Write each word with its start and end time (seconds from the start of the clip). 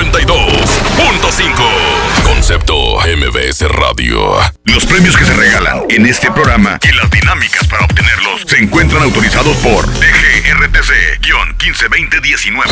92.5. 0.00 2.24
Concepto 2.24 2.74
MBS 3.00 3.68
Radio. 3.68 4.34
Los 4.64 4.86
premios 4.86 5.14
que 5.14 5.26
se 5.26 5.34
regalan 5.34 5.82
en 5.90 6.06
este 6.06 6.30
programa 6.30 6.78
y 6.82 6.90
las 6.92 7.10
dinámicas 7.10 7.66
para 7.66 7.84
obtenerlos 7.84 8.40
se 8.46 8.56
encuentran 8.56 9.02
autorizados 9.02 9.54
por 9.58 9.86
DGRTC-152019. 9.86 12.62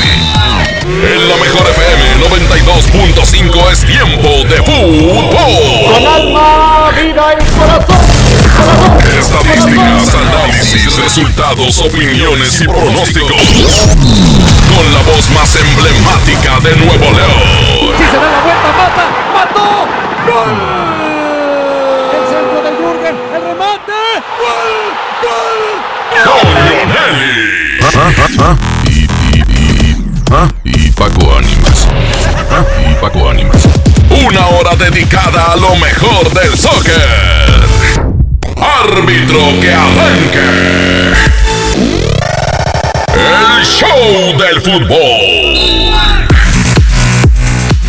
En 0.87 1.29
la 1.29 1.37
mejor 1.37 1.69
FM 1.69 2.17
92.5 2.31 3.73
es 3.73 3.85
tiempo 3.85 4.29
de 4.49 4.63
fútbol. 4.63 5.29
Con 5.93 6.07
alma, 6.07 6.91
vida 6.93 7.35
y 7.35 7.37
corazón. 7.59 8.07
Estadísticas, 9.19 10.15
análisis, 10.15 10.97
resultados, 10.97 11.79
opiniones 11.79 12.59
y 12.63 12.65
pronósticos. 12.65 13.43
Con 14.75 14.87
la 14.93 15.01
voz 15.03 15.31
más 15.31 15.57
emblemática 15.57 16.61
de 16.61 16.77
Nuevo 16.77 17.05
León. 17.05 17.43
Si 17.99 18.05
se 18.05 18.17
da 18.17 18.31
la 18.31 18.41
vuelta, 18.41 18.73
mata, 18.77 19.05
mató. 19.35 19.87
¡Gol! 20.27 20.53
El 22.15 22.25
centro 22.29 22.59
de 22.63 22.71
Jürgen, 22.77 23.17
el 23.35 23.43
remate. 23.43 23.99
¡Gol! 24.39 24.95
¡Gol! 25.23 25.69
Y, 28.85 28.89
y, 28.91 29.43
y, 29.49 29.97
y 30.65 30.91
Paco 30.93 31.23
Ánimas. 31.37 31.79
Y 32.89 32.95
Paco 32.95 33.31
Ánimas. 33.31 33.63
Una 34.11 34.47
hora 34.49 34.77
dedicada 34.77 35.53
a 35.53 35.57
lo 35.57 35.77
mejor 35.77 36.31
del 36.33 36.57
soccer. 36.57 37.67
Árbitro 38.57 39.61
que 39.61 39.73
arranque. 39.73 41.48
El 43.19 43.65
show 43.65 44.39
del 44.39 44.61
fútbol. 44.61 45.89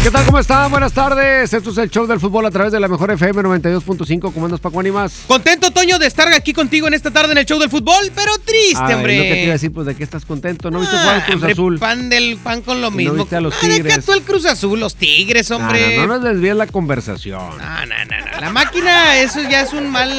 ¿Qué 0.01 0.09
tal? 0.11 0.25
¿Cómo 0.25 0.39
están? 0.39 0.71
Buenas 0.71 0.93
tardes. 0.93 1.53
Esto 1.53 1.69
es 1.71 1.77
el 1.77 1.89
show 1.91 2.07
del 2.07 2.19
fútbol 2.21 2.45
a 2.45 2.51
través 2.51 2.71
de 2.71 2.79
la 2.79 2.87
mejor 2.87 3.11
FM 3.11 3.43
92.5. 3.43 4.33
¿Cómo 4.33 4.45
andas, 4.45 4.59
Paco 4.61 4.79
Ánimas? 4.79 5.13
Contento, 5.27 5.69
Toño, 5.71 5.99
de 5.99 6.07
estar 6.07 6.27
aquí 6.33 6.51
contigo 6.53 6.87
en 6.87 6.93
esta 6.95 7.11
tarde 7.11 7.33
en 7.33 7.37
el 7.37 7.45
show 7.45 7.59
del 7.59 7.69
fútbol, 7.69 8.09
pero 8.15 8.31
triste, 8.43 8.77
Ah, 8.77 8.95
hombre. 8.95 9.17
Lo 9.17 9.23
que 9.23 9.29
te 9.33 9.43
iba 9.43 9.49
a 9.49 9.53
decir, 9.53 9.71
pues, 9.73 9.85
¿de 9.85 9.95
qué 9.95 10.03
estás 10.03 10.25
contento? 10.25 10.71
¿No 10.71 10.79
viste 10.79 10.97
jugar 10.97 11.15
al 11.15 11.21
Ah, 11.21 11.25
Cruz 11.25 11.35
hombre, 11.35 11.51
Azul? 11.51 11.79
pan 11.79 12.09
del 12.09 12.37
pan 12.37 12.61
con 12.61 12.79
lo 12.81 12.87
Y 12.87 12.91
no 12.91 12.97
mismo. 12.97 13.13
viste 13.15 13.35
a 13.35 13.41
los 13.41 13.53
Ah, 13.53 13.57
deja 13.61 13.75
Tigres. 13.75 14.05
tú 14.05 14.13
el 14.13 14.21
Cruz 14.23 14.45
Azul, 14.45 14.79
los 14.79 14.95
Tigres, 14.95 15.51
hombre. 15.51 15.97
Ah, 15.99 16.01
no, 16.01 16.07
no 16.07 16.13
nos 16.15 16.23
desvíes 16.23 16.55
la 16.55 16.65
conversación. 16.67 17.39
No, 17.57 17.85
no, 17.85 17.85
no, 17.85 18.31
no. 18.35 18.41
La 18.41 18.49
máquina, 18.51 19.17
eso 19.17 19.41
ya 19.47 19.61
es 19.61 19.73
un 19.73 19.89
mal. 19.91 20.09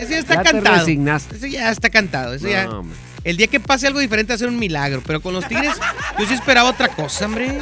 Eso 0.00 0.10
ya 0.10 0.18
está 0.18 0.34
Ya 0.34 0.42
te 0.42 0.50
cantado. 0.52 0.76
resignaste. 0.80 1.36
Eso 1.36 1.46
ya 1.46 1.70
está 1.70 1.88
cantado. 1.88 2.34
Eso 2.34 2.48
ya. 2.48 2.64
No, 2.66 2.80
hombre. 2.80 2.96
El 3.28 3.36
día 3.36 3.46
que 3.46 3.60
pase 3.60 3.86
algo 3.86 3.98
diferente 4.00 4.32
va 4.32 4.36
a 4.36 4.38
ser 4.38 4.48
un 4.48 4.58
milagro. 4.58 5.02
Pero 5.06 5.20
con 5.20 5.34
los 5.34 5.46
Tigres, 5.46 5.74
yo 6.18 6.26
sí 6.26 6.32
esperaba 6.32 6.70
otra 6.70 6.88
cosa, 6.88 7.26
hombre. 7.26 7.58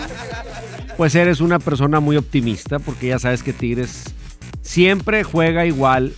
Pues 0.96 1.16
eres 1.16 1.40
una 1.40 1.58
persona 1.58 1.98
muy 1.98 2.16
optimista 2.16 2.78
porque 2.78 3.08
ya 3.08 3.18
sabes 3.18 3.42
que 3.42 3.52
Tigres 3.52 4.04
siempre 4.62 5.24
juega 5.24 5.66
igual. 5.66 6.14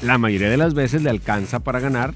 La 0.00 0.16
mayoría 0.16 0.48
de 0.48 0.58
las 0.58 0.74
veces 0.74 1.02
le 1.02 1.10
alcanza 1.10 1.58
para 1.58 1.80
ganar, 1.80 2.14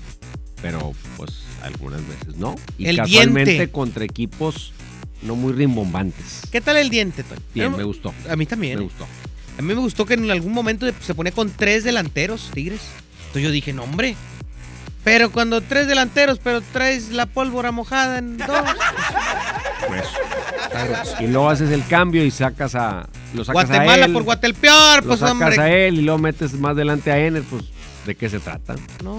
pero 0.62 0.92
pues 1.16 1.42
algunas 1.64 2.06
veces 2.06 2.36
no. 2.36 2.54
Y 2.78 2.86
El 2.86 2.98
casualmente 2.98 3.50
diente. 3.54 3.72
contra 3.72 4.04
equipos 4.04 4.72
no 5.22 5.34
muy 5.34 5.54
rimbombantes. 5.54 6.42
¿Qué 6.52 6.60
tal 6.60 6.76
el 6.76 6.90
diente, 6.90 7.24
Toño? 7.24 7.40
Bien, 7.54 7.76
me 7.76 7.82
gustó. 7.82 8.14
A 8.30 8.36
mí 8.36 8.46
también. 8.46 8.78
Me 8.78 8.84
gustó. 8.84 9.04
A 9.58 9.62
mí 9.62 9.74
me 9.74 9.80
gustó 9.80 10.06
que 10.06 10.14
en 10.14 10.30
algún 10.30 10.52
momento 10.52 10.86
se 11.00 11.12
ponía 11.16 11.32
con 11.32 11.50
tres 11.50 11.82
delanteros, 11.82 12.52
Tigres. 12.54 12.82
Entonces 13.26 13.42
yo 13.42 13.50
dije, 13.50 13.72
no, 13.72 13.82
hombre. 13.82 14.14
Pero 15.04 15.30
cuando 15.30 15.60
tres 15.60 15.86
delanteros, 15.86 16.38
pero 16.42 16.60
traes 16.60 17.10
la 17.10 17.26
pólvora 17.26 17.72
mojada 17.72 18.18
en 18.18 18.36
dos. 18.36 18.48
Pues. 19.86 20.04
Y 21.20 21.26
luego 21.28 21.48
haces 21.48 21.70
el 21.70 21.86
cambio 21.86 22.24
y 22.24 22.30
sacas 22.30 22.74
a. 22.74 23.08
Lo 23.34 23.44
sacas 23.44 23.68
Guatemala 23.68 24.04
a 24.04 24.06
él, 24.06 24.12
por 24.12 24.22
Guatelpeor, 24.24 25.02
lo 25.02 25.08
pues 25.08 25.20
sacas 25.20 25.32
hombre. 25.32 25.60
a 25.60 25.68
él 25.86 25.98
y 25.98 26.02
luego 26.02 26.18
metes 26.18 26.52
más 26.54 26.72
adelante 26.72 27.10
a 27.12 27.18
Ener, 27.18 27.42
pues 27.44 27.64
¿de 28.06 28.14
qué 28.16 28.28
se 28.28 28.38
trata? 28.40 28.74
No. 29.02 29.18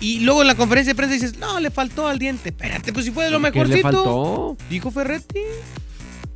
Y 0.00 0.20
luego 0.20 0.42
en 0.42 0.48
la 0.48 0.54
conferencia 0.54 0.92
de 0.92 0.96
prensa 0.96 1.14
dices, 1.14 1.38
no, 1.38 1.58
le 1.60 1.70
faltó 1.70 2.06
al 2.06 2.18
diente. 2.18 2.50
Espérate, 2.50 2.92
pues 2.92 3.06
si 3.06 3.10
fue 3.10 3.24
de 3.24 3.30
lo 3.30 3.38
¿Qué 3.38 3.42
mejorcito. 3.50 3.76
le 3.76 3.82
faltó? 3.82 4.56
Dijo 4.68 4.90
Ferretti 4.90 5.40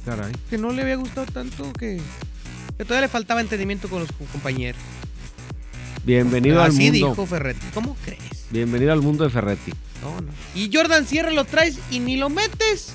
Caray. 0.05 0.33
que 0.49 0.57
no 0.59 0.71
le 0.71 0.83
había 0.83 0.97
gustado 0.97 1.27
tanto, 1.27 1.73
que, 1.75 2.01
que 2.79 2.85
todavía 2.85 3.03
le 3.03 3.09
faltaba 3.09 3.41
entendimiento 3.41 3.89
con 3.89 4.01
los 4.01 4.11
co- 4.13 4.25
compañeros. 4.33 4.81
Bienvenido 6.05 6.63
al 6.63 6.71
Así 6.71 6.91
mundo. 6.91 7.11
dijo 7.11 7.27
Ferretti. 7.27 7.67
¿Cómo 7.75 7.97
crees? 8.05 8.38
Bienvenido 8.51 8.93
al 8.93 9.03
mundo 9.03 9.25
de 9.25 9.31
Ferretti. 9.31 9.73
No, 10.03 10.21
no. 10.21 10.33
Y 10.55 10.71
Jordan 10.73 11.07
Sierra 11.07 11.31
lo 11.31 11.45
traes 11.45 11.79
y 11.91 12.01
ni 12.01 12.17
lo 12.17 12.31
metes. 12.31 12.95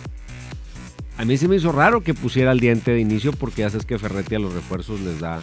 A 1.18 1.25
mí 1.25 1.38
se 1.38 1.47
me 1.47 1.58
hizo 1.58 1.72
raro 1.72 2.02
que 2.02 2.16
pusiera 2.16 2.52
el 2.52 2.59
diente 2.59 2.91
de 2.91 3.00
inicio 3.00 3.34
porque 3.34 3.62
ya 3.62 3.69
sabes 3.69 3.86
que 3.86 4.00
Ferretti 4.00 4.36
a 4.36 4.40
los 4.40 4.53
refuerzos 4.53 5.00
les 5.02 5.19
da 5.19 5.41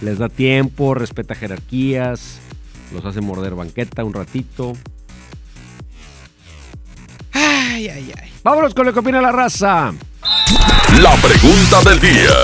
les 0.00 0.18
da 0.18 0.28
tiempo, 0.28 0.94
respeta 0.94 1.34
jerarquías, 1.34 2.38
los 2.92 3.04
hace 3.04 3.20
morder 3.20 3.54
banqueta 3.54 4.04
un 4.04 4.12
ratito. 4.12 4.72
Ay, 7.32 7.88
ay, 7.88 8.12
ay. 8.20 8.30
Vámonos 8.44 8.74
con 8.74 8.86
lo 8.86 8.92
que 8.92 9.00
opina 9.00 9.20
la 9.20 9.32
raza. 9.32 9.92
La 11.00 11.14
pregunta 11.16 11.88
del 11.88 12.00
día. 12.00 12.34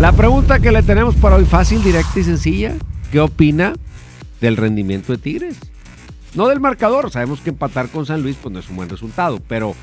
La 0.00 0.12
pregunta 0.12 0.58
que 0.58 0.72
le 0.72 0.82
tenemos 0.82 1.14
para 1.14 1.36
hoy 1.36 1.44
fácil, 1.44 1.82
directa 1.82 2.20
y 2.20 2.24
sencilla. 2.24 2.74
¿Qué 3.10 3.20
opina 3.20 3.74
del 4.42 4.58
rendimiento 4.58 5.12
de 5.12 5.18
Tigres? 5.18 5.56
No 6.34 6.48
del 6.48 6.60
marcador, 6.60 7.10
sabemos 7.10 7.40
que 7.40 7.50
empatar 7.50 7.88
con 7.88 8.04
San 8.04 8.22
Luis 8.22 8.36
pues 8.42 8.52
no 8.52 8.58
es 8.58 8.68
un 8.68 8.76
buen 8.76 8.88
resultado, 8.88 9.40
pero 9.48 9.74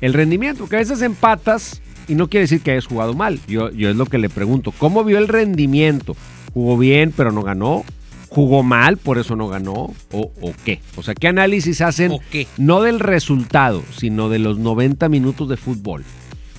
el 0.00 0.12
rendimiento, 0.12 0.68
que 0.68 0.76
a 0.76 0.80
veces 0.80 1.02
empatas 1.02 1.80
y 2.06 2.14
no 2.14 2.28
quiere 2.28 2.42
decir 2.42 2.60
que 2.60 2.72
hayas 2.72 2.86
jugado 2.86 3.14
mal. 3.14 3.40
Yo, 3.48 3.70
yo 3.70 3.90
es 3.90 3.96
lo 3.96 4.06
que 4.06 4.18
le 4.18 4.28
pregunto, 4.28 4.72
¿cómo 4.76 5.02
vio 5.02 5.18
el 5.18 5.26
rendimiento? 5.26 6.16
¿Jugó 6.54 6.76
bien 6.78 7.12
pero 7.16 7.32
no 7.32 7.42
ganó? 7.42 7.84
¿Jugó 8.28 8.62
mal 8.62 8.98
por 8.98 9.18
eso 9.18 9.34
no 9.34 9.48
ganó? 9.48 9.94
¿O, 10.12 10.32
o 10.40 10.52
qué? 10.64 10.80
O 10.96 11.02
sea, 11.02 11.14
¿qué 11.14 11.28
análisis 11.28 11.80
hacen 11.80 12.12
¿O 12.12 12.20
qué? 12.30 12.46
no 12.58 12.82
del 12.82 13.00
resultado, 13.00 13.82
sino 13.96 14.28
de 14.28 14.40
los 14.40 14.58
90 14.58 15.08
minutos 15.08 15.48
de 15.48 15.56
fútbol? 15.56 16.04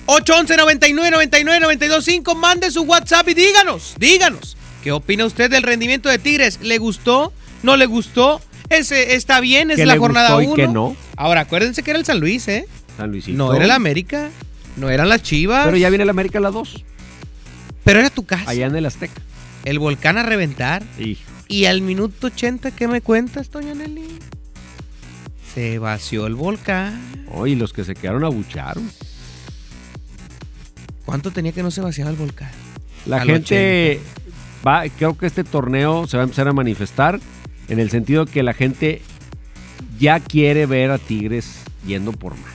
811 0.06 0.56
99 0.56 1.10
99 1.10 1.60
925 1.60 2.34
mande 2.34 2.70
su 2.70 2.82
WhatsApp 2.82 3.28
y 3.28 3.34
díganos, 3.34 3.94
díganos. 3.98 4.56
¿Qué 4.88 4.92
opina 4.92 5.26
usted 5.26 5.50
del 5.50 5.64
rendimiento 5.64 6.08
de 6.08 6.18
Tigres? 6.18 6.60
¿Le 6.62 6.78
gustó? 6.78 7.30
¿No 7.62 7.76
le 7.76 7.84
gustó? 7.84 8.40
¿Ese 8.70 9.16
está 9.16 9.38
bien? 9.38 9.70
¿Es 9.70 9.76
¿Qué 9.76 9.84
la 9.84 9.98
jornada 9.98 10.30
gustó 10.36 10.42
y 10.42 10.46
1? 10.46 10.54
qué 10.54 10.66
no? 10.66 10.96
Ahora, 11.14 11.42
acuérdense 11.42 11.82
que 11.82 11.90
era 11.90 11.98
el 11.98 12.06
San 12.06 12.20
Luis, 12.20 12.48
¿eh? 12.48 12.66
San 12.96 13.10
Luisito. 13.10 13.36
No 13.36 13.52
era 13.52 13.66
el 13.66 13.70
América, 13.70 14.30
no 14.78 14.88
eran 14.88 15.10
las 15.10 15.22
Chivas. 15.22 15.66
Pero 15.66 15.76
ya 15.76 15.90
viene 15.90 16.04
el 16.04 16.08
América 16.08 16.38
a 16.38 16.40
las 16.40 16.54
2, 16.54 16.86
Pero 17.84 18.00
era 18.00 18.08
tu 18.08 18.24
casa. 18.24 18.48
allá 18.50 18.64
en 18.64 18.76
el 18.76 18.86
Azteca. 18.86 19.20
El 19.66 19.78
volcán 19.78 20.16
a 20.16 20.22
reventar. 20.22 20.82
Y 21.48 21.66
al 21.66 21.82
minuto 21.82 22.28
80, 22.28 22.70
¿qué 22.70 22.88
me 22.88 23.02
cuentas, 23.02 23.50
Toña 23.50 23.74
Nelly? 23.74 24.08
Se 25.54 25.78
vació 25.78 26.26
el 26.26 26.34
volcán. 26.34 27.26
Oye, 27.30 27.56
los 27.56 27.74
que 27.74 27.84
se 27.84 27.94
quedaron 27.94 28.24
abucharon. 28.24 28.90
¿Cuánto 31.04 31.30
tenía 31.30 31.52
que 31.52 31.62
no 31.62 31.70
se 31.70 31.82
vaciaba 31.82 32.10
el 32.10 32.16
volcán? 32.16 32.52
La 33.04 33.20
Al 33.20 33.28
gente 33.28 34.00
va, 34.66 34.84
creo 34.88 35.16
que 35.16 35.26
este 35.26 35.44
torneo 35.44 36.06
se 36.06 36.16
va 36.16 36.22
a 36.22 36.24
empezar 36.24 36.48
a 36.48 36.52
manifestar 36.52 37.20
en 37.68 37.78
el 37.78 37.90
sentido 37.90 38.26
que 38.26 38.42
la 38.42 38.54
gente 38.54 39.02
ya 39.98 40.20
quiere 40.20 40.66
ver 40.66 40.90
a 40.90 40.98
Tigres 40.98 41.62
yendo 41.86 42.12
por 42.12 42.32
más. 42.32 42.54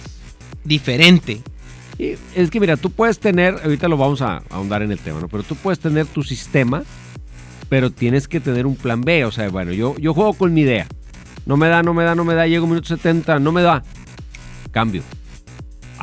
Diferente. 0.64 1.42
Y 1.98 2.16
es 2.36 2.50
que 2.50 2.60
mira, 2.60 2.78
tú 2.78 2.90
puedes 2.90 3.20
tener, 3.20 3.56
ahorita 3.64 3.88
lo 3.88 3.98
vamos 3.98 4.22
a 4.22 4.42
ahondar 4.50 4.82
en 4.82 4.92
el 4.92 5.00
tema, 5.00 5.20
¿no? 5.20 5.28
Pero 5.28 5.44
tú 5.44 5.56
puedes 5.56 5.80
tener 5.80 6.06
tu 6.08 6.24
sistema, 6.24 6.84
pero 7.70 7.92
tienes 7.92 8.28
que 8.28 8.40
tener 8.40 8.66
un 8.66 8.76
plan 8.76 9.02
B. 9.02 9.26
O 9.26 9.32
sea, 9.32 9.50
bueno, 9.50 9.72
yo, 9.72 9.96
yo 9.98 10.14
juego 10.14 10.34
con 10.34 10.54
mi 10.54 10.62
idea. 10.62 10.88
No 11.46 11.58
me 11.58 11.68
da, 11.68 11.84
no 11.84 11.94
me 11.94 12.04
da, 12.04 12.16
no 12.16 12.24
me 12.24 12.34
da, 12.34 12.48
llego 12.48 12.66
minuto 12.66 12.88
70, 12.88 13.40
no 13.40 13.52
me 13.52 13.62
da. 13.62 13.84
Cambio. 14.72 15.04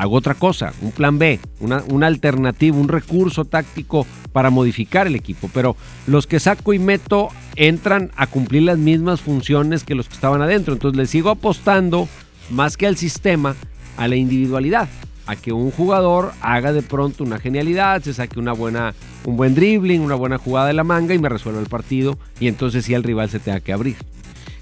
Hago 0.00 0.16
otra 0.16 0.32
cosa, 0.32 0.72
un 0.80 0.92
plan 0.92 1.18
B, 1.18 1.38
una, 1.60 2.06
alternativa, 2.06 2.74
un 2.74 2.88
recurso 2.88 3.44
táctico 3.44 4.06
para 4.32 4.48
modificar 4.48 5.06
el 5.06 5.14
equipo. 5.14 5.50
Pero 5.52 5.76
los 6.06 6.26
que 6.26 6.40
saco 6.40 6.72
y 6.72 6.78
meto 6.78 7.28
entran 7.54 8.10
a 8.16 8.26
cumplir 8.26 8.62
las 8.62 8.78
mismas 8.78 9.20
funciones 9.20 9.84
que 9.84 9.94
los 9.94 10.08
que 10.08 10.14
estaban 10.14 10.40
adentro. 10.40 10.72
Entonces 10.72 10.96
les 10.96 11.10
sigo 11.10 11.28
apostando 11.28 12.08
más 12.48 12.78
que 12.78 12.86
al 12.86 12.96
sistema, 12.96 13.54
a 13.98 14.08
la 14.08 14.16
individualidad. 14.16 14.88
a 15.26 15.36
que 15.36 15.52
un 15.52 15.70
jugador 15.70 16.32
haga 16.40 16.72
de 16.72 16.80
pronto 16.80 17.22
una 17.22 17.38
genialidad, 17.38 18.02
se 18.02 18.14
saque 18.14 18.38
una 18.38 18.54
buena, 18.54 18.94
un 19.26 19.36
buen 19.36 19.54
dribbling, 19.54 20.00
una 20.00 20.14
buena 20.14 20.38
jugada 20.38 20.68
de 20.68 20.72
la 20.72 20.82
manga 20.82 21.14
y 21.14 21.18
me 21.18 21.28
resuelva 21.28 21.60
el 21.60 21.68
partido 21.68 22.18
y 22.40 22.48
entonces 22.48 22.86
sí 22.86 22.94
el 22.94 23.02
rival 23.02 23.28
se 23.28 23.38
tenga 23.38 23.60
que 23.60 23.74
abrir. 23.74 23.96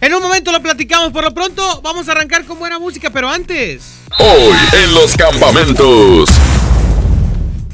En 0.00 0.14
un 0.14 0.22
momento 0.22 0.52
lo 0.52 0.62
platicamos. 0.62 1.12
Por 1.12 1.24
lo 1.24 1.34
pronto, 1.34 1.80
vamos 1.82 2.08
a 2.08 2.12
arrancar 2.12 2.44
con 2.44 2.58
buena 2.58 2.78
música, 2.78 3.10
pero 3.10 3.28
antes. 3.28 3.96
Hoy 4.18 4.56
en 4.84 4.94
los 4.94 5.16
campamentos. 5.16 6.30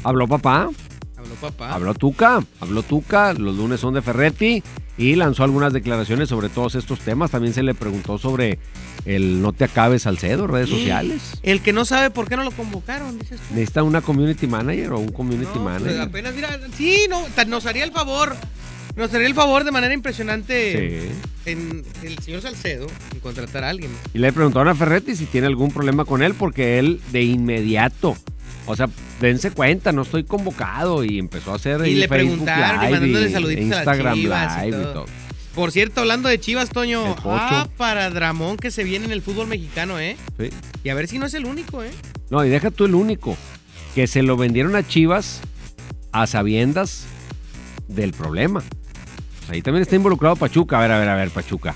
Habló 0.02 0.26
papá, 0.28 0.68
Habló 1.16 1.34
papá. 1.40 1.72
habló 1.74 1.94
Tuca, 1.94 2.42
habló 2.60 2.82
Tuca, 2.82 3.32
los 3.32 3.56
lunes 3.56 3.80
son 3.80 3.94
de 3.94 4.02
Ferretti 4.02 4.62
y 4.98 5.14
lanzó 5.16 5.44
algunas 5.44 5.72
declaraciones 5.72 6.28
sobre 6.28 6.50
todos 6.50 6.74
estos 6.74 6.98
temas. 7.00 7.30
También 7.30 7.54
se 7.54 7.62
le 7.62 7.74
preguntó 7.74 8.18
sobre 8.18 8.58
el 9.06 9.40
no 9.40 9.52
te 9.54 9.64
acabes 9.64 10.02
Salcedo, 10.02 10.46
redes 10.46 10.68
sociales. 10.68 11.38
El 11.42 11.62
que 11.62 11.72
no 11.72 11.86
sabe 11.86 12.10
por 12.10 12.28
qué 12.28 12.36
no 12.36 12.42
lo 12.44 12.50
convocaron, 12.50 13.18
dices 13.18 13.40
tú. 13.40 13.54
¿Necesita 13.54 13.82
una 13.82 14.02
community 14.02 14.46
manager 14.46 14.92
o 14.92 14.98
un 14.98 15.10
community 15.12 15.46
No, 15.58 15.64
pues 15.64 15.64
manager? 15.82 16.00
apenas, 16.02 16.34
mira, 16.34 16.60
sí, 16.76 17.06
no, 17.08 17.22
nos 17.46 17.64
haría 17.64 17.84
el 17.84 17.92
favor. 17.92 18.36
Nos 18.96 19.12
haría 19.12 19.26
el 19.26 19.34
favor 19.34 19.64
de 19.64 19.70
manera 19.72 19.92
impresionante 19.92 21.10
Sí. 21.44 21.50
en 21.50 21.84
el 22.02 22.18
señor 22.20 22.42
Salcedo 22.42 22.86
en 23.12 23.20
contratar 23.20 23.64
a 23.64 23.70
alguien. 23.70 23.90
Y 24.12 24.18
le 24.18 24.32
preguntaron 24.32 24.68
a 24.68 24.74
Ferretti 24.74 25.16
si 25.16 25.26
tiene 25.26 25.46
algún 25.48 25.70
problema 25.72 26.04
con 26.04 26.22
él, 26.22 26.34
porque 26.34 26.78
él 26.78 27.00
de 27.12 27.22
inmediato, 27.22 28.16
o 28.66 28.76
sea, 28.76 28.88
dense 29.20 29.50
cuenta, 29.50 29.92
no 29.92 30.02
estoy 30.02 30.24
convocado. 30.24 31.04
Y 31.04 31.18
empezó 31.18 31.52
a 31.52 31.56
hacer 31.56 31.86
Y 31.86 31.94
le 31.94 32.08
Facebook 32.08 32.28
preguntaron 32.30 32.76
y 32.76 32.90
mandándole 32.92 33.28
y 33.28 33.32
saluditos 33.32 33.64
a 33.64 33.68
las 33.68 33.78
Instagram 33.78 34.14
Chivas 34.14 34.56
y 34.58 34.60
Live 34.66 34.68
y 34.68 34.82
todo. 34.82 34.92
todo. 34.92 35.06
Por 35.54 35.70
cierto, 35.70 36.00
hablando 36.00 36.28
de 36.28 36.40
Chivas, 36.40 36.70
Toño, 36.70 37.14
ah, 37.24 37.68
para 37.76 38.10
Dramón 38.10 38.56
que 38.56 38.70
se 38.72 38.82
viene 38.82 39.04
en 39.06 39.12
el 39.12 39.22
fútbol 39.22 39.46
mexicano, 39.46 40.00
¿eh? 40.00 40.16
Sí. 40.38 40.50
Y 40.82 40.88
a 40.88 40.94
ver 40.94 41.06
si 41.06 41.18
no 41.20 41.26
es 41.26 41.34
el 41.34 41.46
único, 41.46 41.82
¿eh? 41.84 41.90
No, 42.30 42.44
y 42.44 42.48
deja 42.48 42.72
tú 42.72 42.86
el 42.86 42.94
único, 42.96 43.36
que 43.94 44.08
se 44.08 44.22
lo 44.24 44.36
vendieron 44.36 44.74
a 44.74 44.86
Chivas 44.86 45.40
a 46.10 46.26
sabiendas 46.26 47.06
del 47.88 48.12
problema. 48.12 48.60
Sea, 48.60 49.54
ahí 49.54 49.62
también 49.62 49.82
está 49.82 49.96
involucrado 49.96 50.36
Pachuca. 50.36 50.78
A 50.78 50.80
ver, 50.82 50.92
a 50.92 50.98
ver, 50.98 51.08
a 51.08 51.14
ver, 51.16 51.30
Pachuca. 51.30 51.74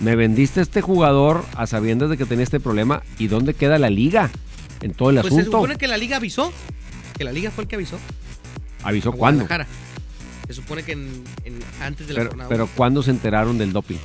Me 0.00 0.16
vendiste 0.16 0.60
a 0.60 0.62
este 0.62 0.80
jugador 0.80 1.44
a 1.56 1.66
sabiendas 1.66 2.08
de 2.10 2.16
que 2.16 2.24
tenía 2.24 2.44
este 2.44 2.60
problema. 2.60 3.02
¿Y 3.18 3.26
dónde 3.28 3.54
queda 3.54 3.78
la 3.78 3.90
liga? 3.90 4.30
En 4.80 4.94
todo 4.94 5.10
el 5.10 5.16
Pues 5.20 5.34
se 5.34 5.40
asunto. 5.40 5.58
supone 5.58 5.76
que 5.76 5.88
la 5.88 5.98
liga 5.98 6.16
avisó. 6.16 6.52
Que 7.18 7.24
la 7.24 7.32
liga 7.32 7.50
fue 7.50 7.64
el 7.64 7.68
que 7.68 7.76
avisó. 7.76 7.98
¿Avisó 8.82 9.12
cuándo? 9.12 9.46
Se 10.46 10.54
supone 10.54 10.82
que 10.82 10.92
en- 10.92 11.22
en- 11.44 11.58
antes 11.82 12.06
de 12.08 12.14
la 12.14 12.20
Pero, 12.20 12.30
jornada. 12.30 12.48
pero 12.48 12.66
¿cuándo 12.74 13.02
se 13.02 13.10
enteraron 13.10 13.58
del 13.58 13.72
doping? 13.72 13.98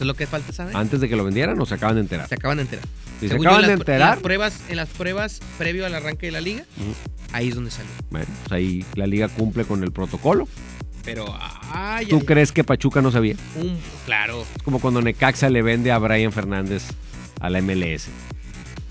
Eso 0.00 0.04
es 0.04 0.08
lo 0.08 0.14
que 0.14 0.26
falta 0.26 0.50
saber. 0.54 0.74
¿Antes 0.74 1.00
de 1.02 1.10
que 1.10 1.14
lo 1.16 1.24
vendieran 1.24 1.60
o 1.60 1.66
se 1.66 1.74
acaban 1.74 1.96
de 1.96 2.00
enterar? 2.00 2.26
Se 2.26 2.34
acaban 2.36 2.56
de 2.56 2.62
enterar. 2.62 2.86
Si 3.20 3.28
se 3.28 3.34
yo, 3.34 3.40
acaban 3.42 3.56
en 3.58 3.60
de 3.60 3.66
las- 3.66 3.74
En 3.74 3.80
enterar, 3.80 4.10
las 4.14 4.18
pruebas, 4.20 4.60
en 4.70 4.76
las 4.76 4.88
pruebas 4.88 5.40
previo 5.58 5.84
al 5.84 5.94
arranque 5.94 6.24
de 6.26 6.32
la 6.32 6.40
liga, 6.40 6.64
ahí 7.32 7.48
es 7.48 7.54
donde 7.54 7.70
salió. 7.70 7.90
bueno, 8.08 8.26
pues 8.44 8.52
ahí 8.52 8.82
la 8.94 9.06
liga 9.06 9.28
cumple 9.28 9.66
con 9.66 9.84
el 9.84 9.92
protocolo. 9.92 10.48
Pero, 11.04 11.26
ay, 11.70 12.06
¿Tú 12.06 12.16
ay, 12.20 12.24
crees 12.26 12.50
que 12.50 12.64
Pachuca 12.64 13.02
no 13.02 13.10
sabía? 13.10 13.34
un, 13.56 13.78
claro, 14.06 14.46
Es 14.56 14.62
como 14.62 14.80
cuando 14.80 15.02
Necaxa 15.02 15.50
le 15.50 15.60
vende 15.60 15.92
a 15.92 15.98
Brian 15.98 16.32
Fernández 16.32 16.84
a 17.40 17.50
la 17.50 17.58
MLS. 17.60 18.08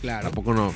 claro. 0.02 0.26
Tampoco 0.26 0.54
no. 0.54 0.76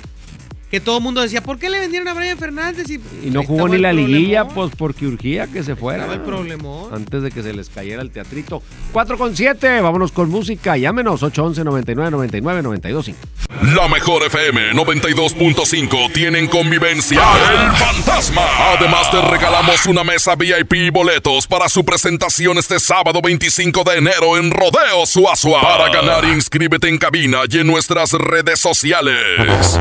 Que 0.74 0.80
todo 0.80 0.98
el 0.98 1.04
mundo 1.04 1.22
decía, 1.22 1.44
¿por 1.44 1.60
qué 1.60 1.70
le 1.70 1.80
vendieron 1.80 2.08
a 2.08 2.16
Brian 2.16 2.36
Fernández? 2.36 2.90
Y, 2.90 3.00
Y 3.24 3.30
no 3.30 3.44
jugó 3.44 3.68
ni 3.68 3.78
la 3.78 3.94
liguilla, 3.94 4.48
pues 4.48 4.72
porque 4.76 5.06
urgía 5.06 5.46
que 5.46 5.62
se 5.62 5.76
fuera. 5.76 6.12
Estaba 6.12 6.40
el. 6.40 6.92
Antes 6.92 7.22
de 7.22 7.30
que 7.30 7.44
se 7.44 7.54
les 7.54 7.70
cayera 7.70 8.02
el 8.02 8.10
teatrito. 8.10 8.64
4 8.92 9.16
con 9.20 9.38
7, 9.38 9.82
vámonos 9.82 10.12
con 10.12 10.32
música. 10.32 10.76
Llámenos 10.76 11.22
811 11.22 11.64
99 11.64 12.10
99 12.10 12.64
925. 12.64 13.20
La 13.76 13.88
mejor 13.88 14.24
FM 14.24 14.72
92.5 14.74 16.12
tienen 16.12 16.48
convivencia 16.48 17.22
El 17.22 17.72
Fantasma. 17.74 18.42
Además 18.76 19.12
te 19.12 19.22
regalamos 19.22 19.86
una 19.86 20.04
mesa 20.04 20.36
VIP 20.36 20.74
y 20.74 20.90
boletos 20.90 21.46
para 21.46 21.70
su 21.70 21.86
presentación 21.86 22.58
este 22.58 22.80
sábado 22.80 23.22
25 23.22 23.84
de 23.84 23.98
enero 24.00 24.38
en 24.38 24.50
Rodeo 24.50 25.06
Suazua. 25.06 25.62
Para 25.62 25.90
ganar 25.90 26.26
inscríbete 26.26 26.90
en 26.90 26.98
cabina 26.98 27.42
y 27.48 27.60
en 27.60 27.68
nuestras 27.68 28.14
redes 28.14 28.60
sociales. 28.60 29.80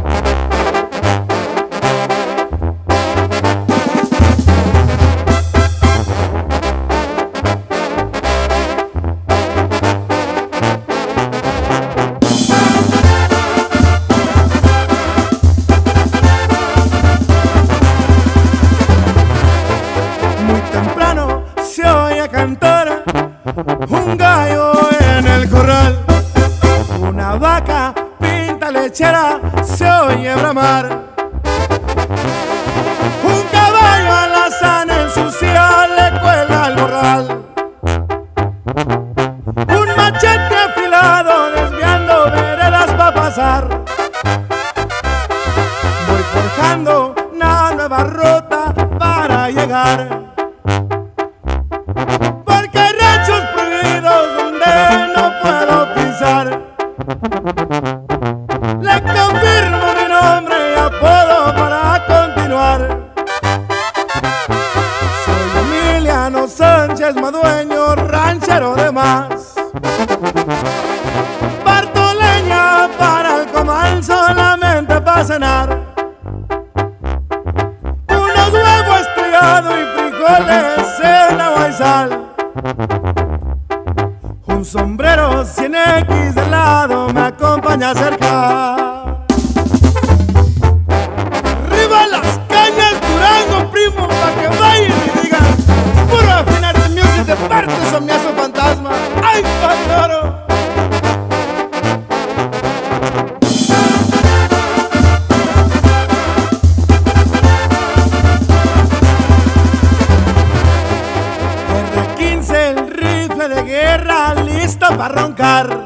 Para 115.02 115.20
roncar. 115.20 115.81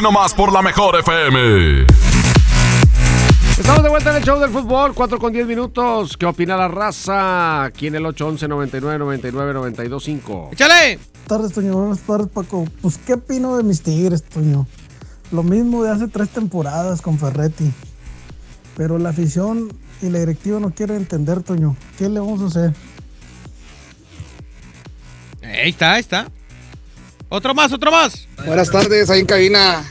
Aquí 0.00 0.04
nomás 0.06 0.32
por 0.32 0.50
la 0.50 0.62
mejor 0.62 0.98
FM. 0.98 1.84
Estamos 3.58 3.82
de 3.82 3.90
vuelta 3.90 4.08
en 4.08 4.16
el 4.16 4.24
show 4.24 4.40
del 4.40 4.48
fútbol, 4.48 4.94
4 4.94 5.18
con 5.18 5.30
10 5.30 5.46
minutos. 5.46 6.16
¿Qué 6.16 6.24
opina 6.24 6.56
la 6.56 6.68
raza? 6.68 7.64
Aquí 7.64 7.88
en 7.88 7.96
el 7.96 8.06
811 8.06 8.48
99 8.48 8.98
99 8.98 9.52
92 9.52 10.02
5. 10.02 10.48
¡Échale! 10.52 10.96
Buenas 10.96 11.26
tardes, 11.26 11.52
Toño. 11.52 11.76
Buenas 11.76 11.98
tardes, 11.98 12.28
Paco. 12.28 12.66
Pues, 12.80 12.96
¿qué 12.96 13.12
opino 13.12 13.58
de 13.58 13.62
mis 13.62 13.82
tigres, 13.82 14.22
Toño? 14.22 14.66
Lo 15.32 15.42
mismo 15.42 15.82
de 15.84 15.90
hace 15.90 16.08
tres 16.08 16.30
temporadas 16.30 17.02
con 17.02 17.18
Ferretti. 17.18 17.70
Pero 18.78 18.96
la 18.96 19.10
afición 19.10 19.68
y 20.00 20.08
la 20.08 20.20
directiva 20.20 20.60
no 20.60 20.70
quieren 20.70 20.96
entender, 20.96 21.42
Toño. 21.42 21.76
¿Qué 21.98 22.08
le 22.08 22.20
vamos 22.20 22.40
a 22.40 22.46
hacer? 22.46 22.74
Ahí 25.42 25.68
está, 25.68 25.92
ahí 25.92 26.00
está. 26.00 26.26
Otro 27.30 27.54
más, 27.54 27.72
otro 27.72 27.90
más. 27.90 28.26
Buenas 28.44 28.70
tardes, 28.70 29.08
ahí 29.08 29.20
en 29.20 29.26
cabina. 29.26 29.84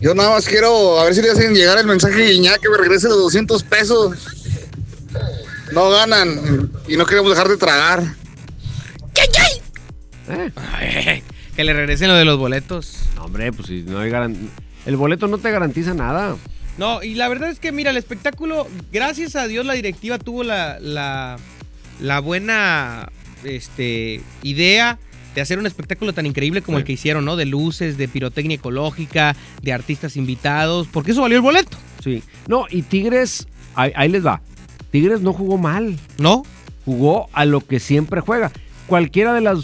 Yo 0.00 0.14
nada 0.14 0.30
más 0.30 0.44
quiero 0.44 1.00
a 1.00 1.04
ver 1.04 1.14
si 1.14 1.22
le 1.22 1.30
hacen 1.30 1.54
llegar 1.54 1.78
el 1.78 1.86
mensaje 1.86 2.22
a 2.22 2.28
Guiñac 2.28 2.60
que 2.60 2.68
me 2.68 2.76
regrese 2.76 3.08
los 3.08 3.18
200 3.18 3.62
pesos. 3.62 4.16
No 5.72 5.88
ganan 5.90 6.70
y 6.88 6.96
no 6.96 7.06
queremos 7.06 7.30
dejar 7.30 7.48
de 7.48 7.56
tragar. 7.56 8.02
¿Eh? 10.28 11.22
Que 11.56 11.64
le 11.64 11.72
regresen 11.72 12.08
lo 12.08 12.14
de 12.14 12.26
los 12.26 12.38
boletos. 12.38 12.98
No, 13.14 13.24
hombre, 13.24 13.50
pues 13.50 13.68
si 13.68 13.80
no 13.82 14.00
hay 14.00 14.10
garan- 14.10 14.50
El 14.84 14.96
boleto 14.98 15.26
no 15.26 15.38
te 15.38 15.50
garantiza 15.50 15.94
nada. 15.94 16.36
No, 16.76 17.02
y 17.02 17.14
la 17.14 17.28
verdad 17.30 17.48
es 17.48 17.58
que, 17.60 17.72
mira, 17.72 17.92
el 17.92 17.96
espectáculo, 17.96 18.68
gracias 18.92 19.36
a 19.36 19.46
Dios, 19.46 19.64
la 19.64 19.72
directiva 19.72 20.18
tuvo 20.18 20.44
la, 20.44 20.78
la, 20.80 21.38
la 21.98 22.20
buena 22.20 23.10
este, 23.42 24.20
idea 24.42 24.98
de 25.36 25.42
hacer 25.42 25.58
un 25.58 25.66
espectáculo 25.66 26.12
tan 26.12 26.26
increíble 26.26 26.62
como 26.62 26.78
Sí. 26.78 26.80
el 26.80 26.86
que 26.86 26.92
hicieron, 26.94 27.24
¿no? 27.24 27.36
De 27.36 27.44
luces, 27.44 27.96
de 27.98 28.08
pirotecnia 28.08 28.56
ecológica, 28.56 29.36
de 29.62 29.72
artistas 29.72 30.16
invitados, 30.16 30.88
porque 30.90 31.12
eso 31.12 31.20
valió 31.22 31.36
el 31.36 31.42
boleto, 31.42 31.76
Sí. 32.02 32.22
No, 32.48 32.64
y 32.70 32.82
Tigres, 32.82 33.46
ahí, 33.74 33.92
ahí 33.94 34.08
les 34.08 34.24
va. 34.26 34.40
Tigres 34.90 35.20
no 35.20 35.32
jugó 35.32 35.58
mal. 35.58 35.96
¿no? 36.18 36.42
Jugó 36.84 37.28
a 37.32 37.44
lo 37.44 37.60
que 37.60 37.80
siempre 37.80 38.20
juega. 38.20 38.50
Cualquiera 38.86 39.34
de 39.34 39.40
las 39.42 39.58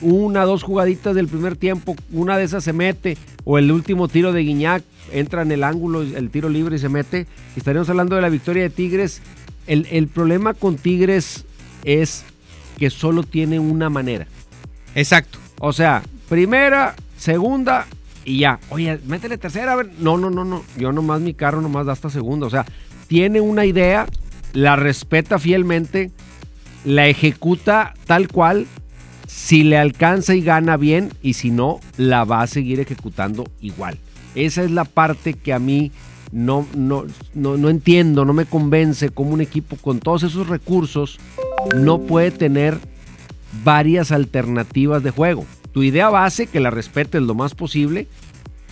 una, 0.00 0.44
dos 0.44 0.62
jugaditas 0.62 1.14
del 1.14 1.28
primer 1.28 1.56
tiempo, 1.56 1.96
una 2.12 2.36
de 2.38 2.44
esas 2.44 2.64
se 2.64 2.72
mete, 2.72 3.16
o 3.44 3.58
el 3.58 3.70
último 3.72 4.08
tiro 4.08 4.32
de 4.32 4.42
Guiñac, 4.42 4.82
entra 5.12 5.42
en 5.42 5.52
el 5.52 5.64
ángulo, 5.64 6.02
el 6.02 6.30
tiro 6.30 6.48
libre 6.48 6.76
y 6.76 6.78
se 6.78 6.88
mete. 6.88 7.26
Estaríamos 7.56 7.88
hablando 7.90 8.16
de 8.16 8.22
la 8.22 8.28
victoria 8.30 8.62
de 8.62 8.70
Tigres. 8.70 9.20
El, 9.66 9.86
el 9.90 10.08
problema 10.08 10.54
con 10.54 10.76
Tigres 10.76 11.44
es 11.84 12.24
que 12.78 12.90
solo 12.90 13.22
tiene 13.22 13.58
una 13.58 13.90
manera. 13.90 14.26
Exacto. 14.94 15.38
O 15.60 15.72
sea, 15.72 16.02
primera, 16.28 16.94
segunda 17.16 17.86
y 18.24 18.38
ya. 18.38 18.60
Oye, 18.70 18.98
métele 19.06 19.38
tercera, 19.38 19.72
a 19.72 19.76
ver. 19.76 19.90
No, 19.98 20.16
no, 20.16 20.30
no, 20.30 20.44
no. 20.44 20.64
Yo 20.76 20.92
nomás 20.92 21.20
mi 21.20 21.34
carro 21.34 21.60
nomás 21.60 21.86
da 21.86 21.92
hasta 21.92 22.10
segunda. 22.10 22.46
O 22.46 22.50
sea, 22.50 22.64
tiene 23.06 23.40
una 23.40 23.66
idea, 23.66 24.06
la 24.52 24.76
respeta 24.76 25.38
fielmente, 25.38 26.10
la 26.84 27.06
ejecuta 27.06 27.94
tal 28.06 28.28
cual. 28.28 28.66
Si 29.26 29.64
le 29.64 29.78
alcanza 29.78 30.34
y 30.34 30.42
gana 30.42 30.76
bien, 30.76 31.12
y 31.20 31.32
si 31.32 31.50
no, 31.50 31.80
la 31.96 32.24
va 32.24 32.42
a 32.42 32.46
seguir 32.46 32.78
ejecutando 32.78 33.44
igual. 33.60 33.98
Esa 34.34 34.62
es 34.62 34.70
la 34.70 34.84
parte 34.84 35.34
que 35.34 35.52
a 35.52 35.58
mí 35.58 35.90
no, 36.30 36.66
no, 36.76 37.04
no, 37.34 37.56
no 37.56 37.68
entiendo, 37.68 38.24
no 38.24 38.32
me 38.32 38.44
convence 38.44 39.10
cómo 39.10 39.30
un 39.30 39.40
equipo 39.40 39.76
con 39.76 40.00
todos 40.00 40.24
esos 40.24 40.48
recursos 40.48 41.18
no 41.76 42.00
puede 42.00 42.30
tener 42.30 42.78
varias 43.62 44.12
alternativas 44.12 45.02
de 45.02 45.10
juego. 45.10 45.46
Tu 45.72 45.82
idea 45.82 46.08
base, 46.08 46.46
que 46.46 46.60
la 46.60 46.70
respetes 46.70 47.22
lo 47.22 47.34
más 47.34 47.54
posible, 47.54 48.06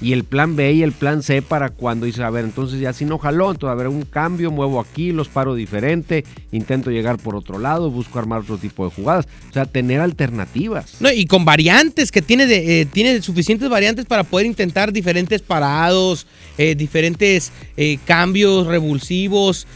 y 0.02 0.12
el 0.12 0.24
plan 0.24 0.56
B 0.56 0.72
y 0.72 0.82
el 0.82 0.90
plan 0.90 1.22
C 1.22 1.42
para 1.42 1.70
cuando 1.70 2.06
dices, 2.06 2.22
a 2.22 2.30
ver, 2.30 2.44
entonces 2.44 2.80
ya 2.80 2.92
si 2.92 3.04
no 3.04 3.18
jaló, 3.18 3.52
entonces 3.52 3.72
a 3.72 3.76
ver, 3.76 3.86
un 3.86 4.02
cambio, 4.02 4.50
muevo 4.50 4.80
aquí, 4.80 5.12
los 5.12 5.28
paro 5.28 5.54
diferente, 5.54 6.24
intento 6.50 6.90
llegar 6.90 7.18
por 7.18 7.36
otro 7.36 7.60
lado, 7.60 7.88
busco 7.88 8.18
armar 8.18 8.40
otro 8.40 8.58
tipo 8.58 8.84
de 8.84 8.90
jugadas. 8.90 9.28
O 9.48 9.52
sea, 9.52 9.64
tener 9.64 10.00
alternativas. 10.00 11.00
No, 11.00 11.10
y 11.12 11.26
con 11.26 11.44
variantes, 11.44 12.10
que 12.10 12.20
tiene, 12.20 12.46
de, 12.46 12.80
eh, 12.80 12.86
tiene 12.86 13.22
suficientes 13.22 13.68
variantes 13.68 14.04
para 14.04 14.24
poder 14.24 14.46
intentar 14.46 14.92
diferentes 14.92 15.40
parados, 15.40 16.26
eh, 16.58 16.74
diferentes 16.74 17.52
eh, 17.76 17.98
cambios 18.04 18.66
revulsivos, 18.66 19.68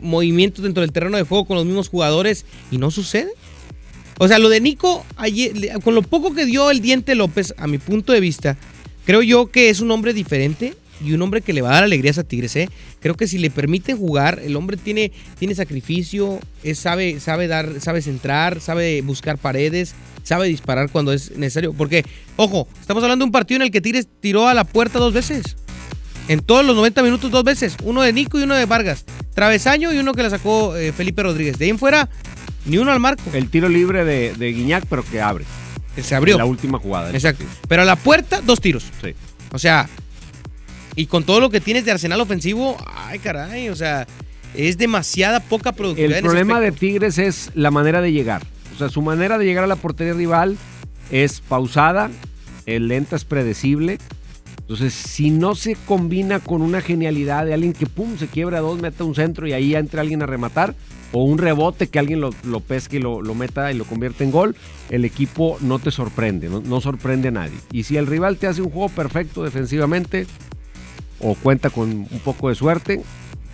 movimientos 0.00 0.64
dentro 0.64 0.80
del 0.80 0.90
terreno 0.90 1.16
de 1.16 1.22
juego 1.22 1.44
con 1.44 1.56
los 1.58 1.66
mismos 1.66 1.88
jugadores, 1.88 2.44
y 2.72 2.78
no 2.78 2.90
sucede. 2.90 3.30
O 4.18 4.28
sea, 4.28 4.38
lo 4.38 4.48
de 4.48 4.60
Nico, 4.60 5.04
ayer, 5.16 5.52
con 5.82 5.94
lo 5.94 6.02
poco 6.02 6.34
que 6.34 6.46
dio 6.46 6.70
el 6.70 6.80
Diente 6.80 7.14
López, 7.14 7.54
a 7.56 7.66
mi 7.66 7.78
punto 7.78 8.12
de 8.12 8.20
vista, 8.20 8.56
creo 9.04 9.22
yo 9.22 9.50
que 9.50 9.70
es 9.70 9.80
un 9.80 9.90
hombre 9.90 10.12
diferente 10.12 10.74
y 11.04 11.12
un 11.12 11.22
hombre 11.22 11.42
que 11.42 11.52
le 11.52 11.62
va 11.62 11.70
a 11.70 11.74
dar 11.74 11.84
alegrías 11.84 12.18
a 12.18 12.24
Tigres, 12.24 12.54
¿eh? 12.56 12.68
Creo 13.00 13.16
que 13.16 13.26
si 13.26 13.38
le 13.38 13.50
permiten 13.50 13.98
jugar, 13.98 14.40
el 14.42 14.56
hombre 14.56 14.76
tiene, 14.76 15.12
tiene 15.38 15.54
sacrificio, 15.54 16.40
es, 16.62 16.78
sabe, 16.78 17.20
sabe 17.20 17.48
dar, 17.48 17.80
sabe 17.80 18.00
centrar, 18.00 18.60
sabe 18.60 19.02
buscar 19.02 19.36
paredes, 19.36 19.94
sabe 20.22 20.48
disparar 20.48 20.90
cuando 20.90 21.12
es 21.12 21.36
necesario. 21.36 21.72
Porque, 21.72 22.04
ojo, 22.36 22.68
estamos 22.80 23.02
hablando 23.02 23.24
de 23.24 23.26
un 23.26 23.32
partido 23.32 23.56
en 23.56 23.62
el 23.62 23.70
que 23.70 23.80
Tigres 23.80 24.08
tiró 24.20 24.48
a 24.48 24.54
la 24.54 24.64
puerta 24.64 24.98
dos 24.98 25.12
veces. 25.12 25.56
En 26.28 26.40
todos 26.40 26.64
los 26.64 26.74
90 26.74 27.02
minutos 27.02 27.30
dos 27.30 27.44
veces. 27.44 27.76
Uno 27.82 28.00
de 28.02 28.12
Nico 28.12 28.38
y 28.38 28.44
uno 28.44 28.54
de 28.54 28.64
Vargas. 28.64 29.04
Travesaño 29.34 29.92
y 29.92 29.98
uno 29.98 30.14
que 30.14 30.22
la 30.22 30.30
sacó 30.30 30.74
eh, 30.76 30.92
Felipe 30.92 31.22
Rodríguez. 31.22 31.58
De 31.58 31.66
ahí 31.66 31.70
en 31.70 31.78
fuera, 31.78 32.08
ni 32.66 32.78
uno 32.78 32.92
al 32.92 33.00
marco. 33.00 33.22
El 33.32 33.48
tiro 33.50 33.68
libre 33.68 34.04
de, 34.04 34.34
de 34.34 34.52
Guiñac, 34.52 34.86
pero 34.86 35.04
que 35.04 35.20
abre. 35.20 35.44
Que 35.94 36.02
se 36.02 36.14
abrió. 36.14 36.38
La 36.38 36.44
última 36.44 36.78
jugada. 36.78 37.10
Exacto. 37.10 37.44
partido. 37.44 37.66
Pero 37.68 37.82
a 37.82 37.84
la 37.84 37.96
puerta, 37.96 38.40
dos 38.40 38.60
tiros. 38.60 38.84
Sí. 39.00 39.14
O 39.52 39.58
sea, 39.58 39.88
y 40.96 41.06
con 41.06 41.24
todo 41.24 41.40
lo 41.40 41.50
que 41.50 41.60
tienes 41.60 41.84
de 41.84 41.92
arsenal 41.92 42.20
ofensivo, 42.20 42.76
ay 42.86 43.18
caray, 43.18 43.68
o 43.68 43.76
sea, 43.76 44.06
es 44.54 44.78
demasiada 44.78 45.40
poca 45.40 45.72
productividad. 45.72 46.18
El 46.18 46.24
problema 46.24 46.60
de. 46.60 46.72
Tigres 46.72 47.18
es 47.18 47.50
la 47.54 47.70
manera 47.70 48.00
de 48.00 48.12
llegar. 48.12 48.42
O 48.74 48.78
sea, 48.78 48.88
su 48.88 49.02
manera 49.02 49.38
de 49.38 49.44
llegar 49.44 49.64
a 49.64 49.68
la 49.68 49.76
portería 49.76 50.14
rival 50.14 50.56
es 51.10 51.40
pausada, 51.40 52.10
es 52.66 52.80
lenta, 52.80 53.16
es 53.16 53.24
predecible. 53.24 53.98
Entonces, 54.60 54.94
si 54.94 55.30
no 55.30 55.54
se 55.54 55.76
combina 55.76 56.40
con 56.40 56.62
una 56.62 56.80
genialidad 56.80 57.44
de 57.44 57.54
alguien 57.54 57.74
que 57.74 57.86
pum, 57.86 58.16
se 58.16 58.28
quiebra 58.28 58.58
a 58.58 58.60
dos, 58.62 58.80
meta 58.80 59.04
un 59.04 59.14
centro 59.14 59.46
y 59.46 59.52
ahí 59.52 59.74
entra 59.74 60.00
alguien 60.00 60.22
a 60.22 60.26
rematar, 60.26 60.74
o 61.14 61.22
un 61.22 61.38
rebote 61.38 61.86
que 61.86 62.00
alguien 62.00 62.20
lo, 62.20 62.32
pesque 62.60 62.96
y 62.96 63.00
lo, 63.00 63.22
meta 63.34 63.70
y 63.70 63.76
lo 63.76 63.84
convierte 63.84 64.24
en 64.24 64.32
gol, 64.32 64.56
el 64.90 65.04
equipo 65.04 65.56
no 65.60 65.78
te 65.78 65.92
sorprende, 65.92 66.48
no, 66.48 66.80
sorprende 66.80 67.28
a 67.28 67.30
nadie. 67.30 67.56
Y 67.70 67.84
si 67.84 67.96
el 67.96 68.08
rival 68.08 68.36
te 68.36 68.48
hace 68.48 68.60
un 68.60 68.70
juego 68.70 68.88
perfecto 68.88 69.44
defensivamente, 69.44 70.26
o 71.20 71.36
cuenta 71.36 71.70
con 71.70 71.88
un 71.88 72.20
poco 72.24 72.48
de 72.48 72.56
suerte, 72.56 73.00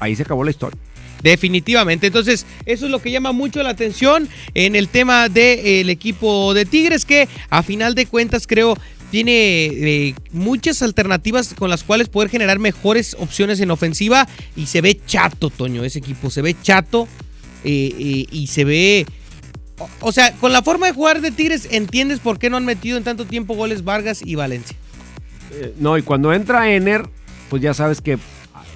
ahí 0.00 0.16
se 0.16 0.22
acabó 0.22 0.42
la 0.42 0.50
historia. 0.50 0.80
Definitivamente. 1.22 2.06
Entonces, 2.06 2.46
eso 2.64 2.86
es 2.86 2.90
lo 2.90 3.02
que 3.02 3.10
llama 3.10 3.32
mucho 3.32 3.62
la 3.62 3.68
atención 3.68 4.26
en 4.54 4.74
el 4.74 4.88
tema 4.88 5.28
del 5.28 5.90
equipo 5.90 6.54
de 6.54 6.64
Tigres, 6.64 7.04
que 7.04 7.28
a 7.50 7.62
final 7.62 7.94
de 7.94 8.06
cuentas 8.06 8.46
creo 8.46 8.74
tiene 9.10 9.66
eh, 9.66 10.14
muchas 10.32 10.80
alternativas 10.82 11.52
con 11.52 11.68
las 11.68 11.82
cuales 11.82 12.08
poder 12.08 12.30
generar 12.30 12.58
mejores 12.58 13.14
opciones 13.18 13.60
en 13.60 13.70
ofensiva 13.70 14.26
y 14.56 14.66
se 14.66 14.80
ve 14.80 14.98
chato, 15.04 15.50
Toño, 15.50 15.84
ese 15.84 15.98
equipo, 15.98 16.30
se 16.30 16.40
ve 16.40 16.56
chato 16.62 17.06
y 17.64 18.46
se 18.48 18.64
ve... 18.64 19.06
O, 19.78 19.88
o 20.00 20.12
sea, 20.12 20.32
con 20.34 20.52
la 20.52 20.62
forma 20.62 20.86
de 20.86 20.92
jugar 20.92 21.22
de 21.22 21.30
Tigres 21.30 21.66
entiendes 21.70 22.20
por 22.20 22.38
qué 22.38 22.50
no 22.50 22.58
han 22.58 22.66
metido 22.66 22.98
en 22.98 23.04
tanto 23.04 23.24
tiempo 23.24 23.54
goles 23.54 23.82
Vargas 23.82 24.20
y 24.22 24.34
Valencia. 24.34 24.76
Eh, 25.52 25.74
no, 25.78 25.96
y 25.96 26.02
cuando 26.02 26.32
entra 26.32 26.70
Ener, 26.70 27.08
pues 27.48 27.62
ya 27.62 27.72
sabes 27.72 28.00
que, 28.00 28.18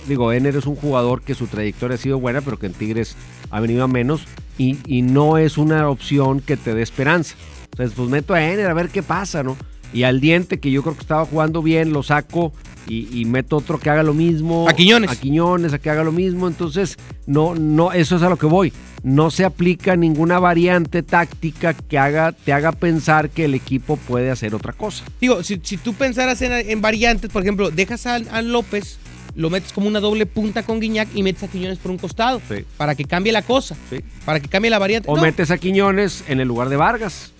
digo, 0.08 0.32
Ener 0.32 0.56
es 0.56 0.66
un 0.66 0.76
jugador 0.76 1.22
que 1.22 1.34
su 1.34 1.46
trayectoria 1.46 1.96
ha 1.96 1.98
sido 1.98 2.18
buena, 2.18 2.40
pero 2.40 2.58
que 2.58 2.66
en 2.66 2.72
Tigres 2.72 3.16
ha 3.50 3.60
venido 3.60 3.84
a 3.84 3.88
menos 3.88 4.22
y, 4.56 4.78
y 4.86 5.02
no 5.02 5.36
es 5.36 5.58
una 5.58 5.90
opción 5.90 6.40
que 6.40 6.56
te 6.56 6.74
dé 6.74 6.82
esperanza. 6.82 7.34
Entonces, 7.72 7.94
pues 7.94 8.08
meto 8.08 8.32
a 8.32 8.42
Ener 8.42 8.70
a 8.70 8.74
ver 8.74 8.88
qué 8.88 9.02
pasa, 9.02 9.42
¿no? 9.42 9.56
Y 9.92 10.04
al 10.04 10.20
diente, 10.20 10.58
que 10.58 10.70
yo 10.70 10.82
creo 10.82 10.94
que 10.94 11.02
estaba 11.02 11.26
jugando 11.26 11.62
bien, 11.62 11.92
lo 11.92 12.02
saco 12.02 12.52
y, 12.88 13.20
y 13.20 13.24
meto 13.24 13.56
otro 13.56 13.78
que 13.78 13.90
haga 13.90 14.02
lo 14.02 14.14
mismo. 14.14 14.68
A 14.68 14.72
Quiñones. 14.74 15.10
A 15.10 15.16
Quiñones, 15.16 15.72
a 15.72 15.78
que 15.78 15.90
haga 15.90 16.04
lo 16.04 16.12
mismo. 16.12 16.48
Entonces, 16.48 16.96
no, 17.26 17.54
no, 17.54 17.92
eso 17.92 18.16
es 18.16 18.22
a 18.22 18.28
lo 18.28 18.36
que 18.36 18.46
voy. 18.46 18.72
No 19.02 19.30
se 19.30 19.44
aplica 19.44 19.96
ninguna 19.96 20.38
variante 20.38 21.02
táctica 21.02 21.74
que 21.74 21.98
haga, 21.98 22.32
te 22.32 22.52
haga 22.52 22.72
pensar 22.72 23.28
que 23.30 23.44
el 23.44 23.54
equipo 23.54 23.96
puede 23.96 24.30
hacer 24.30 24.54
otra 24.54 24.72
cosa. 24.72 25.04
Digo, 25.20 25.42
si, 25.42 25.60
si 25.62 25.76
tú 25.76 25.92
pensaras 25.94 26.40
en, 26.42 26.52
en 26.52 26.80
variantes, 26.80 27.30
por 27.30 27.42
ejemplo, 27.42 27.70
dejas 27.70 28.06
a, 28.06 28.14
a 28.14 28.40
López, 28.40 28.98
lo 29.34 29.50
metes 29.50 29.72
como 29.72 29.88
una 29.88 30.00
doble 30.00 30.24
punta 30.26 30.62
con 30.62 30.80
Guiñac 30.80 31.08
y 31.14 31.22
metes 31.22 31.42
a 31.42 31.48
Quiñones 31.48 31.78
por 31.78 31.90
un 31.90 31.98
costado. 31.98 32.40
Sí. 32.48 32.64
Para 32.78 32.94
que 32.94 33.04
cambie 33.04 33.32
la 33.32 33.42
cosa. 33.42 33.76
Sí. 33.90 33.98
Para 34.24 34.40
que 34.40 34.48
cambie 34.48 34.70
la 34.70 34.78
variante. 34.78 35.10
O 35.10 35.16
No, 35.16 35.22
metes 35.22 35.50
a 35.50 35.58
Quiñones 35.58 36.24
en 36.28 36.40
el 36.40 36.48
lugar 36.48 36.70
de 36.70 36.76
Vargas. 36.76 37.33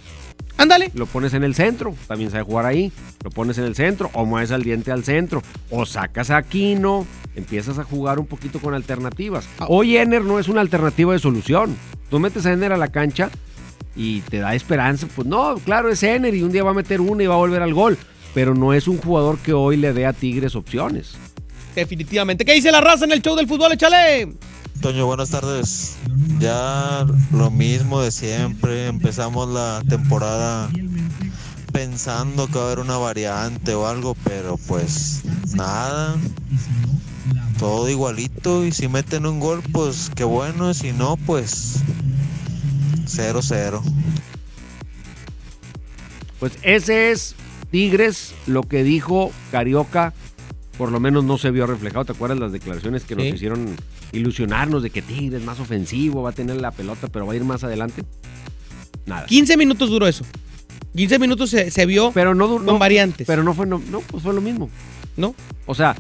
Ándale. 0.57 0.91
Lo 0.95 1.07
pones 1.07 1.35
en 1.35 1.43
el 1.43 1.55
centro, 1.55 1.95
también 2.07 2.31
sabe 2.31 2.45
jugar 2.45 2.67
ahí. 2.67 2.93
Lo 3.23 3.31
pones 3.31 3.59
en 3.59 3.65
el 3.65 3.75
centro, 3.75 4.11
o 4.13 4.25
mueves 4.25 4.53
al 4.53 4.63
diente 4.63 4.93
al 4.93 5.05
centro, 5.05 5.43
o 5.71 5.85
sacas 5.85 6.31
a 6.31 6.37
Aquino, 6.37 7.07
empiezas 7.35 7.79
a 7.79 7.85
jugar 7.85 8.19
un 8.19 8.27
poquito 8.27 8.61
con 8.61 8.75
alternativas. 8.75 9.49
Ah. 9.59 9.67
Hoy 9.69 9.97
Ener 9.97 10.23
no 10.23 10.39
es 10.39 10.49
una 10.49 10.61
alternativa 10.61 11.13
de 11.13 11.19
solución. 11.19 11.77
Tú 12.09 12.21
metes 12.21 12.47
a 12.47 12.53
Ener 12.53 12.73
a 12.73 12.77
la 12.77 12.89
cancha 12.89 13.31
y 13.97 14.21
te 14.23 14.39
da 14.39 14.55
esperanza. 14.55 15.09
Pues 15.15 15.27
no, 15.27 15.57
claro, 15.65 15.91
es 15.91 16.03
Ener 16.03 16.35
y 16.35 16.43
un 16.43 16.53
día 16.53 16.63
va 16.63 16.71
a 16.71 16.75
meter 16.75 17.01
una 17.01 17.23
y 17.23 17.27
va 17.27 17.35
a 17.35 17.39
volver 17.39 17.63
al 17.63 17.75
gol. 17.75 17.99
Pero 18.33 18.55
no 18.55 18.73
es 18.73 18.89
un 18.89 18.99
jugador 18.99 19.39
que 19.39 19.53
hoy 19.53 19.77
le 19.77 19.93
dé 19.93 20.07
a 20.07 20.13
Tigres 20.13 20.57
opciones. 20.57 21.17
Definitivamente. 21.75 22.45
¿Qué 22.45 22.53
dice 22.53 22.71
la 22.71 22.81
raza 22.81 23.05
en 23.05 23.13
el 23.13 23.23
show 23.23 23.37
del 23.37 23.49
fútbol? 23.49 23.73
Échale. 23.73 24.29
Toño, 24.81 25.07
buenas 25.07 25.31
tardes. 25.31 25.97
Ya 26.39 27.07
lo 27.33 27.51
mismo 27.51 28.03
de 28.03 28.11
siempre. 28.11 28.87
Empezamos 28.89 29.49
la 29.49 29.83
temporada 29.89 30.71
pensando 31.73 32.47
que 32.47 32.55
va 32.59 32.63
a 32.63 32.67
haber 32.67 32.79
una 32.81 32.99
variante 32.99 33.75
o 33.75 33.87
algo, 33.87 34.15
pero 34.25 34.59
pues 34.67 35.23
nada. 35.55 36.17
Todo 37.59 37.89
igualito 37.89 38.65
y 38.67 38.73
si 38.73 38.89
meten 38.89 39.25
un 39.27 39.41
gol, 39.41 39.63
pues 39.73 40.11
qué 40.15 40.25
bueno. 40.25 40.71
y 40.71 40.75
Si 40.75 40.93
no, 40.93 41.17
pues 41.17 41.77
0-0. 43.07 43.81
Pues 46.41 46.53
ese 46.63 47.11
es 47.11 47.35
Tigres, 47.71 48.35
lo 48.47 48.65
que 48.65 48.83
dijo 48.85 49.33
Carioca, 49.51 50.13
por 50.77 50.93
lo 50.93 51.01
menos 51.01 51.25
no 51.25 51.39
se 51.39 51.51
vio 51.51 51.67
reflejado. 51.67 52.05
¿Te 52.05 52.13
acuerdas 52.13 52.39
las 52.39 52.53
declaraciones 52.53 53.05
que 53.05 53.15
nos 53.17 53.25
Sí. 53.25 53.31
hicieron 53.31 53.75
ilusionarnos 54.15 54.83
de 54.83 54.91
que 54.91 55.03
Tigres 55.03 55.41
es 55.41 55.47
más 55.47 55.61
ofensivo, 55.61 56.23
va 56.23 56.31
a 56.31 56.33
tener 56.33 56.61
la 56.61 56.71
pelota, 56.71 57.09
pero 57.09 57.27
va 57.27 57.33
a 57.33 57.37
ir 57.37 57.45
más 57.45 57.65
adelante? 57.65 58.03
Nada. 59.07 59.27
15 59.27 59.57
minutos 59.57 59.91
duró 59.91 60.07
eso. 60.07 60.25
15 60.97 61.19
minutos 61.19 61.51
se, 61.51 61.71
se 61.71 61.87
vio 61.87 62.13
Pero 62.13 62.35
no, 62.35 62.49
con 62.49 62.65
no- 62.67 62.79
variantes. 62.79 63.27
Pero 63.27 63.43
no 63.43 63.53
fue, 63.55 63.67
no, 63.67 63.83
no, 63.91 64.01
pues 64.01 64.23
fue 64.23 64.33
lo 64.33 64.41
mismo. 64.41 64.71
¿no? 65.17 65.35
O 65.67 65.75
sea, 65.75 65.95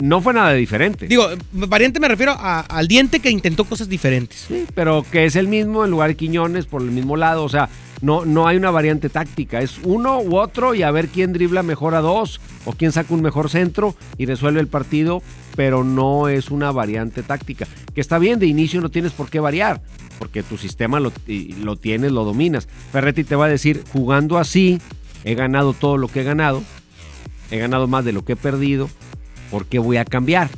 no 0.00 0.20
fue 0.20 0.32
nada 0.34 0.52
diferente. 0.52 1.06
Digo, 1.06 1.26
variante 1.52 2.00
me 2.00 2.08
refiero 2.08 2.32
a- 2.32 2.60
al 2.60 2.86
diente 2.88 3.20
que 3.20 3.30
intentó 3.30 3.64
cosas 3.64 3.88
diferentes. 3.88 4.44
Sí, 4.48 4.66
pero 4.74 5.04
que 5.10 5.24
es 5.24 5.36
el 5.36 5.48
mismo 5.48 5.84
en 5.84 5.90
lugar 5.90 6.08
de 6.10 6.16
Quiñones 6.16 6.66
por 6.66 6.82
el 6.82 6.90
mismo 6.90 7.16
lado. 7.16 7.44
O 7.44 7.48
sea, 7.48 7.68
no, 8.00 8.24
no 8.24 8.46
hay 8.48 8.56
una 8.56 8.70
variante 8.70 9.08
táctica. 9.08 9.60
Es 9.60 9.78
uno 9.84 10.20
u 10.20 10.36
otro 10.36 10.74
y 10.74 10.82
a 10.82 10.90
ver 10.90 11.08
quién 11.08 11.32
dribla 11.32 11.62
mejor 11.62 11.94
a 11.94 12.00
dos 12.00 12.40
o 12.64 12.72
quién 12.72 12.92
saca 12.92 13.12
un 13.14 13.22
mejor 13.22 13.50
centro 13.50 13.94
y 14.18 14.26
resuelve 14.26 14.60
el 14.60 14.68
partido, 14.68 15.22
pero 15.56 15.84
no 15.84 16.28
es 16.28 16.50
una 16.50 16.72
variante 16.72 17.22
táctica. 17.22 17.66
Que 17.94 18.00
está 18.00 18.18
bien, 18.18 18.38
de 18.38 18.46
inicio 18.46 18.80
no 18.80 18.88
tienes 18.90 19.12
por 19.12 19.28
qué 19.30 19.40
variar, 19.40 19.82
porque 20.18 20.42
tu 20.42 20.56
sistema 20.58 21.00
lo, 21.00 21.12
lo 21.62 21.76
tienes, 21.76 22.12
lo 22.12 22.24
dominas. 22.24 22.68
Ferretti 22.92 23.24
te 23.24 23.36
va 23.36 23.46
a 23.46 23.48
decir, 23.48 23.84
jugando 23.92 24.38
así, 24.38 24.80
he 25.24 25.34
ganado 25.34 25.72
todo 25.72 25.96
lo 25.96 26.08
que 26.08 26.20
he 26.20 26.24
ganado, 26.24 26.62
he 27.50 27.58
ganado 27.58 27.86
más 27.88 28.04
de 28.04 28.12
lo 28.12 28.24
que 28.24 28.32
he 28.34 28.36
perdido, 28.36 28.88
¿por 29.50 29.66
qué 29.66 29.78
voy 29.78 29.96
a 29.96 30.04
cambiar? 30.04 30.48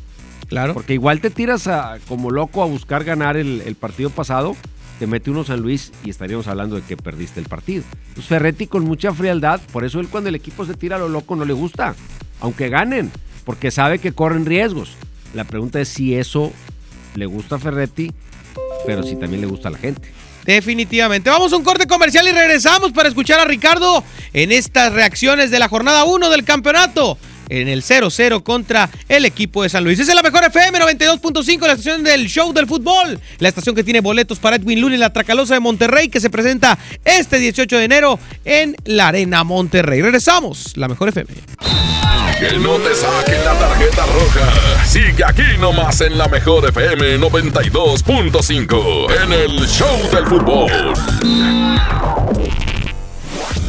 Claro. 0.48 0.74
Porque 0.74 0.92
igual 0.94 1.20
te 1.20 1.30
tiras 1.30 1.66
a- 1.66 1.98
como 2.06 2.30
loco 2.30 2.62
a 2.62 2.66
buscar 2.66 3.04
ganar 3.04 3.36
el, 3.36 3.62
el 3.64 3.74
partido 3.74 4.10
pasado, 4.10 4.54
te 4.98 5.06
mete 5.06 5.30
uno 5.30 5.42
San 5.44 5.60
Luis 5.60 5.92
y 6.04 6.10
estaríamos 6.10 6.46
hablando 6.46 6.76
de 6.76 6.82
que 6.82 6.96
perdiste 6.96 7.40
el 7.40 7.46
partido. 7.46 7.82
Pues 8.14 8.26
Ferretti 8.26 8.66
con 8.66 8.84
mucha 8.84 9.12
frialdad, 9.14 9.60
por 9.72 9.84
eso 9.84 9.98
él 9.98 10.08
cuando 10.08 10.28
el 10.28 10.34
equipo 10.34 10.66
se 10.66 10.74
tira 10.74 10.96
a 10.96 10.98
lo 10.98 11.08
loco 11.08 11.34
no 11.34 11.44
le 11.46 11.54
gusta, 11.54 11.94
aunque 12.40 12.68
ganen, 12.68 13.10
porque 13.44 13.70
sabe 13.70 13.98
que 13.98 14.12
corren 14.12 14.46
riesgos. 14.46 14.92
La 15.34 15.44
pregunta 15.44 15.80
es 15.80 15.88
si 15.88 16.14
eso 16.14 16.52
le 17.14 17.26
gusta 17.26 17.56
a 17.56 17.58
Ferretti, 17.58 18.12
pero 18.86 19.02
si 19.02 19.16
también 19.16 19.40
le 19.40 19.46
gusta 19.46 19.68
a 19.68 19.72
la 19.72 19.78
gente. 19.78 20.12
Definitivamente. 20.44 21.30
Vamos 21.30 21.52
a 21.52 21.56
un 21.56 21.64
corte 21.64 21.86
comercial 21.86 22.26
y 22.26 22.32
regresamos 22.32 22.92
para 22.92 23.08
escuchar 23.08 23.38
a 23.38 23.44
Ricardo 23.44 24.02
en 24.32 24.50
estas 24.50 24.92
reacciones 24.92 25.50
de 25.50 25.58
la 25.58 25.68
jornada 25.68 26.04
1 26.04 26.30
del 26.30 26.44
campeonato. 26.44 27.16
En 27.48 27.68
el 27.68 27.82
0-0 27.82 28.42
contra 28.42 28.90
el 29.08 29.24
equipo 29.24 29.62
de 29.62 29.68
San 29.68 29.84
Luis. 29.84 29.98
Es 29.98 30.14
la 30.14 30.22
mejor 30.22 30.44
FM 30.44 30.78
92.5, 30.78 31.60
la 31.60 31.72
estación 31.72 32.02
del 32.02 32.28
show 32.28 32.52
del 32.52 32.66
fútbol. 32.66 33.20
La 33.38 33.48
estación 33.48 33.74
que 33.74 33.84
tiene 33.84 34.00
boletos 34.00 34.38
para 34.38 34.56
Edwin 34.56 34.80
Luna 34.80 34.96
y 34.96 34.98
la 34.98 35.12
Tracalosa 35.12 35.54
de 35.54 35.60
Monterrey, 35.60 36.08
que 36.08 36.20
se 36.20 36.30
presenta 36.30 36.78
este 37.04 37.38
18 37.38 37.76
de 37.76 37.84
enero 37.84 38.18
en 38.44 38.76
la 38.84 39.08
Arena 39.08 39.44
Monterrey. 39.44 40.02
Regresamos, 40.02 40.76
la 40.76 40.88
mejor 40.88 41.10
FM. 41.10 41.32
Que 42.38 42.58
no 42.58 42.76
te 42.76 42.94
saquen 42.94 43.44
la 43.44 43.58
tarjeta 43.58 44.06
roja. 44.06 44.84
Sigue 44.86 45.24
aquí 45.24 45.42
nomás 45.60 46.00
en 46.00 46.16
la 46.18 46.28
mejor 46.28 46.68
FM 46.68 47.18
92.5 47.18 49.24
en 49.24 49.32
el 49.32 49.66
Show 49.68 50.10
del 50.12 50.26
Fútbol. 50.26 50.70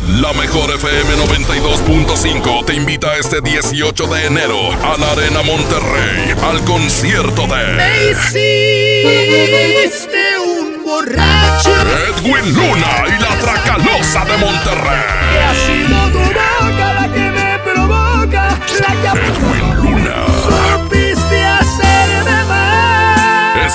La 0.08 0.34
mejor 0.34 0.70
FM 0.70 1.16
92.5 1.16 2.66
te 2.66 2.74
invita 2.74 3.16
este 3.18 3.39
18 3.39 4.08
de 4.08 4.26
enero 4.26 4.72
a 4.72 4.98
la 4.98 5.12
Arena 5.12 5.42
Monterrey 5.44 6.36
al 6.44 6.62
concierto 6.66 7.48
de 7.48 7.78
hiciste 9.86 10.20
un 10.46 10.84
borracho. 10.84 11.72
Edwin 12.10 12.54
Luna 12.54 13.06
y 13.08 13.22
la 13.22 13.39
Tracalosa 13.39 14.26
de 14.26 14.38
Monterrey. 14.38 15.04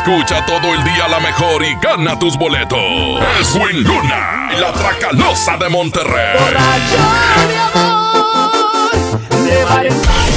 Escucha 0.08 0.40
todo 0.46 0.72
el 0.72 0.82
día 0.84 1.06
la 1.06 1.20
mejor 1.20 1.62
y 1.62 1.74
gana 1.82 2.18
tus 2.18 2.38
boletos. 2.38 2.78
Edwin 2.78 3.84
Luna 3.84 4.48
y 4.56 4.58
la 4.58 4.72
Tracalosa 4.72 5.58
de 5.58 5.68
Monterrey. 5.68 6.38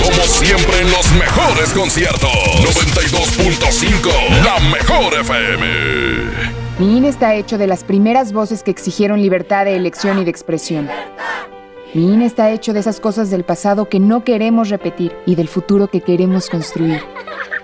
Como 0.04 0.24
siempre 0.24 0.82
en 0.82 0.92
los 0.92 1.10
mejores 1.14 1.72
conciertos. 1.72 2.30
92.5, 2.30 4.10
la 4.44 4.60
mejor 4.72 5.14
FM. 5.22 5.66
Mi 6.78 6.98
INE 6.98 7.08
está 7.08 7.36
hecho 7.36 7.58
de 7.58 7.68
las 7.68 7.86
primeras 7.86 8.34
voces 8.34 8.64
que 8.64 8.72
exigieron 8.72 9.22
libertad 9.22 9.64
de 9.64 9.78
elección 9.78 10.20
y 10.20 10.26
de 10.26 10.32
expresión. 10.32 10.90
Mi 11.94 12.14
INE 12.14 12.26
está 12.26 12.52
hecho 12.52 12.74
de 12.74 12.82
esas 12.82 13.00
cosas 13.00 13.30
del 13.30 13.46
pasado 13.46 13.88
que 13.88 14.02
no 14.02 14.26
queremos 14.26 14.68
repetir 14.68 15.16
y 15.26 15.36
del 15.36 15.48
futuro 15.48 15.88
que 15.88 16.02
queremos 16.02 16.50
construir. 16.50 17.02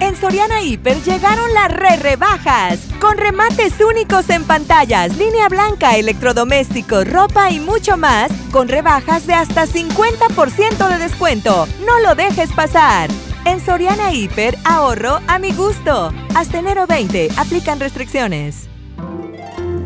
En 0.00 0.14
Soriana 0.14 0.62
Hiper 0.62 1.02
llegaron 1.02 1.54
las 1.54 1.72
re 1.72 1.96
rebajas, 1.96 2.80
con 3.00 3.16
remates 3.16 3.80
únicos 3.80 4.28
en 4.28 4.44
pantallas, 4.44 5.16
línea 5.16 5.48
blanca, 5.48 5.96
electrodomésticos, 5.96 7.10
ropa 7.10 7.50
y 7.50 7.60
mucho 7.60 7.96
más, 7.96 8.30
con 8.52 8.68
rebajas 8.68 9.26
de 9.26 9.32
hasta 9.32 9.66
50% 9.66 10.88
de 10.88 10.98
descuento. 10.98 11.66
No 11.86 11.98
lo 12.00 12.14
dejes 12.14 12.52
pasar. 12.52 13.08
En 13.46 13.64
Soriana 13.64 14.12
Hiper, 14.12 14.58
ahorro 14.64 15.20
a 15.28 15.38
mi 15.38 15.52
gusto. 15.52 16.12
Hasta 16.34 16.58
enero 16.58 16.86
20, 16.86 17.30
aplican 17.38 17.80
restricciones. 17.80 18.68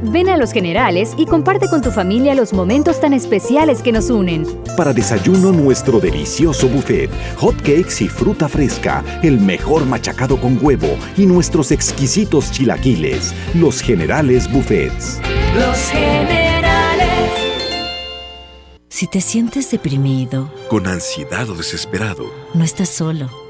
Ven 0.03 0.29
a 0.29 0.37
Los 0.37 0.53
Generales 0.53 1.15
y 1.17 1.27
comparte 1.27 1.69
con 1.69 1.83
tu 1.83 1.91
familia 1.91 2.35
los 2.35 2.53
momentos 2.53 3.01
tan 3.01 3.13
especiales 3.13 3.83
que 3.83 3.93
nos 3.93 4.11
unen. 4.11 4.47
Para 4.77 4.93
desayuno 4.93 5.53
nuestro 5.53 6.01
delicioso 6.01 6.69
buffet, 6.69 7.11
hot 7.37 7.57
cakes 7.57 8.03
y 8.05 8.09
fruta 8.09 8.49
fresca, 8.49 9.05
el 9.23 9.39
mejor 9.41 9.85
machacado 9.85 10.41
con 10.41 10.59
huevo 10.61 10.97
y 11.17 11.27
nuestros 11.27 11.71
exquisitos 11.71 12.51
chilaquiles, 12.51 13.35
Los 13.55 13.83
Generales 13.83 14.51
Buffets. 14.51 15.21
Los 15.55 15.79
generales. 15.91 17.09
Si 18.89 19.07
te 19.07 19.21
sientes 19.21 19.71
deprimido, 19.71 20.53
con 20.69 20.87
ansiedad 20.87 21.49
o 21.51 21.55
desesperado, 21.55 22.25
no 22.55 22.65
estás 22.65 22.89
solo. 22.89 23.50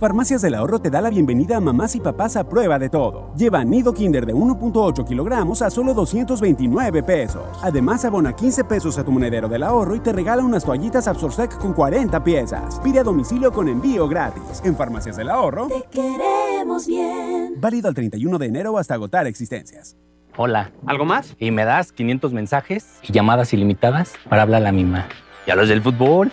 Farmacias 0.00 0.40
del 0.40 0.54
Ahorro 0.54 0.78
te 0.78 0.88
da 0.88 1.02
la 1.02 1.10
bienvenida 1.10 1.58
a 1.58 1.60
mamás 1.60 1.94
y 1.94 2.00
papás 2.00 2.34
a 2.34 2.48
prueba 2.48 2.78
de 2.78 2.88
todo. 2.88 3.34
Lleva 3.36 3.62
nido 3.66 3.92
Kinder 3.92 4.24
de 4.24 4.34
1.8 4.34 5.06
kilogramos 5.06 5.60
a 5.60 5.68
solo 5.68 5.92
229 5.92 7.02
pesos. 7.02 7.44
Además, 7.60 8.06
abona 8.06 8.34
15 8.34 8.64
pesos 8.64 8.96
a 8.96 9.04
tu 9.04 9.12
monedero 9.12 9.46
del 9.46 9.62
ahorro 9.62 9.94
y 9.94 10.00
te 10.00 10.14
regala 10.14 10.42
unas 10.42 10.64
toallitas 10.64 11.06
Absorsec 11.06 11.58
con 11.58 11.74
40 11.74 12.24
piezas. 12.24 12.80
Pide 12.80 13.00
a 13.00 13.02
domicilio 13.02 13.52
con 13.52 13.68
envío 13.68 14.08
gratis. 14.08 14.62
En 14.64 14.74
Farmacias 14.74 15.18
del 15.18 15.28
Ahorro. 15.28 15.68
Te 15.68 15.84
queremos 15.90 16.86
bien. 16.86 17.60
Válido 17.60 17.88
al 17.88 17.94
31 17.94 18.38
de 18.38 18.46
enero 18.46 18.78
hasta 18.78 18.94
agotar 18.94 19.26
existencias. 19.26 19.98
Hola. 20.38 20.72
¿Algo 20.86 21.04
más? 21.04 21.36
Y 21.38 21.50
me 21.50 21.66
das 21.66 21.92
500 21.92 22.32
mensajes 22.32 22.86
y 23.02 23.12
llamadas 23.12 23.52
ilimitadas 23.52 24.14
para 24.30 24.40
hablar 24.40 24.62
a 24.62 24.64
la 24.64 24.72
misma. 24.72 25.08
¿Y 25.46 25.50
a 25.50 25.56
los 25.56 25.68
del 25.68 25.82
fútbol? 25.82 26.32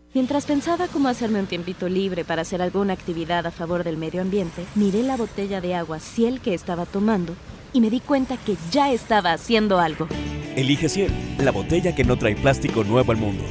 Mientras 0.13 0.45
pensaba 0.45 0.89
cómo 0.89 1.07
hacerme 1.07 1.39
un 1.39 1.45
tiempito 1.45 1.87
libre 1.87 2.25
para 2.25 2.41
hacer 2.41 2.61
alguna 2.61 2.91
actividad 2.91 3.47
a 3.47 3.51
favor 3.51 3.85
del 3.85 3.95
medio 3.95 4.21
ambiente, 4.21 4.65
miré 4.75 5.03
la 5.03 5.15
botella 5.15 5.61
de 5.61 5.73
agua 5.73 6.01
Ciel 6.01 6.41
que 6.41 6.53
estaba 6.53 6.85
tomando 6.85 7.33
y 7.71 7.79
me 7.79 7.89
di 7.89 8.01
cuenta 8.01 8.35
que 8.35 8.57
ya 8.71 8.91
estaba 8.91 9.31
haciendo 9.31 9.79
algo. 9.79 10.09
Elige 10.57 10.89
Ciel, 10.89 11.13
la 11.37 11.51
botella 11.51 11.95
que 11.95 12.03
no 12.03 12.17
trae 12.17 12.35
plástico 12.35 12.83
nuevo 12.83 13.13
al 13.13 13.19
mundo. 13.19 13.45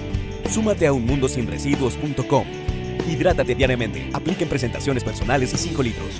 Súmate 0.51 0.87
a 0.87 0.93
unmundosinresiduos.com. 0.93 2.45
Hidrátate 3.09 3.55
diariamente. 3.55 4.11
Apliquen 4.13 4.51
presentaciones 4.51 5.03
personales 5.03 5.55
y 5.55 5.57
5 5.57 5.83
litros. 5.83 6.11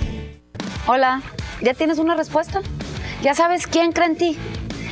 Hola, 0.87 1.21
¿ya 1.61 1.75
tienes 1.75 1.99
una 1.99 2.15
respuesta? 2.15 2.61
¿Ya 3.21 3.35
sabes 3.35 3.67
quién 3.67 3.91
cree 3.91 4.07
en 4.07 4.17
ti? 4.17 4.37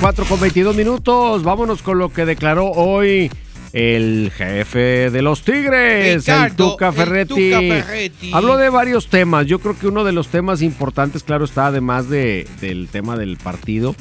4 0.00 0.24
con 0.26 0.40
22 0.40 0.76
minutos. 0.76 1.42
Vámonos 1.42 1.82
con 1.82 1.98
lo 1.98 2.12
que 2.12 2.24
declaró 2.24 2.66
hoy 2.70 3.30
el 3.72 4.30
jefe 4.34 5.10
de 5.10 5.22
los 5.22 5.42
Tigres, 5.42 6.06
el 6.06 6.20
Ricardo, 6.20 6.70
Tuca 6.72 6.88
el 6.88 6.94
Ferretti. 6.94 7.50
Tuca 7.50 7.58
Ferretti. 7.60 8.30
Habló 8.32 8.56
de 8.56 8.70
varios 8.70 9.08
temas. 9.08 9.46
Yo 9.46 9.58
creo 9.58 9.78
que 9.78 9.88
uno 9.88 10.04
de 10.04 10.12
los 10.12 10.28
temas 10.28 10.62
importantes, 10.62 11.24
claro 11.24 11.44
está, 11.44 11.66
además 11.66 12.08
de, 12.08 12.46
del 12.60 12.88
tema 12.88 13.16
del 13.16 13.36
partido, 13.36 13.96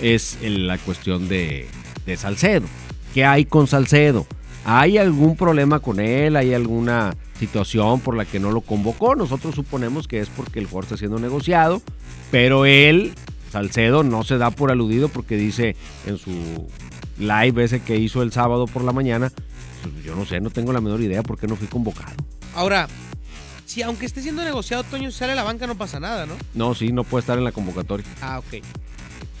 es 0.00 0.38
la 0.42 0.78
cuestión 0.78 1.28
de, 1.28 1.66
de 2.06 2.16
Salcedo. 2.16 2.66
¿Qué 3.12 3.24
hay 3.24 3.44
con 3.44 3.66
Salcedo? 3.66 4.26
¿Hay 4.64 4.98
algún 4.98 5.36
problema 5.36 5.80
con 5.80 5.98
él? 5.98 6.36
¿Hay 6.36 6.54
alguna 6.54 7.16
situación 7.38 8.00
por 8.00 8.16
la 8.16 8.24
que 8.24 8.38
no 8.38 8.50
lo 8.50 8.60
convocó? 8.60 9.16
Nosotros 9.16 9.54
suponemos 9.54 10.06
que 10.06 10.20
es 10.20 10.28
porque 10.28 10.58
el 10.58 10.66
jugador 10.66 10.84
está 10.84 10.96
siendo 10.96 11.18
negociado, 11.18 11.82
pero 12.30 12.66
él, 12.66 13.14
Salcedo, 13.50 14.02
no 14.02 14.24
se 14.24 14.38
da 14.38 14.50
por 14.50 14.70
aludido 14.70 15.08
porque 15.08 15.36
dice 15.36 15.76
en 16.06 16.18
su 16.18 16.66
live 17.18 17.64
ese 17.64 17.80
que 17.80 17.96
hizo 17.96 18.22
el 18.22 18.32
sábado 18.32 18.66
por 18.66 18.82
la 18.84 18.92
mañana, 18.92 19.32
pues, 19.82 20.04
yo 20.04 20.14
no 20.14 20.24
sé, 20.26 20.40
no 20.40 20.50
tengo 20.50 20.72
la 20.72 20.80
menor 20.80 21.00
idea 21.00 21.22
por 21.22 21.38
qué 21.38 21.46
no 21.46 21.56
fui 21.56 21.66
convocado. 21.66 22.12
Ahora, 22.54 22.88
si 23.64 23.82
aunque 23.82 24.06
esté 24.06 24.22
siendo 24.22 24.42
negociado, 24.44 24.82
Toño, 24.84 25.10
sale 25.10 25.32
a 25.32 25.36
la 25.36 25.42
banca, 25.44 25.66
no 25.66 25.76
pasa 25.76 26.00
nada, 26.00 26.26
¿no? 26.26 26.34
No, 26.54 26.74
sí, 26.74 26.92
no 26.92 27.04
puede 27.04 27.20
estar 27.20 27.38
en 27.38 27.44
la 27.44 27.52
convocatoria. 27.52 28.06
Ah, 28.20 28.38
ok. 28.38 28.62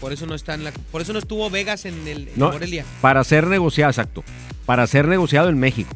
Por 0.00 0.12
eso 0.12 0.26
no 0.26 0.34
está 0.34 0.54
en 0.54 0.64
la, 0.64 0.72
por 0.92 1.02
eso 1.02 1.12
no 1.12 1.18
estuvo 1.18 1.50
Vegas 1.50 1.84
en 1.84 2.06
el 2.06 2.28
en 2.28 2.32
No, 2.36 2.52
Morelia. 2.52 2.84
para 3.00 3.24
ser 3.24 3.46
negociado, 3.48 3.90
exacto. 3.90 4.22
Para 4.64 4.86
ser 4.86 5.08
negociado 5.08 5.48
en 5.48 5.58
México. 5.58 5.90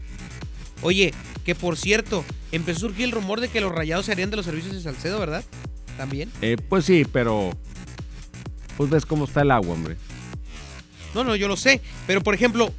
Oye, 0.83 1.14
que 1.44 1.55
por 1.55 1.77
cierto, 1.77 2.25
empezó 2.51 2.79
a 2.79 2.81
surgir 2.88 3.05
el 3.05 3.12
rumor 3.12 3.40
de 3.40 3.48
que 3.48 3.61
los 3.61 3.70
rayados 3.72 4.07
se 4.07 4.12
harían 4.12 4.31
de 4.31 4.37
los 4.37 4.44
servicios 4.46 4.75
de 4.75 4.81
Salcedo, 4.83 5.20
¿verdad? 5.20 5.44
También. 5.96 6.31
Eh, 6.40 6.57
pues 6.68 6.85
sí, 6.85 7.05
pero 7.12 7.51
pues 8.77 8.91
ves 8.91 9.07
cómo 9.07 9.25
está 9.25 9.43
el 9.43 9.51
agua, 9.51 9.75
hombre. 9.75 9.97
No, 11.15 11.25
no, 11.25 11.37
yo 11.37 11.49
lo 11.49 11.57
sé. 11.57 11.81
Pero 12.07 12.23
por 12.23 12.35
ejemplo, 12.35 12.73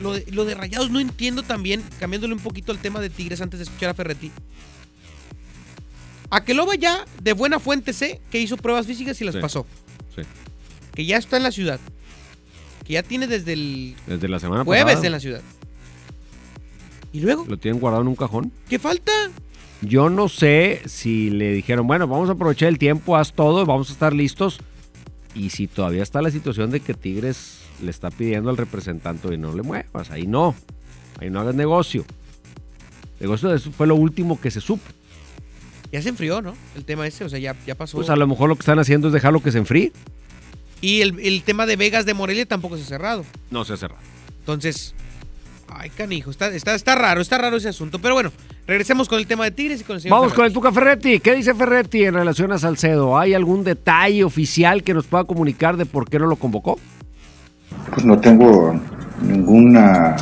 lo 0.00 0.12
de, 0.14 0.24
lo 0.30 0.44
de 0.44 0.54
rayados 0.54 0.90
no 0.90 1.00
entiendo 1.00 1.42
también, 1.42 1.82
cambiándole 1.98 2.34
un 2.34 2.40
poquito 2.40 2.72
el 2.72 2.78
tema 2.78 3.00
de 3.00 3.10
Tigres 3.10 3.40
antes 3.40 3.58
de 3.58 3.64
escuchar 3.64 3.90
a 3.90 3.94
Ferretti. 3.94 4.30
Aqueloba 6.30 6.74
ya 6.74 7.04
de 7.22 7.32
buena 7.32 7.60
fuente 7.60 7.92
sé 7.92 8.20
que 8.30 8.40
hizo 8.40 8.56
pruebas 8.56 8.86
físicas 8.86 9.20
y 9.20 9.24
las 9.24 9.34
Sí. 9.34 9.40
pasó. 9.40 9.66
Sí. 10.14 10.22
Que 10.94 11.04
ya 11.06 11.16
está 11.18 11.36
en 11.36 11.42
la 11.44 11.52
ciudad. 11.52 11.78
Que 12.84 12.94
ya 12.94 13.02
tiene 13.02 13.26
desde 13.26 13.52
el 13.52 13.96
Desde 14.06 14.28
la 14.28 14.38
semana 14.40 14.64
jueves 14.64 14.84
pasada. 14.84 15.06
en 15.06 15.12
la 15.12 15.20
ciudad. 15.20 15.42
¿Y 17.12 17.20
luego? 17.20 17.44
Lo 17.48 17.56
tienen 17.58 17.80
guardado 17.80 18.02
en 18.02 18.08
un 18.08 18.16
cajón. 18.16 18.52
¿Qué 18.68 18.78
falta? 18.78 19.12
Yo 19.82 20.08
no 20.10 20.28
sé 20.28 20.82
si 20.86 21.30
le 21.30 21.52
dijeron, 21.52 21.86
bueno, 21.86 22.06
vamos 22.08 22.28
a 22.28 22.32
aprovechar 22.32 22.68
el 22.68 22.78
tiempo, 22.78 23.16
haz 23.16 23.32
todo, 23.32 23.64
vamos 23.64 23.90
a 23.90 23.92
estar 23.92 24.12
listos. 24.12 24.58
Y 25.36 25.50
si 25.50 25.66
todavía 25.66 26.02
está 26.02 26.22
la 26.22 26.30
situación 26.30 26.70
de 26.70 26.80
que 26.80 26.94
Tigres 26.94 27.60
le 27.82 27.90
está 27.90 28.10
pidiendo 28.10 28.48
al 28.48 28.56
representante 28.56 29.32
y 29.32 29.36
no 29.36 29.54
le 29.54 29.62
muevas, 29.62 30.10
ahí 30.10 30.26
no. 30.26 30.54
Ahí 31.20 31.28
no 31.28 31.40
hagas 31.40 31.54
negocio. 31.54 32.06
Negocio 33.20 33.54
eso 33.54 33.70
fue 33.70 33.86
lo 33.86 33.96
último 33.96 34.40
que 34.40 34.50
se 34.50 34.62
supo. 34.62 34.84
Ya 35.92 36.00
se 36.00 36.08
enfrió, 36.08 36.40
¿no? 36.40 36.54
El 36.74 36.84
tema 36.84 37.06
ese, 37.06 37.24
o 37.24 37.28
sea, 37.28 37.38
ya, 37.38 37.54
ya 37.66 37.74
pasó. 37.74 37.98
Pues 37.98 38.08
a 38.08 38.16
lo 38.16 38.26
mejor 38.26 38.48
lo 38.48 38.56
que 38.56 38.60
están 38.60 38.78
haciendo 38.78 39.08
es 39.08 39.12
dejarlo 39.12 39.42
que 39.42 39.52
se 39.52 39.58
enfríe. 39.58 39.92
Y 40.80 41.02
el, 41.02 41.20
el 41.20 41.42
tema 41.42 41.66
de 41.66 41.76
Vegas 41.76 42.06
de 42.06 42.14
Morelia 42.14 42.46
tampoco 42.46 42.78
se 42.78 42.84
ha 42.84 42.86
cerrado. 42.86 43.24
No 43.50 43.64
se 43.66 43.74
ha 43.74 43.76
cerrado. 43.76 44.00
Entonces, 44.40 44.94
ay, 45.78 45.90
canijo, 45.90 46.30
está, 46.30 46.48
está, 46.48 46.74
está 46.74 46.94
raro, 46.94 47.20
está 47.20 47.38
raro 47.38 47.56
ese 47.56 47.68
asunto. 47.68 47.98
Pero 47.98 48.14
bueno, 48.14 48.30
regresemos 48.66 49.08
con 49.08 49.18
el 49.18 49.26
tema 49.26 49.44
de 49.44 49.50
Tigres 49.50 49.80
y 49.80 49.84
con 49.84 49.96
el 49.96 50.02
señor 50.02 50.18
Vamos 50.18 50.34
con 50.34 50.44
el. 50.44 50.52
Tuca 50.52 50.72
Ferretti. 50.72 51.20
¿Qué 51.20 51.34
dice 51.34 51.54
Ferretti 51.54 52.04
en 52.04 52.14
relación 52.14 52.52
a 52.52 52.58
Salcedo? 52.58 53.18
¿Hay 53.18 53.34
algún 53.34 53.64
detalle 53.64 54.24
oficial 54.24 54.82
que 54.82 54.94
nos 54.94 55.06
pueda 55.06 55.24
comunicar 55.24 55.76
de 55.76 55.86
por 55.86 56.08
qué 56.08 56.18
no 56.18 56.26
lo 56.26 56.36
convocó? 56.36 56.78
Pues 57.92 58.04
no 58.04 58.18
tengo 58.18 58.78
ninguna... 59.22 60.16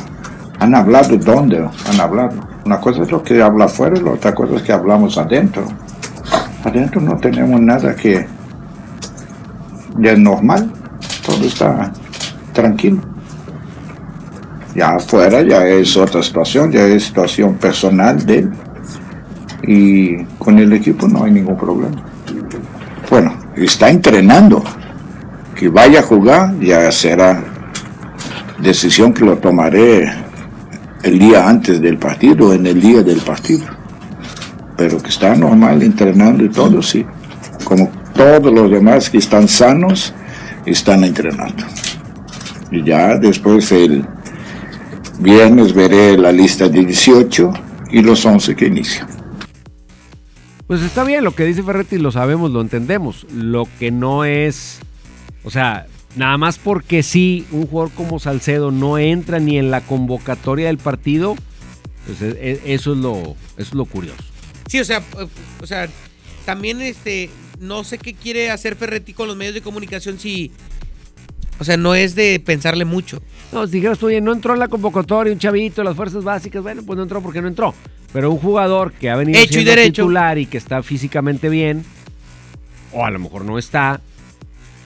Han 0.59 0.73
hablado 0.73 1.17
dónde 1.17 1.57
han 1.57 1.99
hablado. 1.99 2.31
Una 2.65 2.79
cosa 2.79 3.03
es 3.03 3.11
lo 3.11 3.21
que 3.21 3.41
habla 3.41 3.65
afuera 3.65 3.97
y 3.99 4.03
la 4.03 4.11
otra 4.11 4.33
cosa 4.33 4.55
es 4.55 4.61
que 4.61 4.71
hablamos 4.71 5.17
adentro. 5.17 5.67
Adentro 6.63 7.01
no 7.01 7.17
tenemos 7.17 7.59
nada 7.61 7.95
que... 7.95 8.25
Es 10.03 10.19
normal. 10.19 10.71
Todo 11.25 11.45
está 11.45 11.91
tranquilo. 12.53 13.14
Ya 14.75 14.89
afuera 14.89 15.41
ya 15.41 15.65
es 15.65 15.95
otra 15.95 16.21
situación, 16.21 16.69
ya 16.69 16.85
es 16.85 17.05
situación 17.05 17.55
personal 17.55 18.25
de 18.25 18.39
él. 18.39 18.51
Y 19.63 20.23
con 20.37 20.59
el 20.59 20.73
equipo 20.73 21.07
no 21.07 21.23
hay 21.23 21.31
ningún 21.31 21.57
problema. 21.57 21.95
Bueno, 23.09 23.33
está 23.55 23.89
entrenando. 23.89 24.63
Que 25.55 25.69
vaya 25.69 26.01
a 26.01 26.03
jugar 26.03 26.59
ya 26.59 26.91
será 26.91 27.41
decisión 28.59 29.13
que 29.13 29.23
lo 29.23 29.37
tomaré 29.37 30.11
el 31.01 31.17
día 31.17 31.47
antes 31.47 31.79
del 31.79 31.97
partido, 31.97 32.53
en 32.53 32.67
el 32.67 32.81
día 32.81 33.01
del 33.01 33.21
partido. 33.21 33.65
Pero 34.75 35.01
que 35.01 35.07
está 35.07 35.33
normal 35.35 35.81
entrenando 35.81 36.43
y 36.43 36.49
todo, 36.49 36.81
sí. 36.81 37.05
Como 37.63 37.89
todos 38.13 38.51
los 38.51 38.69
demás 38.69 39.09
que 39.09 39.19
están 39.19 39.47
sanos, 39.47 40.13
están 40.65 41.05
entrenando. 41.05 41.63
Y 42.71 42.83
ya 42.83 43.17
después 43.17 43.71
el 43.71 44.05
viernes 45.19 45.73
veré 45.73 46.17
la 46.17 46.31
lista 46.31 46.67
de 46.67 46.85
18 46.85 47.53
y 47.91 48.01
los 48.01 48.25
11 48.25 48.55
que 48.55 48.67
inician. 48.67 49.07
Pues 50.67 50.81
está 50.81 51.03
bien, 51.03 51.23
lo 51.23 51.35
que 51.35 51.45
dice 51.45 51.61
Ferretti 51.63 51.97
lo 51.97 52.11
sabemos, 52.11 52.51
lo 52.51 52.61
entendemos. 52.61 53.25
Lo 53.31 53.67
que 53.79 53.91
no 53.91 54.25
es, 54.25 54.79
o 55.43 55.51
sea, 55.51 55.85
nada 56.15 56.37
más 56.37 56.57
porque 56.57 57.03
sí, 57.03 57.45
un 57.51 57.67
jugador 57.67 57.91
como 57.93 58.19
Salcedo 58.19 58.71
no 58.71 58.97
entra 58.97 59.39
ni 59.39 59.57
en 59.59 59.69
la 59.69 59.81
convocatoria 59.81 60.67
del 60.67 60.79
partido, 60.79 61.35
pues 62.07 62.21
e- 62.21 62.61
e- 62.65 62.73
eso 62.73 62.93
es 62.93 62.97
lo, 62.97 63.17
eso 63.21 63.35
es 63.57 63.73
lo 63.73 63.85
curioso. 63.85 64.23
Sí, 64.67 64.79
o 64.79 64.85
sea, 64.85 65.03
o 65.61 65.67
sea, 65.67 65.87
también 66.45 66.81
este, 66.81 67.29
no 67.59 67.83
sé 67.83 67.99
qué 67.99 68.15
quiere 68.15 68.49
hacer 68.49 68.75
Ferretti 68.75 69.13
con 69.13 69.27
los 69.27 69.37
medios 69.37 69.53
de 69.53 69.61
comunicación 69.61 70.17
si, 70.17 70.51
o 71.59 71.63
sea, 71.63 71.77
no 71.77 71.95
es 71.95 72.15
de 72.15 72.39
pensarle 72.43 72.85
mucho. 72.85 73.21
No, 73.51 73.65
si 73.67 73.73
dijeras 73.73 73.97
tú, 73.99 74.07
oye, 74.07 74.21
no 74.21 74.33
entró 74.33 74.53
en 74.53 74.59
la 74.59 74.67
convocatoria 74.67 75.31
un 75.33 75.39
chavito, 75.39 75.83
las 75.83 75.95
fuerzas 75.95 76.23
básicas, 76.23 76.61
bueno, 76.63 76.83
pues 76.85 76.97
no 76.97 77.03
entró 77.03 77.21
porque 77.21 77.41
no 77.41 77.47
entró. 77.47 77.73
Pero 78.13 78.31
un 78.31 78.37
jugador 78.37 78.91
que 78.93 79.09
ha 79.09 79.15
venido 79.15 79.39
Hecho 79.39 79.49
y 79.51 79.53
siendo 79.53 79.71
derecho. 79.71 80.03
titular 80.03 80.37
y 80.37 80.45
que 80.45 80.57
está 80.57 80.81
físicamente 80.83 81.49
bien, 81.49 81.83
o 82.93 83.05
a 83.05 83.11
lo 83.11 83.19
mejor 83.19 83.43
no 83.45 83.57
está, 83.57 84.01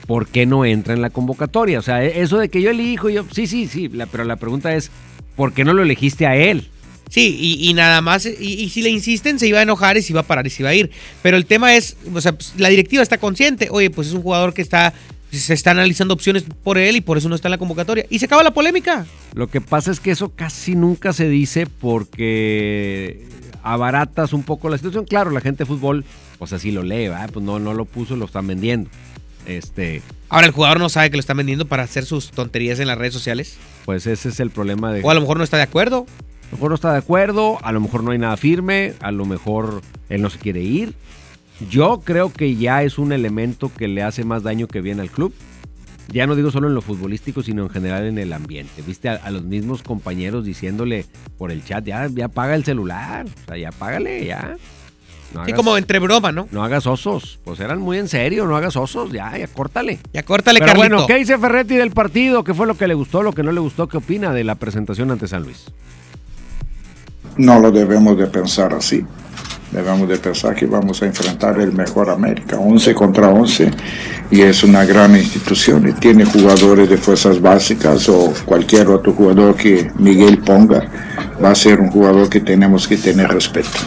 ¿por 0.06 0.26
qué 0.26 0.46
no 0.46 0.64
entra 0.64 0.94
en 0.94 1.02
la 1.02 1.10
convocatoria? 1.10 1.78
O 1.78 1.82
sea, 1.82 2.04
e- 2.04 2.20
eso 2.22 2.38
de 2.38 2.48
que 2.48 2.60
yo 2.62 2.70
elijo, 2.70 3.08
yo, 3.08 3.24
sí, 3.32 3.46
sí, 3.46 3.66
sí, 3.68 3.88
la- 3.88 4.06
pero 4.06 4.24
la 4.24 4.36
pregunta 4.36 4.74
es, 4.74 4.90
¿por 5.36 5.52
qué 5.52 5.64
no 5.64 5.72
lo 5.72 5.82
elegiste 5.82 6.26
a 6.26 6.36
él? 6.36 6.68
Sí, 7.08 7.36
y, 7.40 7.68
y 7.68 7.74
nada 7.74 8.00
más, 8.02 8.24
y, 8.26 8.30
y 8.40 8.68
si 8.70 8.82
le 8.82 8.90
insisten, 8.90 9.38
se 9.40 9.48
iba 9.48 9.58
a 9.58 9.62
enojar 9.62 9.96
y 9.96 10.02
se 10.02 10.12
iba 10.12 10.20
a 10.20 10.24
parar 10.24 10.46
y 10.46 10.50
se 10.50 10.62
iba 10.62 10.70
a 10.70 10.74
ir. 10.74 10.90
Pero 11.22 11.36
el 11.36 11.44
tema 11.44 11.74
es, 11.74 11.96
o 12.14 12.20
sea, 12.20 12.32
pues, 12.32 12.52
la 12.56 12.68
directiva 12.68 13.02
está 13.02 13.18
consciente. 13.18 13.66
Oye, 13.72 13.90
pues 13.90 14.06
es 14.08 14.14
un 14.14 14.22
jugador 14.22 14.54
que 14.54 14.62
está, 14.62 14.92
se 15.38 15.54
está 15.54 15.70
analizando 15.70 16.14
opciones 16.14 16.44
por 16.62 16.78
él 16.78 16.96
y 16.96 17.00
por 17.00 17.18
eso 17.18 17.28
no 17.28 17.34
está 17.34 17.48
en 17.48 17.52
la 17.52 17.58
convocatoria. 17.58 18.06
Y 18.10 18.18
se 18.18 18.26
acaba 18.26 18.42
la 18.42 18.52
polémica. 18.52 19.06
Lo 19.34 19.48
que 19.48 19.60
pasa 19.60 19.90
es 19.90 20.00
que 20.00 20.10
eso 20.10 20.30
casi 20.34 20.74
nunca 20.74 21.12
se 21.12 21.28
dice 21.28 21.66
porque 21.66 23.26
abaratas 23.62 24.32
un 24.32 24.42
poco 24.42 24.68
la 24.68 24.76
situación. 24.76 25.04
Claro, 25.04 25.30
la 25.30 25.40
gente 25.40 25.64
de 25.64 25.66
fútbol, 25.66 26.04
pues 26.38 26.52
así 26.52 26.70
lo 26.70 26.82
lee, 26.82 27.08
¿verdad? 27.08 27.30
pues 27.32 27.44
no, 27.44 27.58
no 27.58 27.74
lo 27.74 27.84
puso, 27.84 28.16
lo 28.16 28.24
están 28.24 28.46
vendiendo. 28.46 28.90
Este, 29.46 30.02
Ahora 30.28 30.46
el 30.46 30.52
jugador 30.52 30.78
no 30.78 30.88
sabe 30.88 31.10
que 31.10 31.16
lo 31.16 31.20
están 31.20 31.38
vendiendo 31.38 31.66
para 31.66 31.82
hacer 31.82 32.04
sus 32.04 32.30
tonterías 32.30 32.78
en 32.78 32.86
las 32.86 32.96
redes 32.98 33.14
sociales. 33.14 33.56
pues 33.84 34.06
ese 34.06 34.28
es 34.28 34.38
el 34.40 34.50
problema 34.50 34.92
de... 34.92 35.02
O 35.02 35.10
a 35.10 35.14
lo 35.14 35.20
mejor 35.20 35.38
no 35.38 35.44
está 35.44 35.56
de 35.56 35.64
acuerdo. 35.64 36.06
A 36.08 36.50
lo 36.52 36.56
mejor 36.56 36.68
no 36.70 36.74
está 36.74 36.92
de 36.92 36.98
acuerdo, 36.98 37.58
a 37.62 37.72
lo 37.72 37.80
mejor 37.80 38.02
no 38.02 38.10
hay 38.10 38.18
nada 38.18 38.36
firme, 38.36 38.94
a 39.00 39.12
lo 39.12 39.24
mejor 39.24 39.82
él 40.08 40.20
no 40.22 40.30
se 40.30 40.38
quiere 40.38 40.60
ir. 40.60 40.94
Yo 41.68 42.00
creo 42.04 42.32
que 42.32 42.56
ya 42.56 42.82
es 42.82 42.98
un 42.98 43.12
elemento 43.12 43.70
que 43.76 43.88
le 43.88 44.02
hace 44.02 44.24
más 44.24 44.42
daño 44.42 44.66
que 44.66 44.80
bien 44.80 45.00
al 45.00 45.10
club. 45.10 45.34
Ya 46.12 46.26
no 46.26 46.34
digo 46.34 46.50
solo 46.50 46.66
en 46.68 46.74
lo 46.74 46.80
futbolístico, 46.82 47.42
sino 47.42 47.62
en 47.64 47.70
general 47.70 48.06
en 48.06 48.18
el 48.18 48.32
ambiente. 48.32 48.82
Viste 48.84 49.08
a, 49.08 49.14
a 49.16 49.30
los 49.30 49.44
mismos 49.44 49.82
compañeros 49.82 50.44
diciéndole 50.44 51.06
por 51.38 51.52
el 51.52 51.64
chat, 51.64 51.84
ya, 51.84 52.08
ya 52.08 52.28
paga 52.28 52.54
el 52.56 52.64
celular, 52.64 53.26
o 53.26 53.46
sea, 53.46 53.56
ya 53.56 53.70
págale, 53.70 54.24
ya. 54.26 54.56
No 55.32 55.44
Sí, 55.44 55.52
hagas- 55.52 55.54
como 55.54 55.76
entre 55.76 56.00
broma, 56.00 56.32
¿no? 56.32 56.48
No 56.50 56.64
hagas 56.64 56.88
osos, 56.88 57.38
pues 57.44 57.60
eran 57.60 57.78
muy 57.80 57.98
en 57.98 58.08
serio, 58.08 58.46
no 58.48 58.56
hagas 58.56 58.74
osos, 58.74 59.12
ya, 59.12 59.38
ya 59.38 59.46
córtale. 59.46 60.00
Ya 60.12 60.24
córtale, 60.24 60.58
Pero 60.58 60.72
Carlito. 60.72 60.94
bueno, 60.96 61.06
¿qué 61.06 61.14
dice 61.16 61.38
Ferretti 61.38 61.76
del 61.76 61.92
partido? 61.92 62.42
¿Qué 62.42 62.54
fue 62.54 62.66
lo 62.66 62.76
que 62.76 62.88
le 62.88 62.94
gustó, 62.94 63.22
lo 63.22 63.32
que 63.32 63.44
no 63.44 63.52
le 63.52 63.60
gustó? 63.60 63.86
¿Qué 63.86 63.98
opina 63.98 64.32
de 64.32 64.42
la 64.42 64.56
presentación 64.56 65.12
ante 65.12 65.28
San 65.28 65.44
Luis? 65.44 65.66
No 67.36 67.60
lo 67.60 67.70
debemos 67.70 68.18
de 68.18 68.26
pensar 68.26 68.74
así. 68.74 69.04
Debemos 69.70 70.08
de 70.08 70.18
pensar 70.18 70.54
que 70.56 70.66
vamos 70.66 71.00
a 71.00 71.06
enfrentar 71.06 71.60
el 71.60 71.72
mejor 71.72 72.10
América, 72.10 72.58
11 72.58 72.92
contra 72.92 73.28
11, 73.28 73.70
y 74.30 74.40
es 74.40 74.64
una 74.64 74.84
gran 74.84 75.14
institución 75.16 75.88
y 75.88 75.92
tiene 75.92 76.24
jugadores 76.24 76.88
de 76.88 76.96
fuerzas 76.96 77.40
básicas 77.40 78.08
o 78.08 78.32
cualquier 78.44 78.88
otro 78.88 79.12
jugador 79.12 79.54
que 79.54 79.88
Miguel 79.96 80.38
ponga, 80.38 80.88
va 81.42 81.50
a 81.50 81.54
ser 81.54 81.80
un 81.80 81.90
jugador 81.90 82.28
que 82.28 82.40
tenemos 82.40 82.88
que 82.88 82.96
tener 82.96 83.28
respeto. 83.28 83.78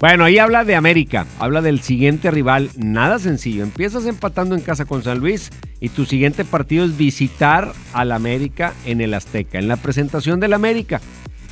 Bueno, 0.00 0.24
ahí 0.24 0.38
habla 0.38 0.64
de 0.64 0.76
América, 0.76 1.26
habla 1.40 1.60
del 1.60 1.80
siguiente 1.80 2.30
rival, 2.30 2.70
nada 2.76 3.18
sencillo. 3.18 3.64
Empiezas 3.64 4.06
empatando 4.06 4.54
en 4.54 4.60
casa 4.60 4.84
con 4.84 5.02
San 5.02 5.18
Luis 5.18 5.50
y 5.80 5.88
tu 5.88 6.04
siguiente 6.04 6.44
partido 6.44 6.84
es 6.84 6.96
visitar 6.96 7.72
al 7.92 8.12
América 8.12 8.74
en 8.84 9.00
el 9.00 9.12
Azteca, 9.14 9.58
en 9.58 9.66
la 9.66 9.76
presentación 9.76 10.38
del 10.38 10.52
América, 10.52 11.00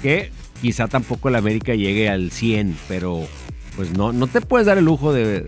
que 0.01 0.31
quizá 0.61 0.89
tampoco 0.89 1.29
el 1.29 1.37
América 1.37 1.75
llegue 1.75 2.09
al 2.09 2.31
100, 2.31 2.77
pero 2.89 3.27
pues 3.77 3.91
no, 3.93 4.13
no 4.13 4.27
te 4.27 4.41
puedes 4.41 4.67
dar 4.67 4.79
el 4.79 4.85
lujo 4.85 5.13
de 5.13 5.47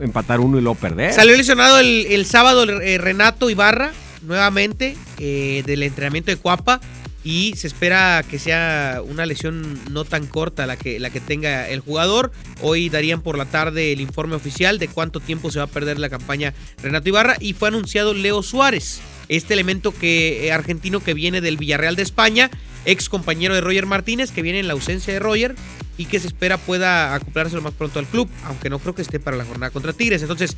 empatar 0.00 0.40
uno 0.40 0.58
y 0.58 0.62
luego 0.62 0.78
perder. 0.78 1.12
Salió 1.12 1.36
lesionado 1.36 1.78
el, 1.78 2.26
sábado 2.26 2.64
eh, 2.64 2.98
Renato 2.98 3.50
Ibarra, 3.50 3.92
nuevamente, 4.22 4.96
eh, 5.18 5.62
del 5.66 5.82
entrenamiento 5.82 6.30
de 6.30 6.36
Cuapa. 6.36 6.80
Y 7.24 7.54
se 7.56 7.68
espera 7.68 8.24
que 8.28 8.40
sea 8.40 9.00
una 9.08 9.26
lesión 9.26 9.78
no 9.92 10.04
tan 10.04 10.26
corta 10.26 10.66
la 10.66 10.76
que, 10.76 10.98
la 10.98 11.10
que 11.10 11.20
tenga 11.20 11.68
el 11.68 11.78
jugador. 11.78 12.32
Hoy 12.60 12.88
darían 12.88 13.20
por 13.20 13.38
la 13.38 13.44
tarde 13.44 13.92
el 13.92 14.00
informe 14.00 14.34
oficial 14.34 14.80
de 14.80 14.88
cuánto 14.88 15.20
tiempo 15.20 15.52
se 15.52 15.60
va 15.60 15.66
a 15.66 15.68
perder 15.68 16.00
la 16.00 16.08
campaña 16.08 16.52
Renato 16.82 17.08
Ibarra. 17.08 17.36
Y 17.38 17.52
fue 17.52 17.68
anunciado 17.68 18.12
Leo 18.12 18.42
Suárez, 18.42 19.00
este 19.28 19.54
elemento 19.54 19.94
que, 19.96 20.48
eh, 20.48 20.52
argentino 20.52 20.98
que 20.98 21.14
viene 21.14 21.40
del 21.40 21.58
Villarreal 21.58 21.94
de 21.94 22.02
España, 22.02 22.50
ex 22.84 23.08
compañero 23.08 23.54
de 23.54 23.60
Roger 23.60 23.86
Martínez, 23.86 24.30
que 24.30 24.42
viene 24.42 24.60
en 24.60 24.66
la 24.66 24.72
ausencia 24.72 25.12
de 25.12 25.18
Roger 25.20 25.54
y 25.98 26.06
que 26.06 26.18
se 26.20 26.26
espera 26.26 26.56
pueda 26.56 27.14
acoplarse 27.14 27.56
lo 27.56 27.62
más 27.62 27.74
pronto 27.74 27.98
al 27.98 28.06
club, 28.06 28.28
aunque 28.44 28.70
no 28.70 28.78
creo 28.78 28.94
que 28.94 29.02
esté 29.02 29.20
para 29.20 29.36
la 29.36 29.44
jornada 29.44 29.70
contra 29.70 29.92
Tigres. 29.92 30.22
Entonces, 30.22 30.56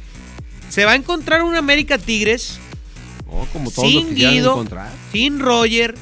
se 0.69 0.85
va 0.85 0.93
a 0.93 0.97
encontrar 0.97 1.43
un 1.43 1.55
América 1.55 1.99
Tigres 1.99 2.59
Oh, 3.35 3.47
como 3.53 3.71
todos 3.71 3.89
sin 3.89 4.09
quisieran 4.11 4.35
Guido, 4.35 4.53
encontrar. 4.53 4.93
sin 5.13 5.41
Roger, 5.41 5.95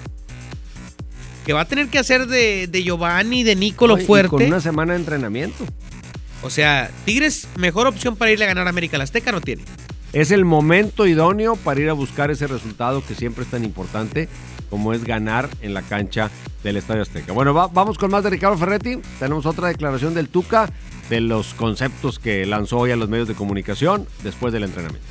que 1.47 1.53
va 1.53 1.63
a 1.63 1.65
tener 1.65 1.89
que 1.89 1.99
hacer 1.99 2.27
de, 2.27 2.67
de 2.67 2.83
Giovanni, 2.83 3.43
de 3.43 3.57
Nicolo 3.57 3.97
fuerte. 3.97 4.29
Con 4.29 4.43
una 4.43 4.61
semana 4.61 4.93
de 4.93 4.99
entrenamiento. 4.99 5.65
O 6.43 6.51
sea, 6.51 6.91
Tigres, 7.05 7.49
mejor 7.57 7.87
opción 7.87 8.17
para 8.17 8.33
irle 8.33 8.45
a 8.45 8.49
ganar 8.49 8.67
a 8.67 8.71
América 8.71 8.99
la 8.99 9.05
Azteca 9.05 9.33
no 9.33 9.41
tiene. 9.41 9.63
Es 10.13 10.31
el 10.31 10.45
momento 10.45 11.07
idóneo 11.07 11.57
para 11.57 11.81
ir 11.81 11.89
a 11.89 11.95
buscar 11.95 12.31
ese 12.31 12.47
resultado 12.47 13.03
que 13.07 13.15
siempre 13.15 13.45
es 13.45 13.51
tan 13.51 13.65
importante 13.65 14.29
como 14.73 14.95
es 14.95 15.05
ganar 15.05 15.51
en 15.61 15.75
la 15.75 15.83
cancha 15.83 16.31
del 16.65 16.79
Estadio 16.79 17.03
Azteca. 17.03 17.35
Bueno, 17.35 17.53
va- 17.53 17.67
vamos 17.67 17.99
con 17.99 18.11
más 18.11 18.25
de 18.25 18.31
Ricardo 18.31 18.57
Ferretti. 18.57 18.99
Tenemos 19.19 19.45
otra 19.45 19.69
declaración 19.69 20.15
del 20.15 20.29
Tuca 20.31 20.71
de 21.11 21.21
los 21.21 21.53
conceptos 21.53 22.19
que 22.19 22.47
lanzó 22.47 22.79
hoy 22.79 22.91
a 22.91 22.97
los 22.97 23.11
medios 23.11 23.29
de 23.29 23.35
comunicación 23.35 24.07
después 24.25 24.51
del 24.55 24.65
entrenamiento. 24.65 25.07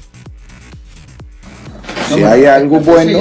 Si 2.10 2.24
hay 2.24 2.46
algo 2.46 2.80
bueno, 2.80 3.20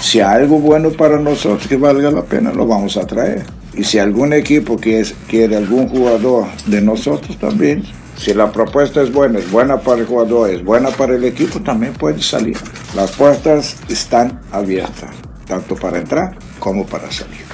si 0.00 0.20
hay 0.20 0.42
algo 0.42 0.60
bueno 0.60 0.90
para 0.90 1.18
nosotros 1.18 1.66
que 1.66 1.76
valga 1.76 2.10
la 2.12 2.22
pena, 2.22 2.52
lo 2.52 2.66
vamos 2.68 2.96
a 2.96 3.04
traer. 3.04 3.42
Y 3.74 3.82
si 3.82 3.98
algún 3.98 4.32
equipo 4.32 4.76
quiere, 4.78 5.10
quiere 5.28 5.56
algún 5.56 5.88
jugador 5.88 6.46
de 6.66 6.80
nosotros 6.80 7.36
también, 7.38 7.82
si 8.16 8.32
la 8.32 8.52
propuesta 8.52 9.02
es 9.02 9.12
buena, 9.12 9.40
es 9.40 9.50
buena 9.50 9.78
para 9.78 10.02
el 10.02 10.06
jugador, 10.06 10.50
es 10.50 10.62
buena 10.64 10.90
para 10.90 11.16
el 11.16 11.24
equipo, 11.24 11.60
también 11.60 11.92
puede 11.94 12.22
salir. 12.22 12.56
Las 12.94 13.10
puertas 13.10 13.76
están 13.88 14.40
abiertas, 14.52 15.10
tanto 15.44 15.76
para 15.76 15.98
entrar 15.98 16.38
como 16.58 16.86
para 16.86 17.10
salir. 17.10 17.44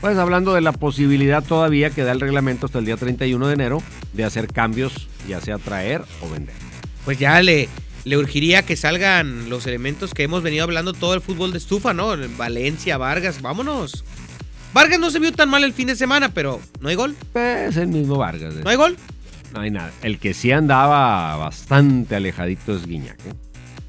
Pues 0.00 0.18
hablando 0.18 0.54
de 0.54 0.60
la 0.60 0.72
posibilidad 0.72 1.42
todavía 1.42 1.90
que 1.90 2.04
da 2.04 2.12
el 2.12 2.20
reglamento 2.20 2.66
hasta 2.66 2.78
el 2.78 2.84
día 2.84 2.96
31 2.96 3.48
de 3.48 3.54
enero 3.54 3.82
de 4.12 4.24
hacer 4.24 4.46
cambios, 4.48 5.08
ya 5.26 5.40
sea 5.40 5.58
traer 5.58 6.02
o 6.22 6.30
vender. 6.30 6.54
Pues 7.04 7.18
ya 7.18 7.40
le, 7.42 7.68
le 8.04 8.16
urgiría 8.16 8.62
que 8.62 8.76
salgan 8.76 9.48
los 9.48 9.66
elementos 9.66 10.14
que 10.14 10.22
hemos 10.22 10.42
venido 10.42 10.64
hablando 10.64 10.92
todo 10.92 11.14
el 11.14 11.20
fútbol 11.20 11.52
de 11.52 11.58
estufa, 11.58 11.94
¿no? 11.94 12.14
Valencia, 12.36 12.98
Vargas, 12.98 13.42
vámonos. 13.42 14.04
Vargas 14.72 15.00
no 15.00 15.10
se 15.10 15.18
vio 15.18 15.32
tan 15.32 15.48
mal 15.48 15.64
el 15.64 15.72
fin 15.72 15.86
de 15.86 15.96
semana, 15.96 16.28
pero 16.28 16.60
¿no 16.80 16.88
hay 16.88 16.94
gol? 16.94 17.16
Es 17.34 17.76
el 17.76 17.88
mismo 17.88 18.18
Vargas. 18.18 18.54
¿eh? 18.54 18.60
¿No 18.62 18.70
hay 18.70 18.76
gol? 18.76 18.96
No 19.54 19.60
hay 19.60 19.70
nada. 19.70 19.90
El 20.02 20.18
que 20.18 20.34
sí 20.34 20.52
andaba 20.52 21.34
bastante 21.36 22.14
alejadito 22.14 22.76
es 22.76 22.86
Guiñac. 22.86 23.18
¿eh? 23.26 23.32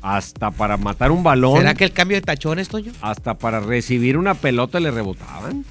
Hasta 0.07 0.51
para 0.51 0.77
matar 0.77 1.11
un 1.11 1.21
balón. 1.21 1.57
¿Será 1.57 1.73
que 1.73 1.83
el 1.83 1.91
cambio 1.91 2.15
de 2.15 2.21
tachones, 2.21 2.69
Toño? 2.69 2.93
Hasta 3.01 3.37
para 3.37 3.59
recibir 3.59 4.17
una 4.17 4.35
pelota 4.35 4.79
le 4.79 4.89
rebotaban. 4.89 5.65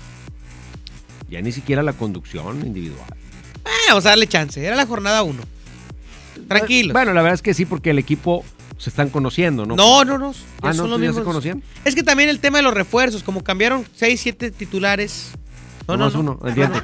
Ya 1.30 1.40
ni 1.40 1.52
siquiera 1.52 1.82
la 1.82 1.94
conducción 1.94 2.60
individual. 2.60 3.08
Eh, 3.64 3.88
vamos 3.88 4.04
a 4.04 4.10
darle 4.10 4.26
chance. 4.26 4.62
Era 4.62 4.76
la 4.76 4.84
jornada 4.84 5.22
1. 5.22 5.42
Tranquilo. 6.48 6.92
Bueno, 6.92 7.14
la 7.14 7.22
verdad 7.22 7.34
es 7.34 7.40
que 7.40 7.54
sí, 7.54 7.64
porque 7.64 7.90
el 7.90 7.98
equipo 7.98 8.44
se 8.76 8.90
están 8.90 9.08
conociendo, 9.08 9.64
¿no? 9.64 9.74
No, 9.74 10.04
no, 10.04 10.18
no. 10.18 10.34
Ah, 10.60 10.74
¿no? 10.74 10.86
los 10.86 11.00
¿Ya 11.00 11.14
se 11.14 11.22
conocían? 11.22 11.62
Es 11.86 11.94
que 11.94 12.02
también 12.02 12.28
el 12.28 12.38
tema 12.38 12.58
de 12.58 12.64
los 12.64 12.74
refuerzos, 12.74 13.22
como 13.22 13.42
cambiaron 13.42 13.86
6, 13.94 14.20
7 14.20 14.50
titulares. 14.50 15.30
No, 15.88 15.96
no. 15.96 16.10
uno, 16.14 16.38
el 16.44 16.54
diente. 16.54 16.78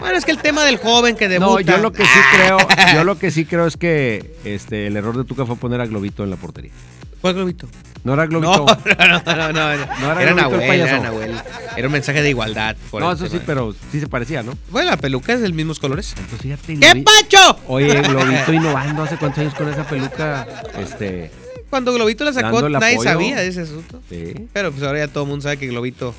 Bueno, 0.00 0.16
es 0.18 0.24
que 0.24 0.32
el 0.32 0.38
tema 0.38 0.64
del 0.64 0.78
joven 0.78 1.14
que 1.14 1.28
debuta. 1.28 1.50
No, 1.52 1.60
yo 1.60 1.78
lo 1.78 1.92
que 1.92 2.02
sí 2.04 2.18
creo, 2.34 2.58
yo 2.94 3.04
lo 3.04 3.18
que 3.18 3.30
sí 3.30 3.44
creo 3.44 3.66
es 3.66 3.76
que 3.76 4.34
este 4.44 4.86
el 4.88 4.96
error 4.96 5.16
de 5.16 5.24
Tuca 5.24 5.46
fue 5.46 5.56
poner 5.56 5.80
a 5.80 5.86
Globito 5.86 6.24
en 6.24 6.30
la 6.30 6.36
portería. 6.36 6.72
¿Cuál 7.20 7.34
globito? 7.34 7.68
No 8.02 8.14
era 8.14 8.24
No, 8.26 8.40
Globito. 8.40 8.64
no, 8.98 9.06
no, 9.06 9.52
no, 9.52 9.52
no. 9.52 9.86
No 10.00 10.12
era 10.12 10.22
era 10.22 10.30
el 10.30 10.36
Nahuel, 10.36 10.62
era 10.80 10.98
Nahuel. 11.00 11.34
Era 11.76 11.86
un 11.86 11.92
mensaje 11.92 12.22
de 12.22 12.30
igualdad. 12.30 12.76
No, 12.94 13.12
eso 13.12 13.26
sí, 13.26 13.32
tema. 13.32 13.42
pero 13.46 13.74
sí 13.92 14.00
se 14.00 14.06
parecía, 14.08 14.42
¿no? 14.42 14.54
Bueno, 14.70 14.88
la 14.90 14.96
peluca 14.96 15.34
es 15.34 15.42
de 15.42 15.48
los 15.48 15.54
mismos 15.56 15.78
colores. 15.78 16.14
Entonces, 16.16 16.40
fíjate, 16.40 16.78
¿Qué 16.80 16.92
Globi- 16.94 17.04
pacho? 17.04 17.58
Oye, 17.68 18.00
Globito 18.08 18.52
innovando 18.54 19.02
hace 19.02 19.18
cuántos 19.18 19.40
años 19.40 19.54
con 19.54 19.68
esa 19.68 19.86
peluca, 19.86 20.46
este, 20.78 21.30
Cuando 21.68 21.92
Globito 21.92 22.24
la 22.24 22.32
sacó, 22.32 22.66
nadie 22.70 22.94
apoyo. 22.94 23.10
sabía 23.10 23.36
de 23.36 23.48
ese 23.48 23.60
asunto. 23.60 24.00
sí, 24.08 24.32
Pero 24.54 24.72
pues 24.72 24.82
ahora 24.82 25.00
ya 25.00 25.08
todo 25.08 25.24
el 25.24 25.28
mundo 25.28 25.42
sabe 25.42 25.58
que 25.58 25.66
Globito 25.66 26.14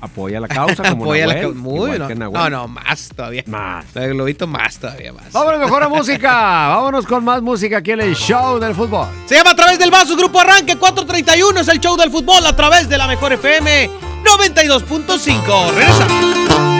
apoya 0.00 0.40
la 0.40 0.48
causa 0.48 0.82
como 0.90 1.04
apoya 1.04 1.26
la 1.26 1.40
causa. 1.40 1.58
Muy 1.58 1.98
no. 1.98 2.30
no, 2.30 2.50
no, 2.50 2.68
más 2.68 3.10
todavía. 3.14 3.42
Más. 3.46 3.92
De 3.94 4.08
Globito 4.08 4.46
más 4.46 4.78
todavía 4.78 5.12
más. 5.12 5.32
Vámonos 5.32 5.60
mejor 5.60 5.82
a 5.82 5.88
música. 5.88 6.30
Vámonos 6.68 7.06
con 7.06 7.24
más 7.24 7.42
música 7.42 7.78
aquí 7.78 7.92
en 7.92 8.00
el 8.00 8.14
show 8.14 8.58
del 8.58 8.74
fútbol. 8.74 9.08
Se 9.26 9.36
llama 9.36 9.50
A 9.50 9.56
través 9.56 9.78
del 9.78 9.90
vaso, 9.90 10.16
Grupo 10.16 10.40
Arranque 10.40 10.76
431. 10.76 11.60
Es 11.60 11.68
el 11.68 11.80
show 11.80 11.96
del 11.96 12.10
fútbol 12.10 12.44
a 12.46 12.54
través 12.54 12.88
de 12.88 12.98
la 12.98 13.06
mejor 13.06 13.32
FM 13.32 13.90
92.5. 14.24 15.70
Regresa. 15.74 16.77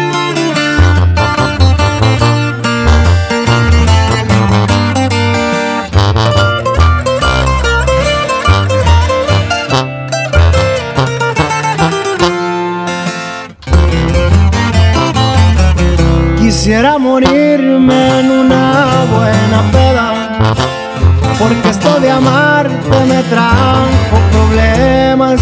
Trajo 23.29 24.17
problemas. 24.33 25.41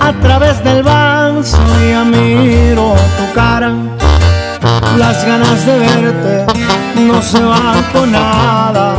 A 0.00 0.12
través 0.20 0.62
del 0.64 0.82
vaso 0.82 1.58
ya 1.90 2.04
miro 2.04 2.94
tu 3.16 3.32
cara, 3.34 3.72
las 4.98 5.24
ganas 5.24 5.64
de 5.66 5.78
verte 5.78 6.46
no 6.96 7.22
se 7.22 7.40
van 7.40 7.82
con 7.92 8.12
nada. 8.12 8.94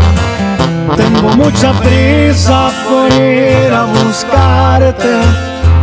Tengo 0.96 1.30
mucha 1.36 1.74
prisa 1.74 2.72
por 2.88 3.12
ir 3.14 3.74
a 3.74 3.86
buscarte, 3.86 5.22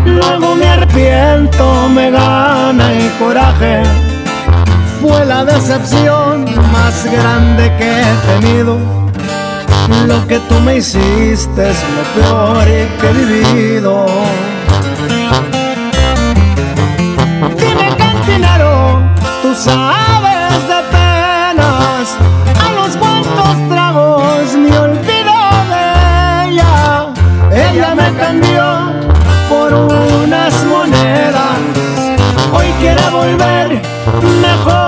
luego 0.05 0.55
me 0.55 0.67
arrepiento, 0.67 1.89
me 1.89 2.11
gana 2.11 2.93
el 2.93 3.11
coraje 3.19 3.83
fue 5.01 5.25
la 5.25 5.45
decepción 5.45 6.45
más 6.73 7.05
grande 7.05 7.73
que 7.79 8.01
he 8.01 8.41
tenido. 8.41 8.98
Lo 10.07 10.27
que 10.27 10.39
tú 10.41 10.55
me 10.61 10.77
hiciste 10.77 11.71
es 11.71 11.85
lo 11.97 12.03
peor 12.15 12.65
que 13.01 13.09
he 13.09 13.13
vivido. 13.13 14.07
Dime 17.57 17.97
cantinero, 17.97 19.01
tú 19.43 19.55
sabes 19.55 20.69
de 20.69 20.81
penas. 20.93 22.17
A 22.65 22.73
los 22.73 22.97
cuantos 22.97 23.69
tragos 23.69 24.55
me 24.57 24.79
olvido 24.79 25.35
de 25.73 26.51
ella. 26.51 27.07
Ella 27.51 27.95
me 27.95 28.13
cambió 28.19 28.93
por 29.49 29.73
unas 29.73 30.55
monedas. 30.65 31.59
Hoy 32.53 32.67
quiere 32.81 33.03
volver, 33.11 33.83
mejor 34.43 34.88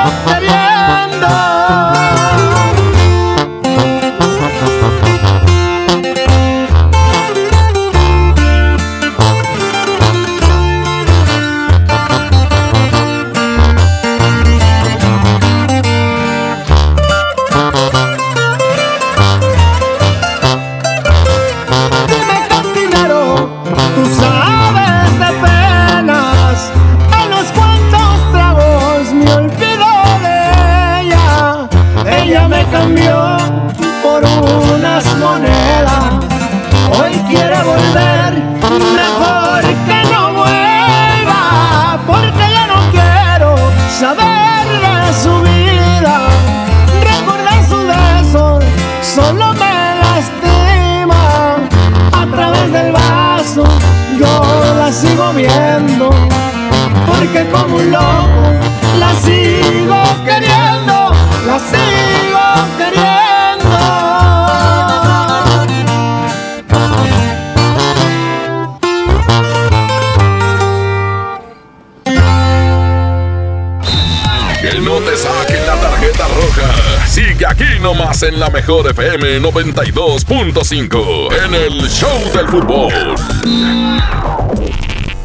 en 78.31 78.39
la 78.39 78.49
mejor 78.49 78.87
FM 78.87 79.41
92.5 79.41 81.45
en 81.45 81.53
el 81.53 81.89
Show 81.89 82.31
del 82.33 82.47
Fútbol. 82.47 82.93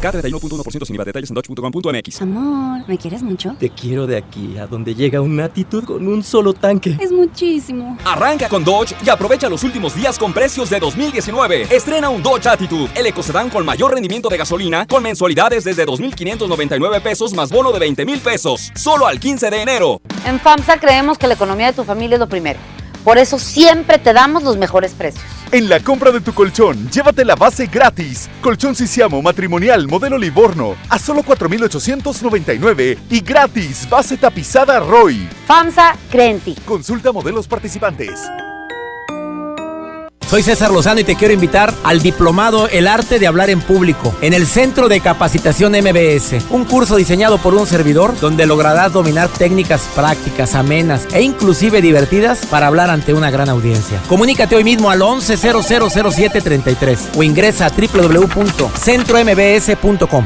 K31.1% 0.01 0.85
sin 0.85 0.95
IVA. 0.95 1.05
Detalles 1.05 1.29
en 1.29 1.35
dodge.com.mx. 1.35 2.21
Amor, 2.21 2.81
¿me 2.87 2.97
quieres 2.97 3.23
mucho? 3.23 3.55
Te 3.59 3.69
quiero 3.69 4.07
de 4.07 4.17
aquí 4.17 4.57
a 4.57 4.67
donde 4.67 4.93
llega 4.93 5.21
una 5.21 5.45
actitud 5.45 5.83
con 5.83 6.07
un 6.07 6.23
solo 6.23 6.53
tanque. 6.53 6.97
Es 6.99 7.11
muchísimo. 7.11 7.97
Arranca 8.05 8.49
con 8.49 8.63
Dodge 8.63 8.95
y 9.03 9.09
aprovecha 9.09 9.49
los 9.49 9.63
últimos 9.63 9.95
días 9.95 10.19
con 10.19 10.33
precios 10.33 10.69
de 10.69 10.79
2019. 10.79 11.75
Estrena 11.75 12.09
un 12.09 12.21
Dodge 12.21 12.47
Attitude, 12.47 12.89
el 12.95 13.07
ecocedán 13.07 13.49
con 13.49 13.65
mayor 13.65 13.93
rendimiento 13.93 14.29
de 14.29 14.37
gasolina, 14.37 14.85
con 14.85 15.01
mensualidades 15.01 15.63
desde 15.63 15.85
2.599 15.85 17.01
pesos 17.01 17.33
más 17.33 17.51
bono 17.51 17.71
de 17.71 17.79
20 17.79 18.05
mil 18.05 18.19
pesos. 18.19 18.71
Solo 18.75 19.07
al 19.07 19.19
15 19.19 19.49
de 19.49 19.61
enero. 19.61 20.01
En 20.25 20.39
FAMSA 20.39 20.79
creemos 20.79 21.17
que 21.17 21.27
la 21.27 21.35
economía 21.35 21.67
de 21.67 21.73
tu 21.73 21.83
familia 21.83 22.15
es 22.15 22.19
lo 22.19 22.27
primero. 22.27 22.59
Por 23.03 23.17
eso 23.17 23.39
siempre 23.39 23.97
te 23.97 24.13
damos 24.13 24.43
los 24.43 24.57
mejores 24.57 24.93
precios. 24.93 25.23
En 25.51 25.69
la 25.69 25.79
compra 25.79 26.11
de 26.11 26.19
tu 26.19 26.33
colchón, 26.33 26.89
llévate 26.89 27.23
la 27.23 27.35
base 27.35 27.67
gratis. 27.67 28.29
Colchón 28.41 28.75
Sisiamo 28.75 29.21
matrimonial 29.21 29.87
modelo 29.87 30.17
Livorno 30.17 30.75
a 30.89 30.99
solo 30.99 31.23
4,899 31.23 32.97
y 33.09 33.21
gratis 33.21 33.87
base 33.89 34.17
tapizada 34.17 34.79
Roy. 34.79 35.27
FAMSA 35.47 35.95
cree 36.11 36.31
en 36.31 36.39
ti. 36.41 36.55
Consulta 36.65 37.13
modelos 37.13 37.47
participantes. 37.47 38.19
Soy 40.27 40.43
César 40.43 40.69
Lozano 40.71 40.99
y 40.99 41.05
te 41.05 41.15
quiero 41.15 41.33
invitar 41.33 41.73
al 41.85 42.01
diplomado 42.01 42.67
El 42.67 42.87
arte 42.87 43.17
de 43.17 43.27
hablar 43.27 43.49
en 43.49 43.61
público 43.61 44.13
en 44.19 44.33
el 44.33 44.45
Centro 44.45 44.89
de 44.89 44.99
Capacitación 44.99 45.71
MBS, 45.71 46.43
un 46.49 46.65
curso 46.65 46.97
diseñado 46.97 47.37
por 47.37 47.53
un 47.53 47.65
servidor 47.65 48.19
donde 48.19 48.45
lograrás 48.45 48.91
dominar 48.91 49.29
técnicas 49.29 49.87
prácticas, 49.95 50.53
amenas 50.53 51.07
e 51.13 51.21
inclusive 51.21 51.81
divertidas 51.81 52.45
para 52.45 52.67
hablar 52.67 52.89
ante 52.89 53.13
una 53.13 53.31
gran 53.31 53.47
audiencia. 53.47 54.01
Comunícate 54.09 54.57
hoy 54.57 54.65
mismo 54.65 54.89
al 54.89 54.99
11000733 54.99 57.15
o 57.15 57.23
ingresa 57.23 57.67
a 57.67 57.69
www.centrombs.com. 57.69 60.25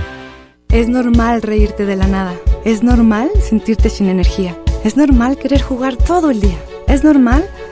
Es 0.69 0.89
normal 0.89 1.43
reírte 1.43 1.85
de 1.85 1.95
la 1.95 2.07
nada. 2.07 2.33
Es 2.65 2.81
normal 2.81 3.29
sentirte 3.47 3.91
sin 3.91 4.09
energía. 4.09 4.57
Es 4.83 4.97
normal 4.97 5.37
querer 5.37 5.61
jugar 5.61 5.95
todo 5.95 6.31
el 6.31 6.41
día. 6.41 6.57
Es 6.87 7.03
normal 7.03 7.47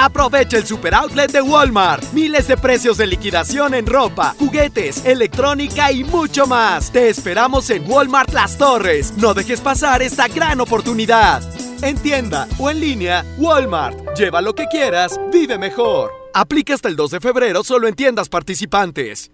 Aprovecha 0.00 0.56
el 0.56 0.64
super 0.64 0.94
outlet 0.94 1.32
de 1.32 1.42
Walmart. 1.42 2.12
Miles 2.12 2.46
de 2.46 2.56
precios 2.56 2.98
de 2.98 3.06
liquidación 3.08 3.74
en 3.74 3.84
ropa, 3.84 4.36
juguetes, 4.38 5.04
electrónica 5.04 5.90
y 5.90 6.04
mucho 6.04 6.46
más. 6.46 6.92
Te 6.92 7.08
esperamos 7.08 7.68
en 7.70 7.82
Walmart 7.90 8.32
Las 8.32 8.56
Torres. 8.56 9.12
No 9.16 9.34
dejes 9.34 9.60
pasar 9.60 10.00
esta 10.00 10.28
gran 10.28 10.60
oportunidad. 10.60 11.42
En 11.82 11.98
tienda 11.98 12.46
o 12.58 12.70
en 12.70 12.78
línea, 12.78 13.24
Walmart. 13.38 14.16
Lleva 14.16 14.40
lo 14.40 14.54
que 14.54 14.66
quieras, 14.66 15.18
vive 15.32 15.58
mejor. 15.58 16.12
Aplica 16.32 16.74
hasta 16.74 16.88
el 16.88 16.94
2 16.94 17.10
de 17.10 17.20
febrero 17.20 17.64
solo 17.64 17.88
en 17.88 17.96
tiendas 17.96 18.28
participantes. 18.28 19.32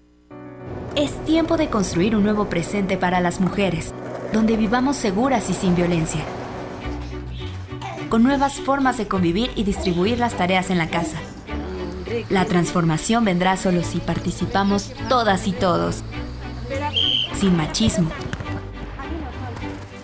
Es 0.96 1.12
tiempo 1.26 1.58
de 1.58 1.68
construir 1.68 2.16
un 2.16 2.22
nuevo 2.22 2.48
presente 2.48 2.96
para 2.96 3.20
las 3.20 3.38
mujeres, 3.38 3.92
donde 4.32 4.56
vivamos 4.56 4.96
seguras 4.96 5.50
y 5.50 5.52
sin 5.52 5.76
violencia 5.76 6.24
con 8.08 8.22
nuevas 8.22 8.60
formas 8.60 8.98
de 8.98 9.08
convivir 9.08 9.50
y 9.54 9.64
distribuir 9.64 10.18
las 10.18 10.36
tareas 10.36 10.70
en 10.70 10.78
la 10.78 10.88
casa. 10.88 11.18
La 12.28 12.44
transformación 12.44 13.24
vendrá 13.24 13.56
solo 13.56 13.82
si 13.82 13.98
participamos 13.98 14.92
todas 15.08 15.46
y 15.46 15.52
todos, 15.52 16.02
sin 17.34 17.56
machismo. 17.56 18.10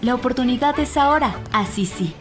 La 0.02 0.14
oportunidad 0.14 0.78
es 0.78 0.96
ahora, 0.96 1.38
así 1.52 1.86
sí. 1.86 2.14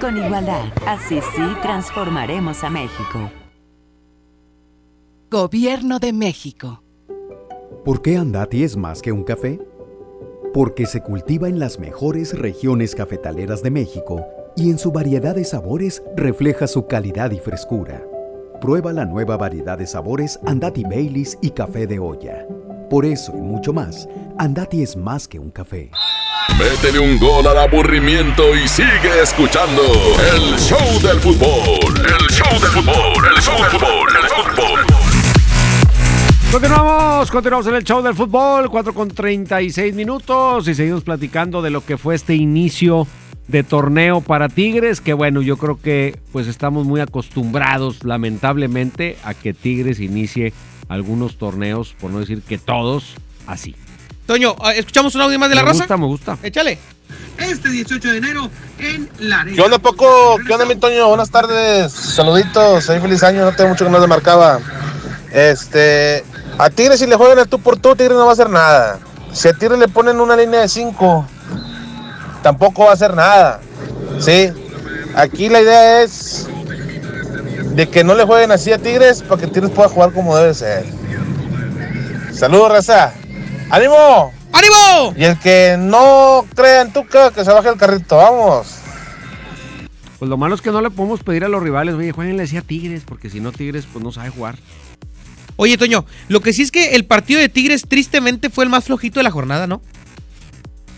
Con 0.00 0.16
igualdad, 0.16 0.64
así 0.86 1.20
sí 1.34 1.42
transformaremos 1.62 2.64
a 2.64 2.70
México. 2.70 3.30
Gobierno 5.30 5.98
de 5.98 6.12
México. 6.12 6.82
¿Por 7.84 8.02
qué 8.02 8.16
Andati 8.16 8.64
es 8.64 8.76
más 8.76 9.00
que 9.00 9.12
un 9.12 9.24
café? 9.24 9.60
Porque 10.52 10.86
se 10.86 11.02
cultiva 11.02 11.48
en 11.48 11.58
las 11.58 11.78
mejores 11.78 12.38
regiones 12.38 12.94
cafetaleras 12.94 13.62
de 13.62 13.70
México 13.70 14.24
y 14.56 14.70
en 14.70 14.78
su 14.78 14.92
variedad 14.92 15.34
de 15.34 15.44
sabores 15.44 16.02
refleja 16.16 16.66
su 16.66 16.86
calidad 16.86 17.30
y 17.30 17.38
frescura. 17.38 18.02
Prueba 18.60 18.92
la 18.92 19.04
nueva 19.04 19.36
variedad 19.36 19.76
de 19.76 19.86
sabores 19.86 20.38
Andati 20.46 20.84
Baileys 20.84 21.36
y 21.42 21.50
café 21.50 21.86
de 21.86 21.98
olla. 21.98 22.46
Por 22.88 23.04
eso 23.04 23.32
y 23.36 23.40
mucho 23.40 23.72
más, 23.72 24.08
Andati 24.38 24.82
es 24.82 24.96
más 24.96 25.26
que 25.26 25.38
un 25.38 25.50
café. 25.50 25.90
Métele 26.58 27.00
un 27.00 27.18
gol 27.18 27.46
al 27.46 27.58
aburrimiento 27.58 28.54
y 28.54 28.68
sigue 28.68 29.22
escuchando 29.22 29.82
el 29.82 30.58
show 30.58 31.00
del 31.02 31.18
fútbol. 31.18 31.94
El 31.96 32.28
show 32.30 32.60
del 32.60 32.70
fútbol, 32.70 33.24
el 33.34 33.42
show 33.42 33.56
del 33.60 33.70
fútbol, 33.70 34.08
el 34.22 34.28
fútbol. 34.28 34.80
Continuamos, 36.52 37.30
continuamos 37.32 37.66
en 37.66 37.74
el 37.74 37.82
show 37.82 38.00
del 38.00 38.14
fútbol, 38.14 38.70
4 38.70 38.94
con 38.94 39.08
36 39.08 39.92
minutos 39.92 40.68
y 40.68 40.74
seguimos 40.76 41.02
platicando 41.02 41.60
de 41.60 41.70
lo 41.70 41.84
que 41.84 41.98
fue 41.98 42.14
este 42.14 42.36
inicio 42.36 43.08
de 43.48 43.62
torneo 43.62 44.20
para 44.20 44.48
Tigres, 44.48 45.00
que 45.00 45.12
bueno, 45.12 45.42
yo 45.42 45.56
creo 45.56 45.78
que 45.80 46.18
pues 46.32 46.46
estamos 46.46 46.86
muy 46.86 47.00
acostumbrados 47.00 48.04
lamentablemente 48.04 49.16
a 49.24 49.34
que 49.34 49.52
Tigres 49.52 50.00
inicie 50.00 50.52
algunos 50.88 51.36
torneos, 51.36 51.94
por 52.00 52.10
no 52.10 52.20
decir 52.20 52.42
que 52.42 52.58
todos, 52.58 53.14
así. 53.46 53.74
Toño, 54.26 54.56
ah, 54.60 54.72
¿escuchamos 54.72 55.14
un 55.14 55.20
audio 55.20 55.38
más 55.38 55.50
de 55.50 55.56
la 55.56 55.62
raza? 55.62 55.74
Me 55.74 55.80
gusta, 55.80 55.96
me 55.96 56.06
gusta. 56.06 56.38
Échale. 56.42 56.78
Este 57.38 57.68
18 57.68 58.12
de 58.12 58.16
enero 58.16 58.50
en 58.78 59.08
la 59.18 59.44
¿Qué 59.44 59.60
onda, 59.60 59.78
Poco? 59.78 60.38
¿Qué 60.46 60.52
onda, 60.52 60.64
mi 60.64 60.76
Toño? 60.76 61.08
Buenas 61.08 61.30
tardes. 61.30 61.92
Saluditos. 61.92 62.84
Soy 62.84 63.00
feliz 63.00 63.22
año. 63.22 63.44
No 63.44 63.52
tengo 63.52 63.70
mucho 63.70 63.84
que 63.84 63.90
no 63.90 63.98
le 63.98 64.06
marcaba. 64.06 64.60
Este. 65.32 66.24
A 66.56 66.70
Tigres, 66.70 67.00
si 67.00 67.06
le 67.06 67.16
juegan 67.16 67.38
el 67.38 67.48
tú 67.48 67.58
por 67.58 67.76
tú, 67.76 67.94
Tigres 67.96 68.16
no 68.16 68.24
va 68.24 68.30
a 68.30 68.32
hacer 68.32 68.48
nada. 68.48 69.00
Si 69.32 69.48
a 69.48 69.52
Tigres 69.52 69.78
le 69.78 69.88
ponen 69.88 70.20
una 70.20 70.36
línea 70.36 70.60
de 70.60 70.68
5, 70.68 71.26
tampoco 72.44 72.84
va 72.84 72.90
a 72.90 72.92
hacer 72.92 73.14
nada. 73.14 73.60
¿Sí? 74.20 74.50
Aquí 75.16 75.48
la 75.48 75.62
idea 75.62 76.02
es 76.02 76.46
de 77.74 77.88
que 77.88 78.04
no 78.04 78.14
le 78.14 78.24
jueguen 78.24 78.52
así 78.52 78.70
a 78.70 78.78
Tigres 78.78 79.22
para 79.22 79.40
que 79.40 79.46
Tigres 79.46 79.70
pueda 79.70 79.88
jugar 79.88 80.12
como 80.12 80.36
debe 80.36 80.52
ser. 80.52 80.84
Saludos, 82.32 82.70
raza. 82.70 83.14
¡Ánimo! 83.70 84.32
¡Ánimo! 84.52 85.14
Y 85.16 85.24
el 85.24 85.38
que 85.38 85.76
no 85.78 86.44
crea 86.54 86.82
en 86.82 86.92
Tuca, 86.92 87.30
que 87.30 87.44
se 87.44 87.50
baje 87.50 87.70
el 87.70 87.78
carrito. 87.78 88.18
¡Vamos! 88.18 88.74
Pues 90.18 90.28
lo 90.28 90.36
malo 90.36 90.54
es 90.54 90.60
que 90.60 90.70
no 90.70 90.82
le 90.82 90.90
podemos 90.90 91.22
pedir 91.22 91.44
a 91.44 91.48
los 91.48 91.62
rivales, 91.62 91.94
oye, 91.94 92.12
jueguenle 92.12 92.42
así 92.42 92.58
a 92.58 92.62
Tigres, 92.62 93.02
porque 93.06 93.30
si 93.30 93.40
no 93.40 93.52
Tigres 93.52 93.86
pues 93.90 94.04
no 94.04 94.12
sabe 94.12 94.28
jugar. 94.28 94.56
Oye, 95.56 95.78
Toño, 95.78 96.04
lo 96.28 96.40
que 96.40 96.52
sí 96.52 96.62
es 96.62 96.70
que 96.70 96.94
el 96.94 97.06
partido 97.06 97.40
de 97.40 97.48
Tigres 97.48 97.86
tristemente 97.88 98.50
fue 98.50 98.64
el 98.64 98.70
más 98.70 98.84
flojito 98.84 99.18
de 99.20 99.24
la 99.24 99.30
jornada, 99.30 99.66
¿no? 99.66 99.80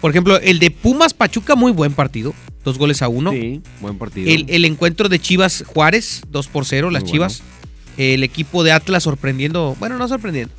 Por 0.07 0.13
ejemplo, 0.13 0.39
el 0.39 0.61
de 0.61 0.71
Pumas 0.71 1.15
Pachuca, 1.15 1.57
muy 1.57 1.73
buen 1.73 1.93
partido. 1.93 2.33
Dos 2.63 2.79
goles 2.79 3.03
a 3.03 3.09
uno. 3.09 3.33
Sí, 3.33 3.61
buen 3.81 3.99
partido. 3.99 4.31
El, 4.31 4.47
el 4.49 4.65
encuentro 4.65 5.09
de 5.09 5.19
Chivas 5.19 5.65
Juárez, 5.67 6.23
2 6.31 6.47
por 6.47 6.65
0, 6.65 6.93
las 6.93 7.03
Muy 7.03 7.11
Chivas. 7.11 7.43
El 7.97 8.23
equipo 8.23 8.63
de 8.63 8.71
Atlas 8.71 9.03
sorprendiendo, 9.03 9.75
bueno, 9.81 9.99
no 9.99 10.07
sorprendiendo, 10.07 10.55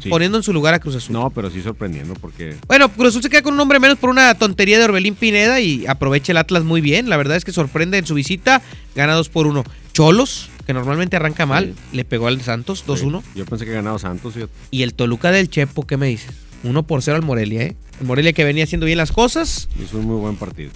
Sí. 0.00 0.08
poniendo 0.08 0.38
en 0.38 0.42
su 0.42 0.54
lugar 0.54 0.72
a 0.72 0.78
Cruz 0.78 0.94
Azul. 0.96 1.12
No, 1.12 1.28
pero 1.28 1.50
sí 1.50 1.60
sorprendiendo 1.60 2.14
porque 2.14 2.56
Bueno, 2.68 2.88
Cruz 2.90 3.08
Azul 3.08 3.22
se 3.22 3.28
queda 3.28 3.42
con 3.42 3.52
un 3.52 3.60
hombre 3.60 3.78
menos 3.80 3.98
por 3.98 4.08
una 4.08 4.34
tontería 4.34 4.78
de 4.78 4.84
Orbelín 4.86 5.14
Pineda 5.14 5.60
y 5.60 5.84
aprovecha 5.86 6.32
el 6.32 6.38
Atlas 6.38 6.64
muy 6.64 6.80
bien. 6.80 7.10
La 7.10 7.18
verdad 7.18 7.36
es 7.36 7.44
que 7.44 7.52
sorprende 7.52 7.98
en 7.98 8.06
su 8.06 8.14
visita, 8.14 8.62
gana 8.94 9.12
2 9.12 9.28
por 9.28 9.46
1. 9.46 9.62
Cholos, 9.92 10.48
que 10.66 10.72
normalmente 10.72 11.16
arranca 11.16 11.44
mal, 11.44 11.74
le 11.92 12.06
pegó 12.06 12.28
al 12.28 12.40
Santos 12.40 12.82
2-1. 12.86 13.22
yo 13.34 13.44
pensé 13.44 13.66
que 13.66 13.72
ganaba 13.72 13.98
Santos. 13.98 14.32
fíjate. 14.32 14.52
Y 14.70 14.84
el 14.84 14.94
Toluca 14.94 15.30
del 15.32 15.50
Chepo, 15.50 15.86
¿qué 15.86 15.98
me 15.98 16.06
dices? 16.06 16.30
1 16.62 16.82
por 16.86 17.02
0 17.02 17.16
al 17.18 17.22
Morelia, 17.22 17.62
¿eh? 17.62 17.76
El 18.00 18.06
Morelia 18.06 18.32
que 18.32 18.44
venía 18.44 18.64
haciendo 18.64 18.86
bien 18.86 18.98
las 18.98 19.12
cosas. 19.12 19.68
Hizo 19.82 19.98
un 19.98 20.06
muy 20.06 20.16
buen 20.16 20.36
partido. 20.36 20.70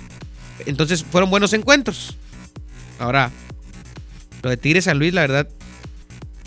Entonces 0.66 1.04
fueron 1.04 1.30
buenos 1.30 1.52
encuentros. 1.52 2.16
Ahora, 2.98 3.30
lo 4.42 4.50
de 4.50 4.56
Tigres 4.56 4.84
San 4.84 4.98
Luis, 4.98 5.12
la 5.12 5.22
verdad, 5.22 5.48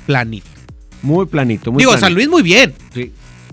planito. 0.05 0.47
Muy 1.01 1.26
planito, 1.26 1.71
muy 1.71 1.82
Digo, 1.82 1.91
planito. 1.91 2.05
San 2.05 2.13
Luis 2.13 2.28
muy 2.28 2.41
bien. 2.41 2.74
Sí. 2.93 3.11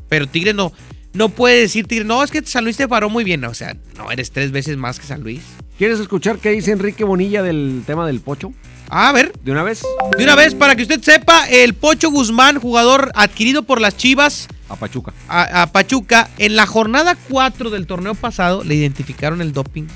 Pero 0.08 0.26
Tigres 0.26 0.54
no, 0.54 0.72
no 1.12 1.28
puede 1.28 1.60
decir 1.60 1.86
Tigres, 1.86 2.06
no, 2.06 2.22
es 2.22 2.30
que 2.30 2.42
San 2.44 2.64
Luis 2.64 2.76
te 2.76 2.88
paró 2.88 3.10
muy 3.10 3.24
bien. 3.24 3.44
O 3.44 3.54
sea, 3.54 3.76
no, 3.96 4.10
eres 4.10 4.30
tres 4.30 4.50
veces 4.50 4.76
más 4.76 4.98
que 4.98 5.06
San 5.06 5.22
Luis. 5.22 5.42
¿Quieres 5.78 5.98
escuchar 5.98 6.38
qué 6.38 6.50
dice 6.50 6.72
Enrique 6.72 7.04
Bonilla 7.04 7.42
del 7.42 7.82
tema 7.86 8.06
del 8.06 8.20
pocho? 8.20 8.52
A 8.88 9.12
ver. 9.12 9.32
¿De 9.42 9.52
una 9.52 9.62
vez? 9.62 9.82
De 10.18 10.24
una 10.24 10.34
vez, 10.34 10.54
para 10.54 10.76
que 10.76 10.82
usted 10.82 11.00
sepa, 11.00 11.48
el 11.48 11.74
Pocho 11.74 12.10
Guzmán, 12.10 12.58
jugador 12.58 13.12
adquirido 13.14 13.62
por 13.62 13.80
las 13.80 13.96
Chivas 13.96 14.48
A 14.70 14.76
Pachuca. 14.76 15.12
a, 15.28 15.62
a 15.62 15.66
Pachuca, 15.66 16.30
en 16.38 16.56
la 16.56 16.64
jornada 16.64 17.16
4 17.28 17.70
del 17.70 17.86
torneo 17.86 18.14
pasado 18.14 18.64
le 18.64 18.74
identificaron 18.76 19.40
el 19.42 19.52
doping 19.52 19.86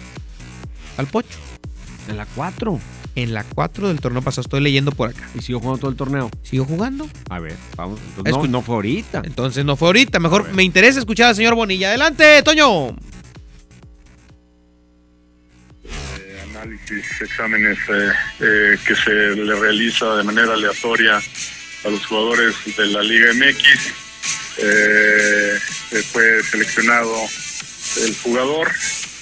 al 0.97 1.07
Pocho. 1.07 1.39
En 2.09 2.17
la 2.17 2.27
4. 2.27 2.79
En 3.17 3.33
la 3.33 3.45
4 3.45 3.89
del 3.89 4.01
torneo 4.01 4.23
pasado, 4.23 4.43
estoy 4.43 4.61
leyendo 4.61 4.91
por 4.91 5.11
acá. 5.11 5.29
¿Y 5.35 5.39
siguió 5.41 5.61
jugando 5.61 5.79
todo 5.79 5.91
el 5.91 5.97
torneo? 5.97 6.31
¿Siguió 6.43 6.65
jugando? 6.65 7.09
A 7.31 7.39
ver, 7.39 7.57
vamos. 7.77 8.01
Entonces, 8.17 8.35
no, 8.35 8.47
no 8.49 8.63
fue 8.63 8.75
ahorita. 8.75 9.23
Entonces 9.25 9.65
no 9.65 9.77
fue 9.77 9.89
ahorita. 9.89 10.19
Mejor 10.19 10.53
me 10.53 10.65
interesa 10.65 10.99
escuchar 10.99 11.29
al 11.29 11.37
señor 11.37 11.55
Bonilla. 11.55 11.89
Adelante, 11.89 12.43
Toño. 12.43 12.97
análisis, 16.51 17.21
exámenes 17.21 17.79
eh, 17.89 18.13
eh, 18.41 18.79
que 18.87 18.95
se 18.97 19.11
le 19.11 19.55
realiza 19.55 20.17
de 20.17 20.25
manera 20.25 20.55
aleatoria 20.55 21.19
a 21.85 21.89
los 21.89 22.05
jugadores 22.07 22.55
de 22.77 22.87
la 22.87 23.03
Liga 23.03 23.33
MX. 23.35 24.04
Eh, 24.59 25.59
fue 26.13 26.43
seleccionado 26.45 27.15
el 28.03 28.17
jugador 28.23 28.71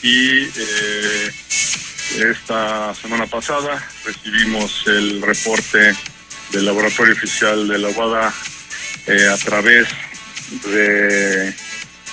y 0.02 0.42
eh, 0.44 1.30
esta 2.30 2.94
semana 2.94 3.26
pasada 3.26 3.82
recibimos 4.04 4.84
el 4.86 5.22
reporte 5.22 5.94
del 6.50 6.66
laboratorio 6.66 7.14
oficial 7.14 7.66
de 7.68 7.78
la 7.78 7.88
UADA 7.88 8.34
eh, 9.06 9.28
a 9.28 9.36
través 9.38 9.88
de 10.66 11.54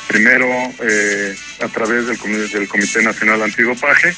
primero 0.08 0.48
eh, 0.82 1.36
a 1.62 1.68
través 1.68 2.08
del, 2.08 2.18
comi- 2.18 2.50
del 2.52 2.68
Comité 2.70 3.02
Nacional 3.04 3.44
Antidopaje, 3.44 4.16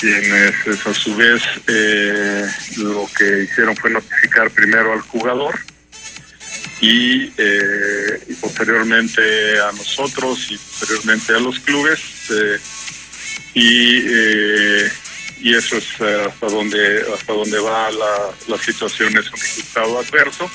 quienes 0.00 0.54
pues, 0.64 0.86
a 0.86 0.94
su 0.94 1.14
vez 1.16 1.42
eh, 1.66 2.46
lo 2.78 3.08
que 3.16 3.42
hicieron 3.44 3.76
fue 3.76 3.90
notificar 3.90 4.50
primero 4.50 4.92
al 4.92 5.00
jugador 5.00 5.58
y, 6.82 7.32
eh, 7.38 8.20
y 8.28 8.34
posteriormente 8.34 9.22
a 9.60 9.70
nosotros 9.70 10.50
y 10.50 10.58
posteriormente 10.58 11.32
a 11.32 11.38
los 11.38 11.60
clubes 11.60 12.00
eh, 12.30 12.58
y 13.54 14.02
eh, 14.04 14.92
y 15.42 15.54
eso 15.54 15.76
es 15.76 15.86
eh, 16.00 16.26
hasta 16.26 16.46
donde 16.48 17.04
hasta 17.14 17.32
donde 17.32 17.58
va 17.60 17.88
la, 17.92 18.30
la 18.48 18.58
situación 18.58 19.16
es 19.16 19.26
un 19.30 19.38
resultado 19.38 19.98
adverso 20.00 20.50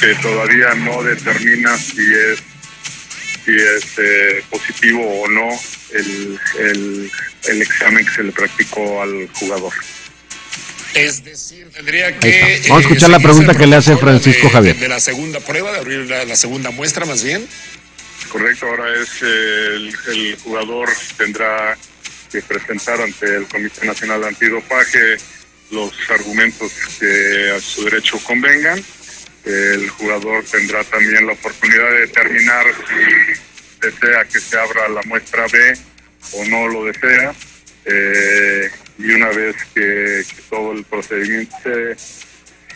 que 0.00 0.14
todavía 0.16 0.74
no 0.74 1.02
determina 1.02 1.76
si 1.76 2.00
es 2.00 2.42
si 3.44 3.54
es 3.54 3.98
eh, 3.98 4.42
positivo 4.50 5.22
o 5.22 5.28
no 5.28 5.48
el, 5.92 6.40
el, 6.58 7.10
el 7.48 7.62
examen 7.62 8.04
que 8.04 8.12
se 8.12 8.22
le 8.22 8.32
practicó 8.32 9.02
al 9.02 9.28
jugador. 9.34 9.72
Es 10.94 11.22
decir, 11.24 11.68
tendría 11.70 12.18
que. 12.18 12.54
está. 12.54 12.68
Vamos 12.70 12.84
a 12.84 12.88
escuchar 12.88 13.10
la 13.10 13.18
pregunta 13.20 13.54
que 13.54 13.66
le 13.66 13.76
hace 13.76 13.96
Francisco 13.96 14.46
de- 14.48 14.52
Javier. 14.52 14.74
De, 14.76 14.80
de 14.82 14.88
la 14.88 15.00
segunda 15.00 15.40
prueba, 15.40 15.72
de 15.72 15.78
abrir 15.78 15.98
la, 16.08 16.24
la 16.24 16.36
segunda 16.36 16.70
muestra 16.70 17.04
más 17.04 17.22
bien. 17.22 17.46
Correcto, 18.30 18.66
ahora 18.66 18.84
es 19.00 19.08
eh, 19.22 19.26
el, 19.76 19.94
el 20.08 20.36
jugador 20.42 20.88
tendrá 21.16 21.76
que 22.32 22.42
presentar 22.42 23.00
ante 23.00 23.26
el 23.36 23.46
Comité 23.46 23.86
Nacional 23.86 24.24
Antidopaje 24.24 25.16
los 25.70 25.92
argumentos 26.10 26.72
que 26.98 27.52
a 27.56 27.60
su 27.60 27.84
derecho 27.84 28.18
convengan. 28.24 28.82
El 29.44 29.88
jugador 29.90 30.44
tendrá 30.44 30.84
también 30.84 31.26
la 31.26 31.32
oportunidad 31.32 31.90
de 31.90 32.00
determinar 32.00 32.66
si 32.88 33.86
desea 33.86 34.24
que 34.24 34.40
se 34.40 34.58
abra 34.58 34.88
la 34.88 35.00
muestra 35.02 35.46
B 35.50 35.72
o 36.32 36.44
no 36.46 36.68
lo 36.68 36.84
desea. 36.86 37.32
Eh, 37.86 38.68
y 38.98 39.10
una 39.10 39.28
vez 39.28 39.56
que, 39.74 40.22
que 40.34 40.42
todo 40.50 40.72
el 40.72 40.84
procedimiento 40.84 41.56
se, 41.62 41.94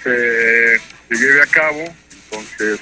se, 0.02 0.78
se 0.78 1.14
lleve 1.14 1.42
a 1.42 1.46
cabo, 1.46 1.84
entonces 2.24 2.80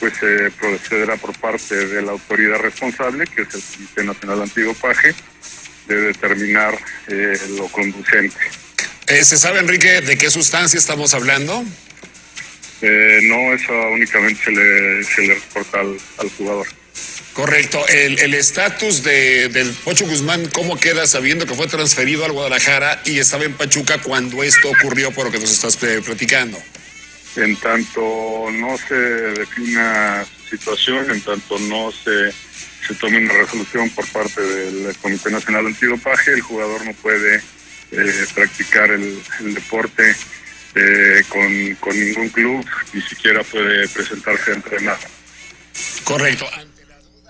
pues 0.00 0.14
se 0.16 0.50
procederá 0.50 1.16
por 1.16 1.32
parte 1.38 1.86
de 1.86 2.02
la 2.02 2.12
autoridad 2.12 2.58
responsable, 2.58 3.24
que 3.26 3.42
es 3.42 3.54
el 3.54 3.62
Comité 3.62 4.04
Nacional 4.04 4.42
Antidopaje, 4.42 5.14
de 5.86 6.00
determinar 6.00 6.76
eh, 7.08 7.38
lo 7.56 7.68
conducente. 7.68 8.36
Eh, 9.06 9.24
¿Se 9.24 9.36
sabe, 9.36 9.60
Enrique, 9.60 10.00
de 10.00 10.18
qué 10.18 10.30
sustancia 10.30 10.78
estamos 10.78 11.14
hablando? 11.14 11.64
Eh, 12.80 13.20
no, 13.22 13.54
eso 13.54 13.72
únicamente 13.92 14.42
se 14.44 14.50
le, 14.50 15.04
se 15.04 15.22
le 15.22 15.34
reporta 15.34 15.80
al, 15.80 15.96
al 16.18 16.30
jugador. 16.30 16.66
Correcto. 17.32 17.86
El 17.88 18.18
el 18.18 18.34
estatus 18.34 19.02
de, 19.02 19.48
del 19.48 19.70
Pocho 19.70 20.06
Guzmán, 20.06 20.48
¿cómo 20.48 20.78
queda 20.78 21.06
sabiendo 21.06 21.46
que 21.46 21.54
fue 21.54 21.66
transferido 21.66 22.24
al 22.26 22.32
Guadalajara 22.32 23.00
y 23.06 23.18
estaba 23.18 23.44
en 23.44 23.54
Pachuca 23.54 23.98
cuando 23.98 24.42
esto 24.42 24.70
ocurrió 24.70 25.12
por 25.12 25.26
lo 25.26 25.32
que 25.32 25.38
nos 25.38 25.50
estás 25.50 25.82
eh, 25.82 26.02
platicando? 26.04 26.58
En 27.36 27.56
tanto 27.56 28.48
no 28.52 28.76
se 28.76 28.94
defina 28.94 30.26
su 30.26 30.56
situación, 30.56 31.10
en 31.10 31.22
tanto 31.22 31.58
no 31.60 31.90
se, 31.90 32.32
se 32.86 32.94
tome 33.00 33.16
una 33.16 33.32
resolución 33.32 33.88
por 33.90 34.06
parte 34.08 34.42
del 34.42 34.94
Comité 34.98 35.30
Nacional 35.30 35.66
Antidopaje, 35.66 36.32
el 36.32 36.42
jugador 36.42 36.84
no 36.84 36.92
puede 36.92 37.36
eh, 37.92 38.26
practicar 38.34 38.90
el, 38.90 39.22
el 39.40 39.54
deporte 39.54 40.14
eh, 40.74 41.22
con, 41.30 41.74
con 41.76 41.98
ningún 41.98 42.28
club, 42.28 42.66
ni 42.92 43.00
siquiera 43.00 43.42
puede 43.42 43.88
presentarse 43.88 44.50
a 44.50 44.54
entrenar. 44.54 44.98
Correcto. 46.04 46.46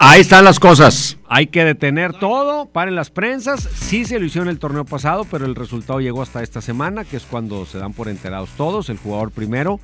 Ahí 0.04 0.22
están 0.22 0.44
las 0.44 0.58
cosas. 0.58 1.16
Hay 1.28 1.46
que 1.46 1.64
detener 1.64 2.12
todo, 2.12 2.66
paren 2.66 2.96
las 2.96 3.10
prensas. 3.10 3.68
Sí 3.72 4.04
se 4.04 4.18
lo 4.18 4.26
hicieron 4.26 4.48
el 4.48 4.58
torneo 4.58 4.84
pasado, 4.84 5.24
pero 5.30 5.46
el 5.46 5.54
resultado 5.54 6.00
llegó 6.00 6.22
hasta 6.22 6.42
esta 6.42 6.60
semana, 6.60 7.04
que 7.04 7.16
es 7.16 7.22
cuando 7.22 7.66
se 7.66 7.78
dan 7.78 7.92
por 7.92 8.08
enterados 8.08 8.50
todos. 8.56 8.88
El 8.88 8.96
jugador 8.96 9.30
primero, 9.30 9.78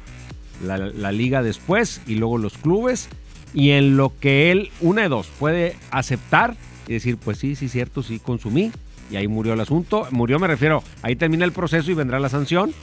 la, 0.61 1.13
liga 1.13 1.41
después 1.41 2.01
y 2.05 2.17
luego 2.17 2.37
los 2.37 2.59
clubes. 2.59 3.09
Y 3.55 3.71
en 3.71 3.97
lo 3.97 4.13
que 4.19 4.51
él, 4.51 4.73
una 4.81 5.03
de 5.03 5.09
dos, 5.09 5.29
puede 5.39 5.77
aceptar 5.93 6.57
y 6.89 6.95
decir, 6.95 7.17
pues 7.17 7.39
sí, 7.39 7.55
sí, 7.55 7.69
cierto, 7.69 8.03
sí, 8.03 8.19
consumí. 8.19 8.73
Y 9.13 9.17
ahí 9.17 9.29
murió 9.29 9.53
el 9.53 9.61
asunto. 9.61 10.09
Murió, 10.11 10.41
me 10.41 10.49
refiero, 10.49 10.83
ahí 11.03 11.15
termina 11.15 11.45
el 11.45 11.53
proceso 11.53 11.93
y 11.93 11.95
vendrá 11.95 12.19
la 12.19 12.29
sanción. 12.29 12.75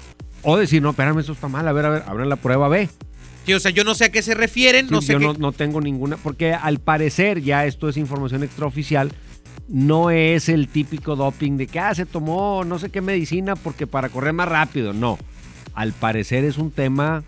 O 0.41 0.55
decir, 0.55 0.81
no, 0.81 0.91
espérame, 0.91 1.19
eso 1.19 1.33
está 1.33 1.49
mal, 1.49 1.67
a 1.67 1.73
ver, 1.73 1.85
a 1.85 1.89
ver, 1.89 2.03
abran 2.07 2.29
la 2.29 2.37
prueba 2.37 2.69
B. 2.69 2.87
O 3.53 3.59
sea, 3.59 3.71
yo 3.71 3.83
no 3.83 3.93
sé 3.95 4.05
a 4.05 4.11
qué 4.11 4.21
se 4.21 4.33
refieren, 4.33 4.87
no 4.89 5.01
sé 5.01 5.13
yo 5.13 5.19
qué. 5.19 5.25
no, 5.25 5.33
no 5.33 5.51
tengo 5.51 5.81
ninguna, 5.81 6.17
porque 6.17 6.53
al 6.53 6.79
parecer 6.79 7.41
ya 7.41 7.65
esto 7.65 7.87
es 7.89 7.97
información 7.97 8.43
extraoficial, 8.43 9.11
no 9.67 10.09
es 10.11 10.49
el 10.49 10.67
típico 10.67 11.15
doping 11.15 11.57
de 11.57 11.67
que 11.67 11.79
ah, 11.79 11.93
se 11.95 12.05
tomó 12.05 12.63
no 12.63 12.77
sé 12.79 12.89
qué 12.89 13.01
medicina 13.01 13.55
porque 13.55 13.87
para 13.87 14.09
correr 14.09 14.33
más 14.33 14.47
rápido, 14.47 14.93
no. 14.93 15.17
Al 15.73 15.91
parecer 15.93 16.43
es 16.45 16.57
un 16.57 16.71
tema 16.71 17.23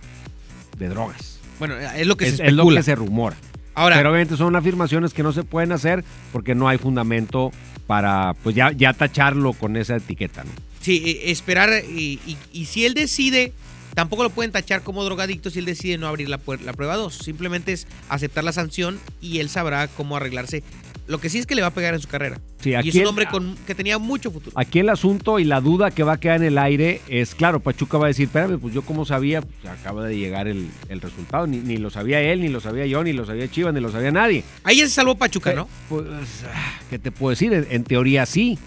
de 0.78 0.88
drogas. 0.90 1.40
Bueno, 1.60 1.76
es 1.78 2.06
lo 2.08 2.16
que 2.18 2.28
es, 2.28 2.38
se 2.38 2.46
es 2.48 2.54
lo 2.54 2.62
especula. 2.64 2.80
que 2.80 2.84
se 2.84 2.96
rumora. 2.96 3.36
Ahora- 3.74 3.96
Pero 3.98 4.10
obviamente 4.12 4.38
son 4.38 4.56
afirmaciones 4.56 5.14
que 5.14 5.22
no 5.24 5.32
se 5.34 5.44
pueden 5.44 5.72
hacer 5.72 6.04
porque 6.32 6.56
no 6.56 6.68
hay 6.68 6.78
fundamento 6.78 7.52
para 7.88 8.34
pues 8.44 8.56
ya, 8.56 8.72
ya 8.72 8.94
tacharlo 8.94 9.54
con 9.54 9.76
esa 9.78 9.96
etiqueta, 9.98 10.44
¿no? 10.44 10.50
Sí, 10.82 11.04
eh, 11.06 11.32
esperar. 11.32 11.70
Y, 11.90 12.20
y- 12.26 12.38
y 12.54 12.66
si 12.66 12.86
él 12.86 12.94
decide, 12.94 13.54
tampoco 13.98 14.22
lo 14.22 14.30
pueden 14.30 14.52
tachar 14.52 14.84
como 14.84 15.04
drogadicto 15.04 15.50
si 15.50 15.58
él 15.58 15.66
decide 15.66 15.98
no 15.98 16.08
abrir 16.08 16.30
la, 16.30 16.38
prueba 16.38 16.96
2. 16.98 17.16
Simplemente 17.16 17.74
es 17.74 17.88
aceptar 18.10 18.44
la 18.44 18.52
sanción 18.52 19.00
y 19.22 19.40
él 19.40 19.50
sabrá 19.50 19.88
cómo 19.88 20.16
arreglarse. 20.16 20.62
Lo 21.08 21.20
que 21.20 21.32
sí 21.32 21.40
es 21.40 21.48
que 21.48 21.56
le 21.56 21.64
va 21.64 21.70
a 21.70 21.74
pegar 21.74 21.96
en 21.96 22.00
su 22.00 22.08
carrera. 22.08 22.40
Sí, 22.60 22.74
y 22.84 22.90
es 22.90 22.96
un 22.96 23.08
hombre 23.08 23.26
con, 23.26 23.56
que 23.66 23.74
tenía 23.74 23.98
mucho 23.98 24.30
futuro. 24.30 24.52
Aquí 24.56 24.78
el 24.78 24.90
asunto 24.90 25.40
y 25.40 25.46
la 25.46 25.62
duda 25.62 25.90
que 25.90 26.04
va 26.04 26.14
a 26.14 26.20
quedar 26.20 26.36
en 26.36 26.44
el 26.44 26.60
aire 26.60 27.02
es, 27.08 27.34
claro, 27.34 27.60
Pachuca 27.60 27.98
va 27.98 28.06
a 28.06 28.08
decir, 28.10 28.26
espérame, 28.26 28.60
pues 28.60 28.72
yo 28.72 28.84
como 28.84 29.04
sabía, 29.04 29.42
pues 29.42 29.66
acaba 29.66 30.06
de 30.06 30.16
llegar 30.16 30.48
el, 30.48 30.70
el 30.90 31.02
resultado, 31.02 31.48
ni, 31.48 31.58
ni 31.58 31.78
lo 31.78 31.90
sabía 31.90 32.22
él, 32.22 32.42
ni 32.42 32.50
lo 32.50 32.60
sabía 32.62 32.86
yo, 32.86 33.04
ni 33.04 33.14
lo 33.14 33.26
sabía 33.26 33.50
Chivas, 33.50 33.74
ni 33.74 33.80
lo 33.80 33.92
sabía 33.92 34.12
nadie. 34.12 34.44
Ahí 34.64 34.78
se 34.78 34.90
salvó 34.90 35.16
Pachuca, 35.16 35.54
¿no? 35.54 35.68
Pues, 35.90 36.06
ah, 36.54 36.80
¿qué 36.92 37.00
te 37.00 37.12
puedo 37.12 37.32
decir? 37.32 37.52
En, 37.52 37.66
en 37.72 37.84
teoría 37.84 38.28
sí, 38.28 38.60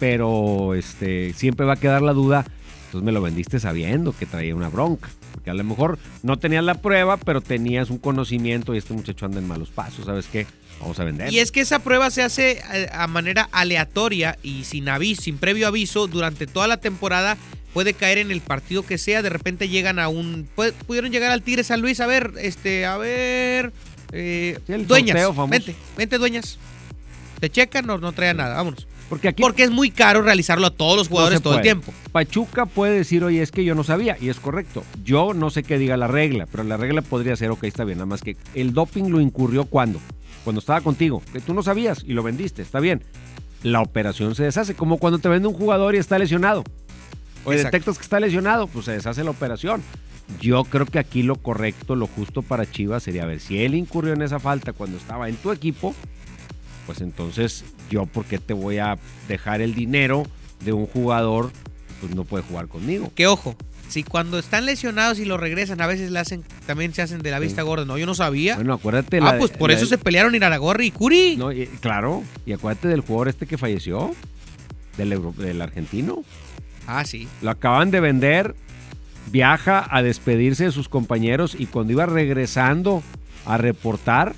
pero 0.00 0.74
este, 0.74 1.34
siempre 1.34 1.66
va 1.66 1.74
a 1.74 1.76
quedar 1.76 2.02
la 2.02 2.14
duda, 2.14 2.44
entonces 2.92 3.06
me 3.06 3.12
lo 3.12 3.22
vendiste 3.22 3.58
sabiendo 3.58 4.12
que 4.14 4.26
traía 4.26 4.54
una 4.54 4.68
bronca. 4.68 5.08
Porque 5.32 5.48
a 5.48 5.54
lo 5.54 5.64
mejor 5.64 5.98
no 6.22 6.38
tenías 6.38 6.62
la 6.62 6.74
prueba, 6.74 7.16
pero 7.16 7.40
tenías 7.40 7.88
un 7.88 7.96
conocimiento 7.96 8.74
y 8.74 8.78
este 8.78 8.92
muchacho 8.92 9.24
anda 9.24 9.38
en 9.38 9.48
malos 9.48 9.70
pasos, 9.70 10.04
¿sabes 10.04 10.26
qué? 10.30 10.46
Vamos 10.78 11.00
a 11.00 11.04
vender. 11.04 11.32
Y 11.32 11.38
es 11.38 11.50
que 11.52 11.62
esa 11.62 11.78
prueba 11.78 12.10
se 12.10 12.22
hace 12.22 12.60
eh, 12.74 12.88
a 12.92 13.06
manera 13.06 13.48
aleatoria 13.50 14.36
y 14.42 14.64
sin 14.64 14.90
aviso, 14.90 15.22
sin 15.22 15.38
previo 15.38 15.68
aviso, 15.68 16.06
durante 16.06 16.46
toda 16.46 16.66
la 16.68 16.76
temporada. 16.76 17.38
Puede 17.72 17.94
caer 17.94 18.18
en 18.18 18.30
el 18.30 18.42
partido 18.42 18.84
que 18.84 18.98
sea, 18.98 19.22
de 19.22 19.30
repente 19.30 19.70
llegan 19.70 19.98
a 19.98 20.08
un. 20.08 20.46
pu- 20.54 20.74
Pudieron 20.86 21.10
llegar 21.10 21.32
al 21.32 21.40
Tigre 21.40 21.64
San 21.64 21.80
Luis, 21.80 21.98
a 22.00 22.06
ver, 22.06 22.34
este, 22.42 22.84
a 22.84 22.98
ver. 22.98 23.72
eh, 24.12 24.58
el 24.68 24.86
dueñas, 24.86 25.16
vente, 25.48 25.74
vente, 25.96 26.18
dueñas. 26.18 26.58
Te 27.40 27.48
checan, 27.48 27.86
no, 27.86 27.96
no 27.96 28.12
trae 28.12 28.34
nada, 28.34 28.56
vámonos. 28.56 28.86
Porque 29.08 29.28
aquí. 29.28 29.42
Porque 29.42 29.64
es 29.64 29.70
muy 29.70 29.90
caro 29.90 30.22
realizarlo 30.22 30.66
a 30.66 30.70
todos 30.70 30.96
los 30.96 31.08
jugadores 31.08 31.40
No 31.40 31.42
todo 31.42 31.56
el 31.56 31.62
tiempo. 31.62 31.92
Pachuca 32.12 32.66
puede 32.66 32.96
decir, 32.96 33.24
oye, 33.24 33.42
es 33.42 33.50
que 33.50 33.64
yo 33.64 33.74
no 33.74 33.84
sabía, 33.84 34.16
y 34.20 34.28
es 34.28 34.40
correcto. 34.40 34.84
Yo 35.04 35.34
no 35.34 35.50
sé 35.50 35.62
qué 35.62 35.78
diga 35.78 35.96
la 35.96 36.08
regla, 36.08 36.46
pero 36.50 36.64
la 36.64 36.76
regla 36.76 37.02
podría 37.02 37.36
ser, 37.36 37.50
ok, 37.50 37.64
está 37.64 37.84
bien, 37.84 37.98
nada 37.98 38.06
más 38.06 38.22
que 38.22 38.36
el 38.54 38.72
doping 38.72 39.10
lo 39.10 39.20
incurrió 39.20 39.64
cuando, 39.64 40.00
cuando 40.44 40.60
estaba 40.60 40.80
contigo, 40.80 41.22
que 41.32 41.40
tú 41.40 41.54
no 41.54 41.62
sabías 41.62 42.04
y 42.06 42.12
lo 42.12 42.22
vendiste, 42.22 42.62
está 42.62 42.80
bien. 42.80 43.02
La 43.62 43.80
operación 43.80 44.34
se 44.34 44.44
deshace, 44.44 44.74
como 44.74 44.98
cuando 44.98 45.18
te 45.18 45.28
vende 45.28 45.48
un 45.48 45.54
jugador 45.54 45.94
y 45.94 45.98
está 45.98 46.18
lesionado. 46.18 46.64
O 47.44 47.52
Exacto. 47.52 47.76
detectas 47.76 47.98
que 47.98 48.04
está 48.04 48.20
lesionado, 48.20 48.66
pues 48.66 48.84
se 48.86 48.92
deshace 48.92 49.24
la 49.24 49.30
operación. 49.30 49.82
Yo 50.40 50.64
creo 50.64 50.86
que 50.86 50.98
aquí 50.98 51.22
lo 51.22 51.36
correcto, 51.36 51.94
lo 51.96 52.06
justo 52.06 52.42
para 52.42 52.70
Chivas 52.70 53.02
sería 53.02 53.26
ver 53.26 53.40
si 53.40 53.62
él 53.62 53.74
incurrió 53.74 54.12
en 54.14 54.22
esa 54.22 54.38
falta 54.38 54.72
cuando 54.72 54.96
estaba 54.96 55.28
en 55.28 55.36
tu 55.36 55.52
equipo, 55.52 55.94
pues 56.86 57.00
entonces 57.00 57.64
yo 57.90 58.06
por 58.06 58.24
qué 58.24 58.38
te 58.38 58.54
voy 58.54 58.78
a 58.78 58.98
dejar 59.28 59.60
el 59.60 59.74
dinero 59.74 60.24
de 60.64 60.72
un 60.72 60.86
jugador 60.86 61.50
pues 62.00 62.14
no 62.14 62.24
puede 62.24 62.42
jugar 62.44 62.66
conmigo. 62.68 63.12
Que 63.14 63.26
ojo, 63.28 63.54
si 63.88 64.02
cuando 64.02 64.38
están 64.38 64.66
lesionados 64.66 65.18
y 65.20 65.24
lo 65.24 65.36
regresan, 65.36 65.80
a 65.80 65.86
veces 65.86 66.10
le 66.10 66.18
hacen, 66.18 66.42
también 66.66 66.92
se 66.94 67.02
hacen 67.02 67.20
de 67.20 67.30
la 67.30 67.38
vista 67.38 67.62
gorda. 67.62 67.84
No, 67.84 67.96
yo 67.98 68.06
no 68.06 68.14
sabía. 68.14 68.56
Bueno, 68.56 68.74
acuérdate 68.74 69.18
ah, 69.18 69.20
la- 69.34 69.38
pues 69.38 69.50
por 69.52 69.70
la- 69.70 69.76
eso 69.76 69.86
se 69.86 69.98
pelearon 69.98 70.34
Iraragorri 70.34 70.86
y 70.86 70.90
Curi. 70.90 71.36
No, 71.36 71.52
y- 71.52 71.66
claro, 71.80 72.22
y 72.46 72.52
acuérdate 72.52 72.88
del 72.88 73.02
jugador 73.02 73.28
este 73.28 73.46
que 73.46 73.56
falleció, 73.58 74.14
del, 74.96 75.12
euro- 75.12 75.34
del 75.36 75.62
argentino. 75.62 76.24
Ah, 76.88 77.04
sí. 77.04 77.28
Lo 77.42 77.50
acaban 77.50 77.90
de 77.92 78.00
vender, 78.00 78.56
viaja 79.30 79.86
a 79.88 80.02
despedirse 80.02 80.64
de 80.64 80.72
sus 80.72 80.88
compañeros 80.88 81.54
y 81.56 81.66
cuando 81.66 81.92
iba 81.92 82.06
regresando 82.06 83.02
a 83.46 83.56
reportar 83.58 84.34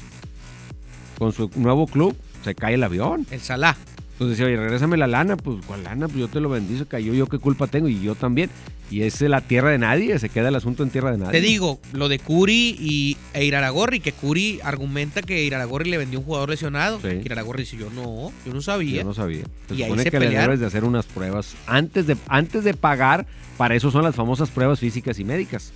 con 1.19 1.33
su 1.33 1.51
nuevo 1.57 1.87
club, 1.87 2.15
se 2.45 2.55
cae 2.55 2.75
el 2.75 2.85
avión. 2.85 3.27
El 3.31 3.41
Salah. 3.41 3.77
Entonces 4.15 4.39
decía, 4.39 4.47
oye, 4.47 4.57
regrésame 4.57 4.97
la 4.97 5.09
lana. 5.09 5.37
Pues, 5.37 5.59
¿cuál 5.67 5.83
lana? 5.83 6.07
Pues 6.07 6.19
yo 6.21 6.29
te 6.29 6.39
lo 6.39 6.49
vendí, 6.49 6.79
se 6.79 6.87
cayó. 6.87 7.15
¿Yo 7.15 7.27
qué 7.27 7.39
culpa 7.39 7.67
tengo? 7.67 7.89
Y 7.89 8.01
yo 8.01 8.15
también. 8.15 8.49
Y 8.89 9.03
es 9.03 9.21
la 9.23 9.41
tierra 9.41 9.71
de 9.71 9.79
nadie. 9.79 10.17
Se 10.21 10.29
queda 10.29 10.51
el 10.51 10.55
asunto 10.55 10.85
en 10.85 10.91
tierra 10.91 11.11
de 11.11 11.19
nadie. 11.19 11.33
Te 11.33 11.41
digo, 11.41 11.81
lo 11.93 12.09
de 12.09 12.21
Curi 12.21 12.77
y, 12.79 13.17
e 13.33 13.45
Iraragorri, 13.45 13.99
que 13.99 14.13
Curi 14.13 14.61
argumenta 14.63 15.21
que 15.21 15.43
Iraragorri 15.43 15.91
le 15.91 15.99
vendió 15.99 16.21
un 16.21 16.27
jugador 16.27 16.51
lesionado. 16.51 17.01
Sí. 17.01 17.09
Iraragorri 17.25 17.65
dice, 17.65 17.77
yo 17.77 17.91
no, 17.91 18.31
yo 18.47 18.55
no 18.55 18.63
sabía. 18.63 18.99
Yo 18.99 19.05
no 19.05 19.15
sabía. 19.15 19.45
Se 19.69 19.75
Y 19.75 19.83
ahí 19.83 19.89
supone 19.89 20.05
se 20.05 20.11
que 20.13 20.21
le 20.21 20.29
debes 20.29 20.61
de 20.61 20.67
hacer 20.67 20.85
unas 20.85 21.07
pruebas 21.07 21.57
antes 21.67 22.07
de, 22.07 22.17
antes 22.29 22.63
de 22.63 22.75
pagar. 22.75 23.27
Para 23.57 23.75
eso 23.75 23.91
son 23.91 24.05
las 24.05 24.15
famosas 24.15 24.49
pruebas 24.51 24.79
físicas 24.79 25.19
y 25.19 25.25
médicas. 25.25 25.73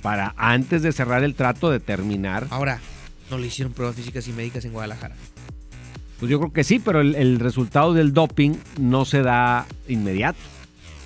Para 0.00 0.32
antes 0.38 0.82
de 0.82 0.92
cerrar 0.92 1.24
el 1.24 1.34
trato 1.34 1.70
determinar. 1.70 2.46
Ahora, 2.48 2.80
no 3.30 3.36
le 3.36 3.48
hicieron 3.48 3.74
pruebas 3.74 3.96
físicas 3.96 4.26
y 4.28 4.32
médicas 4.32 4.64
en 4.64 4.72
Guadalajara. 4.72 5.14
Pues 6.22 6.30
yo 6.30 6.38
creo 6.38 6.52
que 6.52 6.62
sí, 6.62 6.78
pero 6.78 7.00
el, 7.00 7.16
el 7.16 7.40
resultado 7.40 7.94
del 7.94 8.12
doping 8.14 8.52
no 8.78 9.04
se 9.04 9.22
da 9.22 9.66
inmediato. 9.88 10.38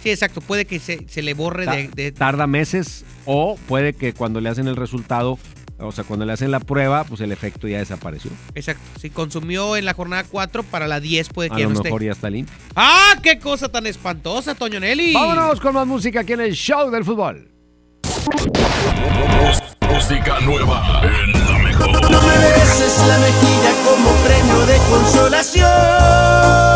Sí, 0.03 0.11
exacto. 0.11 0.43
Puede 0.43 0.67
que 0.67 0.79
se, 0.79 1.09
se 1.09 1.23
le 1.23 1.33
borre 1.33 1.64
Ta- 1.64 1.73
de, 1.75 1.89
de- 1.89 2.12
Tarda 2.12 2.47
meses 2.47 3.07
o 3.25 3.57
puede 3.67 3.95
que 3.95 4.12
cuando 4.12 4.43
le 4.43 4.51
hacen 4.51 4.69
el 4.69 4.77
resultado, 4.77 5.39
o 5.79 5.91
sea, 5.91 6.05
cuando 6.05 6.27
le 6.27 6.35
hacen 6.35 6.51
la 6.51 6.61
prueba, 6.61 7.05
pues 7.05 7.23
el 7.23 7.33
efecto 7.33 7.67
ya 7.67 7.79
desapareció. 7.79 8.31
Exacto. 8.55 8.83
Si 9.01 9.09
consumió 9.09 9.79
en 9.79 9.87
la 9.87 9.95
jornada 9.95 10.25
4, 10.31 10.62
para 10.64 10.87
la 10.87 11.01
10 11.01 11.31
puede 11.31 11.49
A 11.51 11.55
que 11.57 11.62
ya 11.62 11.69
lo 11.69 11.73
no 11.75 11.83
mejor 11.83 12.03
esté. 12.03 12.07
ya 12.09 12.12
está 12.12 12.29
limpio. 12.29 12.55
¡Ah, 12.75 13.14
qué 13.23 13.39
cosa 13.39 13.71
tan 13.71 13.87
espantosa, 13.87 14.55
Toño 14.55 14.81
Nelly! 14.81 15.14
Vámonos 15.14 15.61
con 15.61 15.73
más 15.73 15.87
música 15.87 16.21
aquí 16.21 16.35
en 16.35 16.41
el 16.43 16.53
show 16.53 16.91
del 16.91 17.07
fútbol. 17.07 17.49
Música 19.81 20.41
nueva 20.41 21.01
en 21.03 21.46
la 22.47 22.53
mejor. 22.53 22.53
No 22.53 22.53
me 22.53 22.59
beses 22.59 23.07
la 23.07 23.19
mejilla 23.19 23.73
como 23.85 24.11
premio 24.25 24.67
de 24.67 24.79
consolación. 24.91 26.76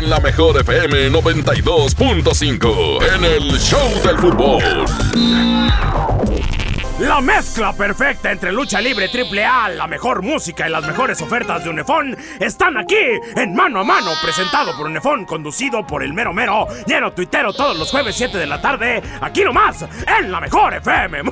en 0.00 0.08
la 0.08 0.18
mejor 0.18 0.58
FM 0.58 1.10
92.5 1.10 3.14
en 3.14 3.24
el 3.24 3.58
Show 3.58 4.02
del 4.02 4.16
Fútbol. 4.16 4.62
La 7.00 7.20
mezcla 7.20 7.74
perfecta 7.74 8.32
entre 8.32 8.50
lucha 8.50 8.80
libre 8.80 9.10
triple 9.10 9.44
A, 9.44 9.68
la 9.68 9.86
mejor 9.86 10.22
música 10.22 10.66
y 10.66 10.70
las 10.70 10.86
mejores 10.86 11.20
ofertas 11.20 11.64
de 11.64 11.70
Unefón 11.70 12.16
están 12.38 12.78
aquí 12.78 12.96
en 13.36 13.54
Mano 13.54 13.80
a 13.80 13.84
Mano, 13.84 14.12
presentado 14.22 14.74
por 14.74 14.86
Unefón, 14.86 15.26
conducido 15.26 15.86
por 15.86 16.02
el 16.02 16.14
mero 16.14 16.32
mero, 16.32 16.66
lleno 16.86 17.12
tuitero 17.12 17.52
todos 17.52 17.78
los 17.78 17.90
jueves 17.90 18.16
7 18.16 18.38
de 18.38 18.46
la 18.46 18.62
tarde, 18.62 19.02
aquí 19.20 19.44
nomás, 19.44 19.84
en 20.18 20.32
la 20.32 20.40
mejor 20.40 20.72
FM. 20.74 21.24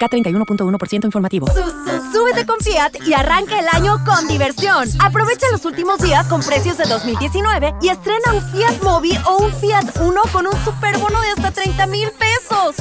K31.1% 0.00 1.04
informativo. 1.04 1.46
Súbete 2.14 2.46
con 2.46 2.60
Fiat 2.60 2.92
y 3.08 3.12
arranca 3.12 3.58
el 3.58 3.66
año 3.66 3.98
con 4.04 4.28
diversión. 4.28 4.88
Aprovecha 5.00 5.48
los 5.50 5.64
últimos 5.64 5.98
días 5.98 6.24
con 6.28 6.44
precios 6.44 6.78
de 6.78 6.84
2019 6.84 7.74
y 7.82 7.88
estrena 7.88 8.34
un 8.34 8.52
Fiat 8.52 8.80
Mobi 8.84 9.18
o 9.26 9.38
un 9.38 9.52
Fiat 9.52 9.96
Uno 10.00 10.22
con 10.32 10.46
un 10.46 10.64
superbono 10.64 11.20
de 11.20 11.30
hasta 11.30 11.50
30 11.50 11.88
mil 11.88 12.08
pesos. 12.12 12.33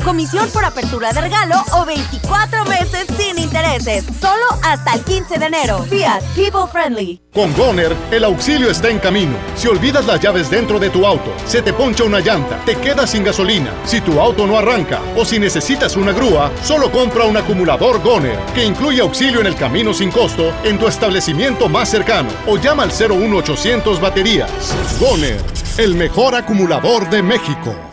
Comisión 0.03 0.49
por 0.51 0.65
apertura 0.65 1.13
de 1.13 1.21
regalo 1.21 1.55
o 1.73 1.85
24 1.85 2.65
meses 2.65 3.05
sin 3.17 3.39
intereses. 3.39 4.03
Solo 4.19 4.43
hasta 4.63 4.93
el 4.93 5.01
15 5.01 5.39
de 5.39 5.45
enero. 5.45 5.83
Fiat 5.83 6.21
People 6.35 6.67
Friendly. 6.71 7.21
Con 7.33 7.53
Goner, 7.55 7.95
el 8.11 8.23
auxilio 8.25 8.69
está 8.69 8.89
en 8.89 8.99
camino. 8.99 9.35
Si 9.55 9.67
olvidas 9.67 10.05
las 10.05 10.19
llaves 10.19 10.49
dentro 10.49 10.79
de 10.79 10.89
tu 10.89 11.05
auto, 11.05 11.33
se 11.45 11.61
te 11.61 11.73
poncha 11.73 12.03
una 12.03 12.19
llanta, 12.19 12.59
te 12.65 12.75
quedas 12.75 13.09
sin 13.09 13.23
gasolina, 13.23 13.71
si 13.85 14.01
tu 14.01 14.19
auto 14.19 14.45
no 14.45 14.57
arranca 14.57 14.99
o 15.17 15.25
si 15.25 15.39
necesitas 15.39 15.95
una 15.95 16.11
grúa, 16.11 16.51
solo 16.63 16.91
compra 16.91 17.25
un 17.25 17.37
acumulador 17.37 18.01
Goner, 18.01 18.37
que 18.53 18.63
incluye 18.63 19.01
auxilio 19.01 19.41
en 19.41 19.47
el 19.47 19.55
camino 19.55 19.93
sin 19.93 20.11
costo 20.11 20.53
en 20.63 20.77
tu 20.77 20.87
establecimiento 20.87 21.69
más 21.69 21.89
cercano 21.89 22.29
o 22.47 22.57
llama 22.57 22.83
al 22.83 22.91
01800 22.91 23.99
baterías. 23.99 24.51
Goner, 24.99 25.41
el 25.77 25.95
mejor 25.95 26.35
acumulador 26.35 27.09
de 27.09 27.23
México. 27.23 27.92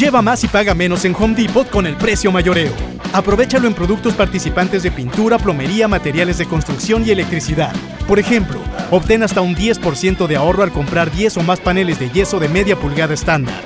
Lleva 0.00 0.22
más 0.22 0.42
y 0.44 0.48
paga 0.48 0.74
menos 0.74 1.04
en 1.04 1.14
Home 1.14 1.34
Depot 1.34 1.68
con 1.68 1.86
el 1.86 1.94
precio 1.94 2.32
mayoreo. 2.32 2.72
Aprovechalo 3.12 3.68
en 3.68 3.74
productos 3.74 4.14
participantes 4.14 4.82
de 4.82 4.90
pintura, 4.90 5.36
plomería, 5.36 5.88
materiales 5.88 6.38
de 6.38 6.46
construcción 6.46 7.04
y 7.04 7.10
electricidad. 7.10 7.74
Por 8.08 8.18
ejemplo, 8.18 8.60
obtén 8.90 9.22
hasta 9.22 9.42
un 9.42 9.54
10% 9.54 10.26
de 10.26 10.36
ahorro 10.36 10.62
al 10.62 10.72
comprar 10.72 11.10
10 11.10 11.36
o 11.36 11.42
más 11.42 11.60
paneles 11.60 11.98
de 11.98 12.08
yeso 12.08 12.40
de 12.40 12.48
media 12.48 12.76
pulgada 12.76 13.12
estándar. 13.12 13.60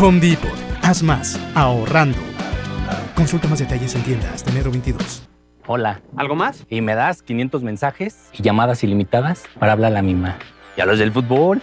Home 0.00 0.18
Depot. 0.18 0.50
Haz 0.82 1.04
más, 1.04 1.38
ahorrando. 1.54 2.18
Consulta 3.14 3.46
más 3.46 3.60
detalles 3.60 3.94
en 3.94 4.02
tienda 4.02 4.32
hasta 4.34 4.50
enero 4.50 4.72
22. 4.72 5.28
Hola. 5.68 6.00
¿Algo 6.16 6.34
más? 6.34 6.66
Y 6.68 6.80
me 6.80 6.96
das 6.96 7.22
500 7.22 7.62
mensajes 7.62 8.30
y 8.32 8.42
llamadas 8.42 8.82
ilimitadas 8.82 9.44
para 9.60 9.74
hablar 9.74 9.92
a 9.92 9.94
la 9.94 10.02
misma. 10.02 10.38
¿Y 10.76 10.80
a 10.80 10.86
los 10.86 10.98
del 10.98 11.12
fútbol? 11.12 11.62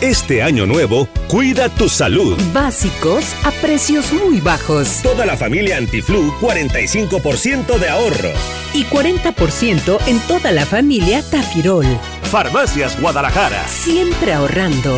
Este 0.00 0.44
año 0.44 0.64
nuevo, 0.64 1.08
cuida 1.26 1.68
tu 1.68 1.88
salud. 1.88 2.38
Básicos 2.54 3.34
a 3.44 3.50
precios 3.50 4.12
muy 4.12 4.38
bajos. 4.40 5.02
Toda 5.02 5.26
la 5.26 5.36
familia 5.36 5.76
Antiflu, 5.76 6.30
45% 6.40 7.76
de 7.80 7.88
ahorro. 7.88 8.30
Y 8.72 8.84
40% 8.84 9.98
en 10.06 10.20
toda 10.20 10.52
la 10.52 10.64
familia 10.66 11.20
Tafirol. 11.28 11.84
Farmacias 12.30 13.00
Guadalajara. 13.00 13.66
Siempre 13.66 14.32
ahorrando. 14.32 14.96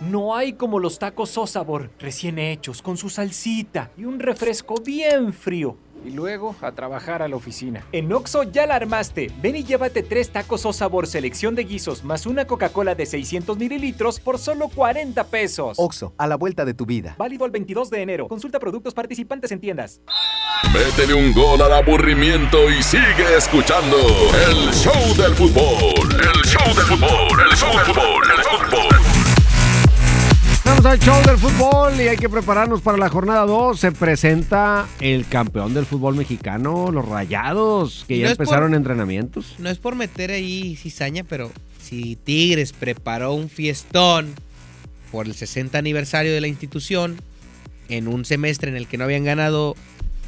No 0.00 0.34
hay 0.34 0.54
como 0.54 0.80
los 0.80 0.98
tacos 0.98 1.30
Sabor 1.46 1.90
recién 2.00 2.40
hechos, 2.40 2.82
con 2.82 2.96
su 2.96 3.08
salsita 3.08 3.92
y 3.96 4.04
un 4.04 4.18
refresco 4.18 4.74
bien 4.84 5.32
frío. 5.32 5.76
Y 6.04 6.10
luego 6.10 6.56
a 6.60 6.72
trabajar 6.72 7.22
a 7.22 7.28
la 7.28 7.36
oficina. 7.36 7.84
En 7.92 8.12
Oxo 8.12 8.42
ya 8.44 8.66
la 8.66 8.76
armaste. 8.76 9.30
Ven 9.42 9.56
y 9.56 9.64
llévate 9.64 10.02
tres 10.02 10.30
tacos 10.30 10.64
o 10.66 10.72
sabor 10.72 11.06
selección 11.06 11.54
de 11.54 11.64
guisos 11.64 12.04
más 12.04 12.26
una 12.26 12.46
Coca-Cola 12.46 12.94
de 12.94 13.06
600 13.06 13.58
mililitros 13.58 14.20
por 14.20 14.38
solo 14.38 14.68
40 14.68 15.24
pesos. 15.24 15.78
Oxo, 15.78 16.14
a 16.16 16.26
la 16.26 16.36
vuelta 16.36 16.64
de 16.64 16.74
tu 16.74 16.86
vida. 16.86 17.14
Válido 17.18 17.44
el 17.44 17.50
22 17.50 17.90
de 17.90 18.02
enero. 18.02 18.28
Consulta 18.28 18.58
productos 18.58 18.94
participantes 18.94 19.52
en 19.52 19.60
tiendas. 19.60 20.00
Métele 20.72 21.14
un 21.14 21.32
gol 21.32 21.60
al 21.62 21.72
aburrimiento 21.72 22.70
y 22.70 22.82
sigue 22.82 23.36
escuchando 23.36 23.96
el 23.96 24.72
show 24.72 25.16
del 25.16 25.34
fútbol. 25.34 26.08
El 26.12 26.42
show 26.44 26.74
del 26.74 26.84
fútbol. 26.86 27.40
El 27.40 27.56
show 27.56 27.70
del 27.76 27.84
fútbol. 27.84 28.30
El 28.30 28.44
show 28.44 28.56
del 28.56 28.70
fútbol. 28.70 29.19
Al 30.84 30.98
show 30.98 31.22
del 31.26 31.36
fútbol 31.36 32.00
y 32.00 32.08
hay 32.08 32.16
que 32.16 32.28
prepararnos 32.28 32.80
para 32.80 32.96
la 32.96 33.08
jornada 33.08 33.42
2. 33.44 33.78
Se 33.78 33.92
presenta 33.92 34.86
el 35.00 35.26
campeón 35.26 35.72
del 35.74 35.84
fútbol 35.86 36.16
mexicano, 36.16 36.90
los 36.90 37.06
Rayados, 37.06 38.04
que 38.08 38.18
ya 38.18 38.24
no 38.24 38.30
es 38.32 38.36
por- 38.38 38.46
empezaron 38.46 38.74
entrenamientos. 38.74 39.54
No 39.58 39.68
es 39.68 39.78
por 39.78 39.94
meter 39.94 40.30
ahí 40.30 40.74
cizaña, 40.76 41.22
pero 41.22 41.52
si 41.80 42.16
Tigres 42.16 42.72
preparó 42.72 43.34
un 43.34 43.48
fiestón 43.50 44.34
por 45.12 45.26
el 45.26 45.34
60 45.34 45.78
aniversario 45.78 46.32
de 46.32 46.40
la 46.40 46.48
institución 46.48 47.16
en 47.88 48.08
un 48.08 48.24
semestre 48.24 48.70
en 48.70 48.76
el 48.76 48.86
que 48.88 48.96
no 48.96 49.04
habían 49.04 49.24
ganado 49.24 49.76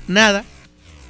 nada, 0.06 0.44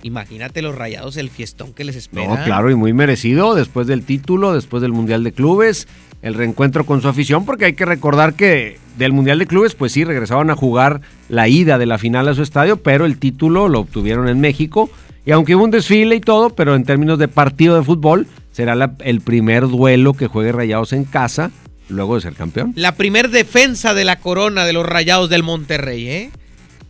imagínate 0.02 0.62
los 0.62 0.74
rayados 0.74 1.16
el 1.16 1.30
fiestón 1.30 1.72
que 1.72 1.84
les 1.84 1.96
espera. 1.96 2.28
No, 2.28 2.44
claro, 2.44 2.70
y 2.70 2.74
muy 2.74 2.92
merecido 2.92 3.54
después 3.54 3.86
del 3.86 4.04
título, 4.04 4.52
después 4.54 4.82
del 4.82 4.92
Mundial 4.92 5.24
de 5.24 5.32
Clubes, 5.32 5.88
el 6.22 6.34
reencuentro 6.34 6.84
con 6.86 7.00
su 7.02 7.08
afición, 7.08 7.44
porque 7.44 7.64
hay 7.66 7.72
que 7.74 7.84
recordar 7.84 8.34
que 8.34 8.78
del 8.98 9.12
Mundial 9.12 9.38
de 9.38 9.46
Clubes, 9.46 9.74
pues 9.74 9.92
sí, 9.92 10.04
regresaban 10.04 10.50
a 10.50 10.56
jugar 10.56 11.00
la 11.28 11.48
ida 11.48 11.78
de 11.78 11.86
la 11.86 11.98
final 11.98 12.28
a 12.28 12.34
su 12.34 12.42
estadio, 12.42 12.76
pero 12.82 13.06
el 13.06 13.18
título 13.18 13.68
lo 13.68 13.80
obtuvieron 13.80 14.28
en 14.28 14.40
México. 14.40 14.90
Y 15.24 15.30
aunque 15.30 15.54
hubo 15.54 15.64
un 15.64 15.70
desfile 15.70 16.16
y 16.16 16.20
todo, 16.20 16.50
pero 16.50 16.74
en 16.74 16.84
términos 16.84 17.18
de 17.18 17.28
partido 17.28 17.76
de 17.76 17.82
fútbol, 17.84 18.26
será 18.52 18.74
la- 18.74 18.94
el 19.00 19.20
primer 19.20 19.68
duelo 19.68 20.14
que 20.14 20.26
juegue 20.26 20.52
Rayados 20.52 20.92
en 20.92 21.04
casa 21.04 21.50
luego 21.88 22.16
de 22.16 22.22
ser 22.22 22.34
campeón. 22.34 22.72
La 22.76 22.96
primer 22.96 23.30
defensa 23.30 23.94
de 23.94 24.04
la 24.04 24.18
corona 24.18 24.64
de 24.64 24.72
los 24.72 24.84
rayados 24.86 25.28
del 25.30 25.42
Monterrey, 25.42 26.08
¿eh? 26.08 26.30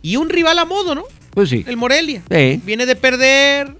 Y 0.01 0.15
un 0.17 0.29
rival 0.29 0.59
a 0.59 0.65
modo, 0.65 0.95
¿no? 0.95 1.03
Pues 1.33 1.49
sí. 1.49 1.63
El 1.67 1.77
Morelia. 1.77 2.21
Sí. 2.29 2.61
Viene 2.65 2.85
de 2.85 2.95
perder. 2.95 3.75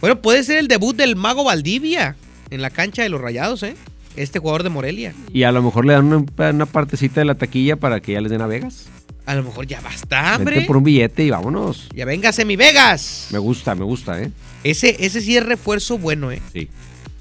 Bueno, 0.00 0.20
puede 0.20 0.42
ser 0.44 0.58
el 0.58 0.68
debut 0.68 0.94
del 0.96 1.16
mago 1.16 1.44
Valdivia 1.44 2.16
en 2.50 2.60
la 2.62 2.70
cancha 2.70 3.02
de 3.02 3.08
los 3.08 3.20
rayados, 3.20 3.62
¿eh? 3.62 3.74
Este 4.16 4.38
jugador 4.38 4.62
de 4.62 4.68
Morelia. 4.70 5.14
Y 5.32 5.42
a 5.44 5.52
lo 5.52 5.62
mejor 5.62 5.86
le 5.86 5.94
dan 5.94 6.04
una, 6.12 6.50
una 6.50 6.66
partecita 6.66 7.20
de 7.20 7.24
la 7.24 7.34
taquilla 7.34 7.76
para 7.76 8.00
que 8.00 8.12
ya 8.12 8.20
les 8.20 8.30
den 8.30 8.42
a 8.42 8.46
Vegas. 8.46 8.86
A 9.26 9.34
lo 9.34 9.42
mejor 9.42 9.66
ya 9.66 9.80
basta, 9.80 10.36
Vente 10.36 10.50
hombre. 10.52 10.60
por 10.66 10.76
un 10.76 10.84
billete 10.84 11.24
y 11.24 11.30
vámonos. 11.30 11.88
Ya 11.94 12.04
véngase 12.04 12.44
mi 12.44 12.56
Vegas. 12.56 13.28
Me 13.32 13.38
gusta, 13.38 13.74
me 13.74 13.84
gusta, 13.84 14.20
¿eh? 14.22 14.30
Ese, 14.62 14.96
ese 15.04 15.20
sí 15.22 15.36
es 15.36 15.44
refuerzo 15.44 15.96
bueno, 15.98 16.30
¿eh? 16.30 16.42
Sí. 16.52 16.68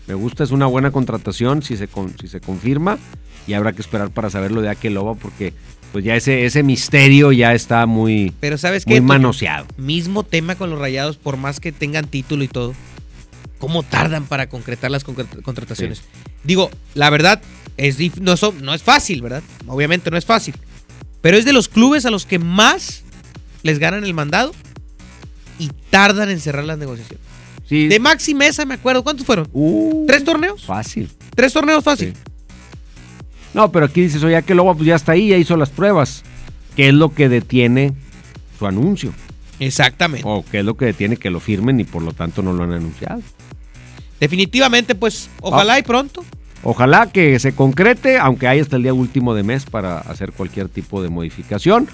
Me 0.05 0.13
gusta, 0.13 0.43
es 0.43 0.51
una 0.51 0.65
buena 0.65 0.91
contratación 0.91 1.63
si 1.63 1.77
se, 1.77 1.87
con- 1.87 2.13
si 2.19 2.27
se 2.27 2.41
confirma. 2.41 2.99
Y 3.47 3.53
habrá 3.53 3.71
que 3.73 3.81
esperar 3.81 4.09
para 4.11 4.29
saber 4.29 4.51
lo 4.51 4.61
de 4.61 4.69
Akeloba 4.69 5.15
porque 5.15 5.53
pues 5.93 6.03
ya 6.03 6.15
ese, 6.15 6.43
ese 6.45 6.63
misterio 6.63 7.31
ya 7.31 7.53
está 7.53 7.85
muy, 7.85 8.33
Pero 8.41 8.57
¿sabes 8.57 8.85
muy 8.85 8.95
qué? 8.95 9.01
Manoseado. 9.01 9.65
Mismo 9.77 10.23
tema 10.23 10.55
con 10.55 10.69
los 10.71 10.79
rayados, 10.79 11.15
por 11.17 11.37
más 11.37 11.59
que 11.61 11.71
tengan 11.71 12.07
título 12.07 12.43
y 12.43 12.47
todo. 12.49 12.73
¿Cómo 13.59 13.83
tardan 13.83 14.25
para 14.25 14.49
concretar 14.49 14.91
las 14.91 15.05
contrataciones? 15.05 16.01
Digo, 16.43 16.69
la 16.95 17.09
verdad, 17.09 17.41
es 17.77 17.97
no, 18.19 18.35
son- 18.35 18.61
no 18.65 18.73
es 18.73 18.83
fácil, 18.83 19.21
¿verdad? 19.21 19.43
Obviamente 19.67 20.11
no 20.11 20.17
es 20.17 20.25
fácil. 20.25 20.55
Pero 21.21 21.37
es 21.37 21.45
de 21.45 21.53
los 21.53 21.69
clubes 21.69 22.05
a 22.05 22.11
los 22.11 22.25
que 22.25 22.39
más 22.39 23.03
les 23.61 23.79
ganan 23.79 24.03
el 24.03 24.13
mandado 24.13 24.51
y 25.59 25.69
tardan 25.89 26.29
en 26.29 26.41
cerrar 26.41 26.65
las 26.65 26.77
negociaciones. 26.77 27.23
De 27.69 27.99
Maxi 27.99 28.33
Mesa, 28.33 28.65
me 28.65 28.73
acuerdo. 28.73 29.03
¿Cuántos 29.03 29.25
fueron? 29.25 29.47
¿Tres 30.07 30.23
torneos? 30.25 30.65
Fácil. 30.65 31.09
¿Tres 31.33 31.53
torneos 31.53 31.83
fácil? 31.83 32.13
No, 33.53 33.71
pero 33.71 33.85
aquí 33.85 34.01
dices, 34.01 34.23
oye, 34.23 34.35
Akeloba 34.35 34.73
pues 34.73 34.85
ya 34.87 34.95
está 34.95 35.11
ahí, 35.13 35.29
ya 35.29 35.37
hizo 35.37 35.55
las 35.57 35.69
pruebas. 35.69 36.23
¿Qué 36.75 36.87
es 36.89 36.93
lo 36.93 37.13
que 37.13 37.29
detiene 37.29 37.93
su 38.57 38.65
anuncio? 38.65 39.13
Exactamente. 39.59 40.27
O 40.27 40.43
qué 40.49 40.59
es 40.59 40.65
lo 40.65 40.75
que 40.75 40.85
detiene 40.85 41.17
que 41.17 41.29
lo 41.29 41.39
firmen 41.39 41.79
y 41.79 41.83
por 41.83 42.01
lo 42.01 42.13
tanto 42.13 42.41
no 42.41 42.51
lo 42.53 42.63
han 42.63 42.71
anunciado. 42.73 43.21
Definitivamente, 44.19 44.95
pues, 44.95 45.29
ojalá 45.41 45.73
Ah. 45.73 45.79
y 45.79 45.83
pronto. 45.83 46.23
Ojalá 46.63 47.11
que 47.11 47.37
se 47.39 47.53
concrete, 47.53 48.17
aunque 48.17 48.47
hay 48.47 48.59
hasta 48.61 48.77
el 48.77 48.83
día 48.83 48.93
último 48.93 49.35
de 49.35 49.43
mes 49.43 49.65
para 49.65 49.97
hacer 49.99 50.31
cualquier 50.31 50.69
tipo 50.69 51.03
de 51.03 51.09
modificación. 51.09 51.87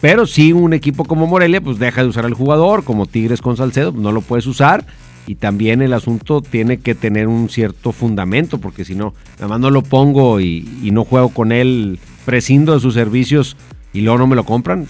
Pero 0.00 0.26
si 0.26 0.52
un 0.52 0.74
equipo 0.74 1.04
como 1.04 1.26
Morelia, 1.26 1.60
pues 1.60 1.78
deja 1.78 2.02
de 2.02 2.08
usar 2.08 2.26
al 2.26 2.34
jugador, 2.34 2.84
como 2.84 3.06
Tigres 3.06 3.40
con 3.40 3.56
Salcedo, 3.56 3.92
pues, 3.92 4.02
no 4.02 4.12
lo 4.12 4.20
puedes 4.20 4.46
usar. 4.46 4.84
Y 5.26 5.36
también 5.36 5.82
el 5.82 5.92
asunto 5.92 6.40
tiene 6.40 6.78
que 6.78 6.94
tener 6.94 7.26
un 7.26 7.48
cierto 7.48 7.92
fundamento, 7.92 8.58
porque 8.58 8.84
si 8.84 8.94
no, 8.94 9.14
nada 9.36 9.48
más 9.48 9.60
no 9.60 9.70
lo 9.70 9.82
pongo 9.82 10.40
y, 10.40 10.68
y 10.82 10.92
no 10.92 11.04
juego 11.04 11.30
con 11.30 11.50
él, 11.50 11.98
prescindo 12.24 12.74
de 12.74 12.80
sus 12.80 12.94
servicios 12.94 13.56
y 13.92 14.02
luego 14.02 14.18
no 14.18 14.26
me 14.26 14.36
lo 14.36 14.44
compran. 14.44 14.86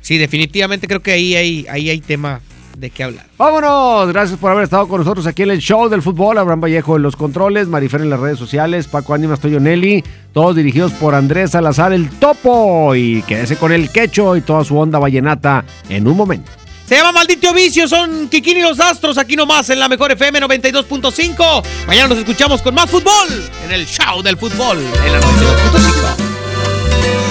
Sí, 0.00 0.18
definitivamente 0.18 0.86
creo 0.86 1.00
que 1.00 1.12
ahí 1.12 1.34
hay, 1.34 1.66
ahí 1.68 1.90
hay 1.90 2.00
tema 2.00 2.40
de 2.78 2.90
qué 2.90 3.04
hablar. 3.04 3.26
Vámonos, 3.36 4.08
gracias 4.08 4.38
por 4.38 4.50
haber 4.50 4.64
estado 4.64 4.88
con 4.88 4.98
nosotros 4.98 5.26
aquí 5.26 5.42
en 5.42 5.50
el 5.50 5.58
show 5.58 5.88
del 5.88 6.00
fútbol. 6.00 6.38
Abraham 6.38 6.62
Vallejo 6.62 6.96
en 6.96 7.02
los 7.02 7.16
controles, 7.16 7.68
Marifer 7.68 8.00
en 8.00 8.10
las 8.10 8.20
redes 8.20 8.38
sociales, 8.38 8.88
Paco 8.88 9.12
Ánimas, 9.12 9.40
Toyo 9.40 9.60
Nelly, 9.60 10.02
todos 10.32 10.56
dirigidos 10.56 10.92
por 10.92 11.14
Andrés 11.14 11.50
Salazar 11.50 11.92
el 11.92 12.08
Topo. 12.08 12.94
Y 12.94 13.22
quédese 13.22 13.56
con 13.56 13.72
el 13.72 13.90
quecho 13.90 14.36
y 14.36 14.40
toda 14.40 14.64
su 14.64 14.78
onda 14.78 14.98
vallenata 14.98 15.64
en 15.88 16.08
un 16.08 16.16
momento. 16.16 16.50
Se 16.90 16.96
llama 16.96 17.12
Maldito 17.12 17.54
Vicio, 17.54 17.86
son 17.86 18.28
Kikín 18.28 18.56
y 18.56 18.62
los 18.62 18.80
Astros, 18.80 19.16
aquí 19.16 19.36
nomás 19.36 19.70
en 19.70 19.78
la 19.78 19.88
mejor 19.88 20.10
FM 20.10 20.40
92.5. 20.40 21.62
Mañana 21.86 22.08
nos 22.08 22.18
escuchamos 22.18 22.60
con 22.62 22.74
más 22.74 22.90
fútbol 22.90 23.28
en 23.64 23.70
el 23.70 23.86
show 23.86 24.20
del 24.24 24.36
fútbol 24.36 24.76
en 24.76 25.12
la 25.12 25.20
92.5. 25.20 25.30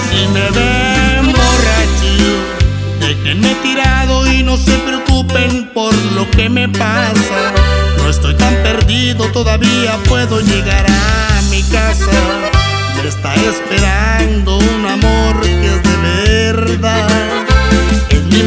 Si 0.10 0.28
me 0.30 0.50
ven 0.52 1.34
borracho, 1.34 3.02
déjenme 3.02 3.54
tirado 3.56 4.26
y 4.32 4.44
no 4.44 4.56
se 4.56 4.78
preocupen 4.78 5.70
por 5.74 5.94
lo 6.14 6.32
que 6.32 6.48
me 6.48 6.70
pasa. 6.70 7.54
No 7.98 8.10
estoy 8.10 8.36
tan 8.36 8.54
perdido, 8.64 9.30
todavía 9.34 9.98
puedo 10.08 10.40
llegar 10.40 10.86
a 10.88 11.42
mi 11.50 11.64
casa. 11.64 12.06
Me 12.96 13.10
está 13.10 13.36
esperando 13.36 14.58
un 14.58 14.86
amor 14.86 15.42
que 15.42 15.66
es 15.66 15.84
de 15.84 16.54
verdad. 16.54 17.29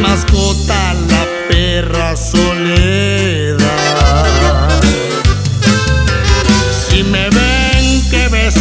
Mascota, 0.03 0.93
la 1.09 1.25
perra 1.47 2.15
soledad. 2.17 3.63
Si 6.89 7.03
me 7.03 7.29
ven 7.29 8.09
que 8.11 8.27
beso 8.27 8.59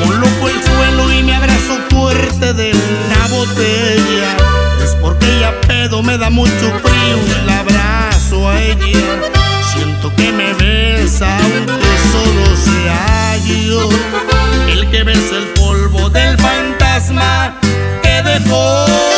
como 0.00 0.14
loco 0.14 0.48
el 0.48 0.64
suelo 0.64 1.12
y 1.12 1.22
me 1.22 1.34
abrazo 1.34 1.78
fuerte 1.90 2.54
de 2.54 2.72
una 2.72 3.28
botella, 3.28 4.36
es 4.82 4.96
porque 5.02 5.26
ella 5.36 5.52
pedo 5.66 6.02
me 6.02 6.16
da 6.16 6.30
mucho 6.30 6.72
frío 6.82 7.18
y 7.26 7.46
la 7.46 7.60
abrazo 7.60 8.48
a 8.48 8.60
ella. 8.62 9.20
Siento 9.70 10.10
que 10.16 10.32
me 10.32 10.54
besa 10.54 11.36
aunque 11.36 11.92
solo 12.10 12.56
sea 12.56 13.36
yo 13.46 13.86
el 14.72 14.90
que 14.90 15.04
besa 15.04 15.36
el 15.36 15.46
polvo 15.48 16.08
del 16.08 16.38
fantasma 16.38 17.54
que 18.02 18.22
dejó. 18.22 19.17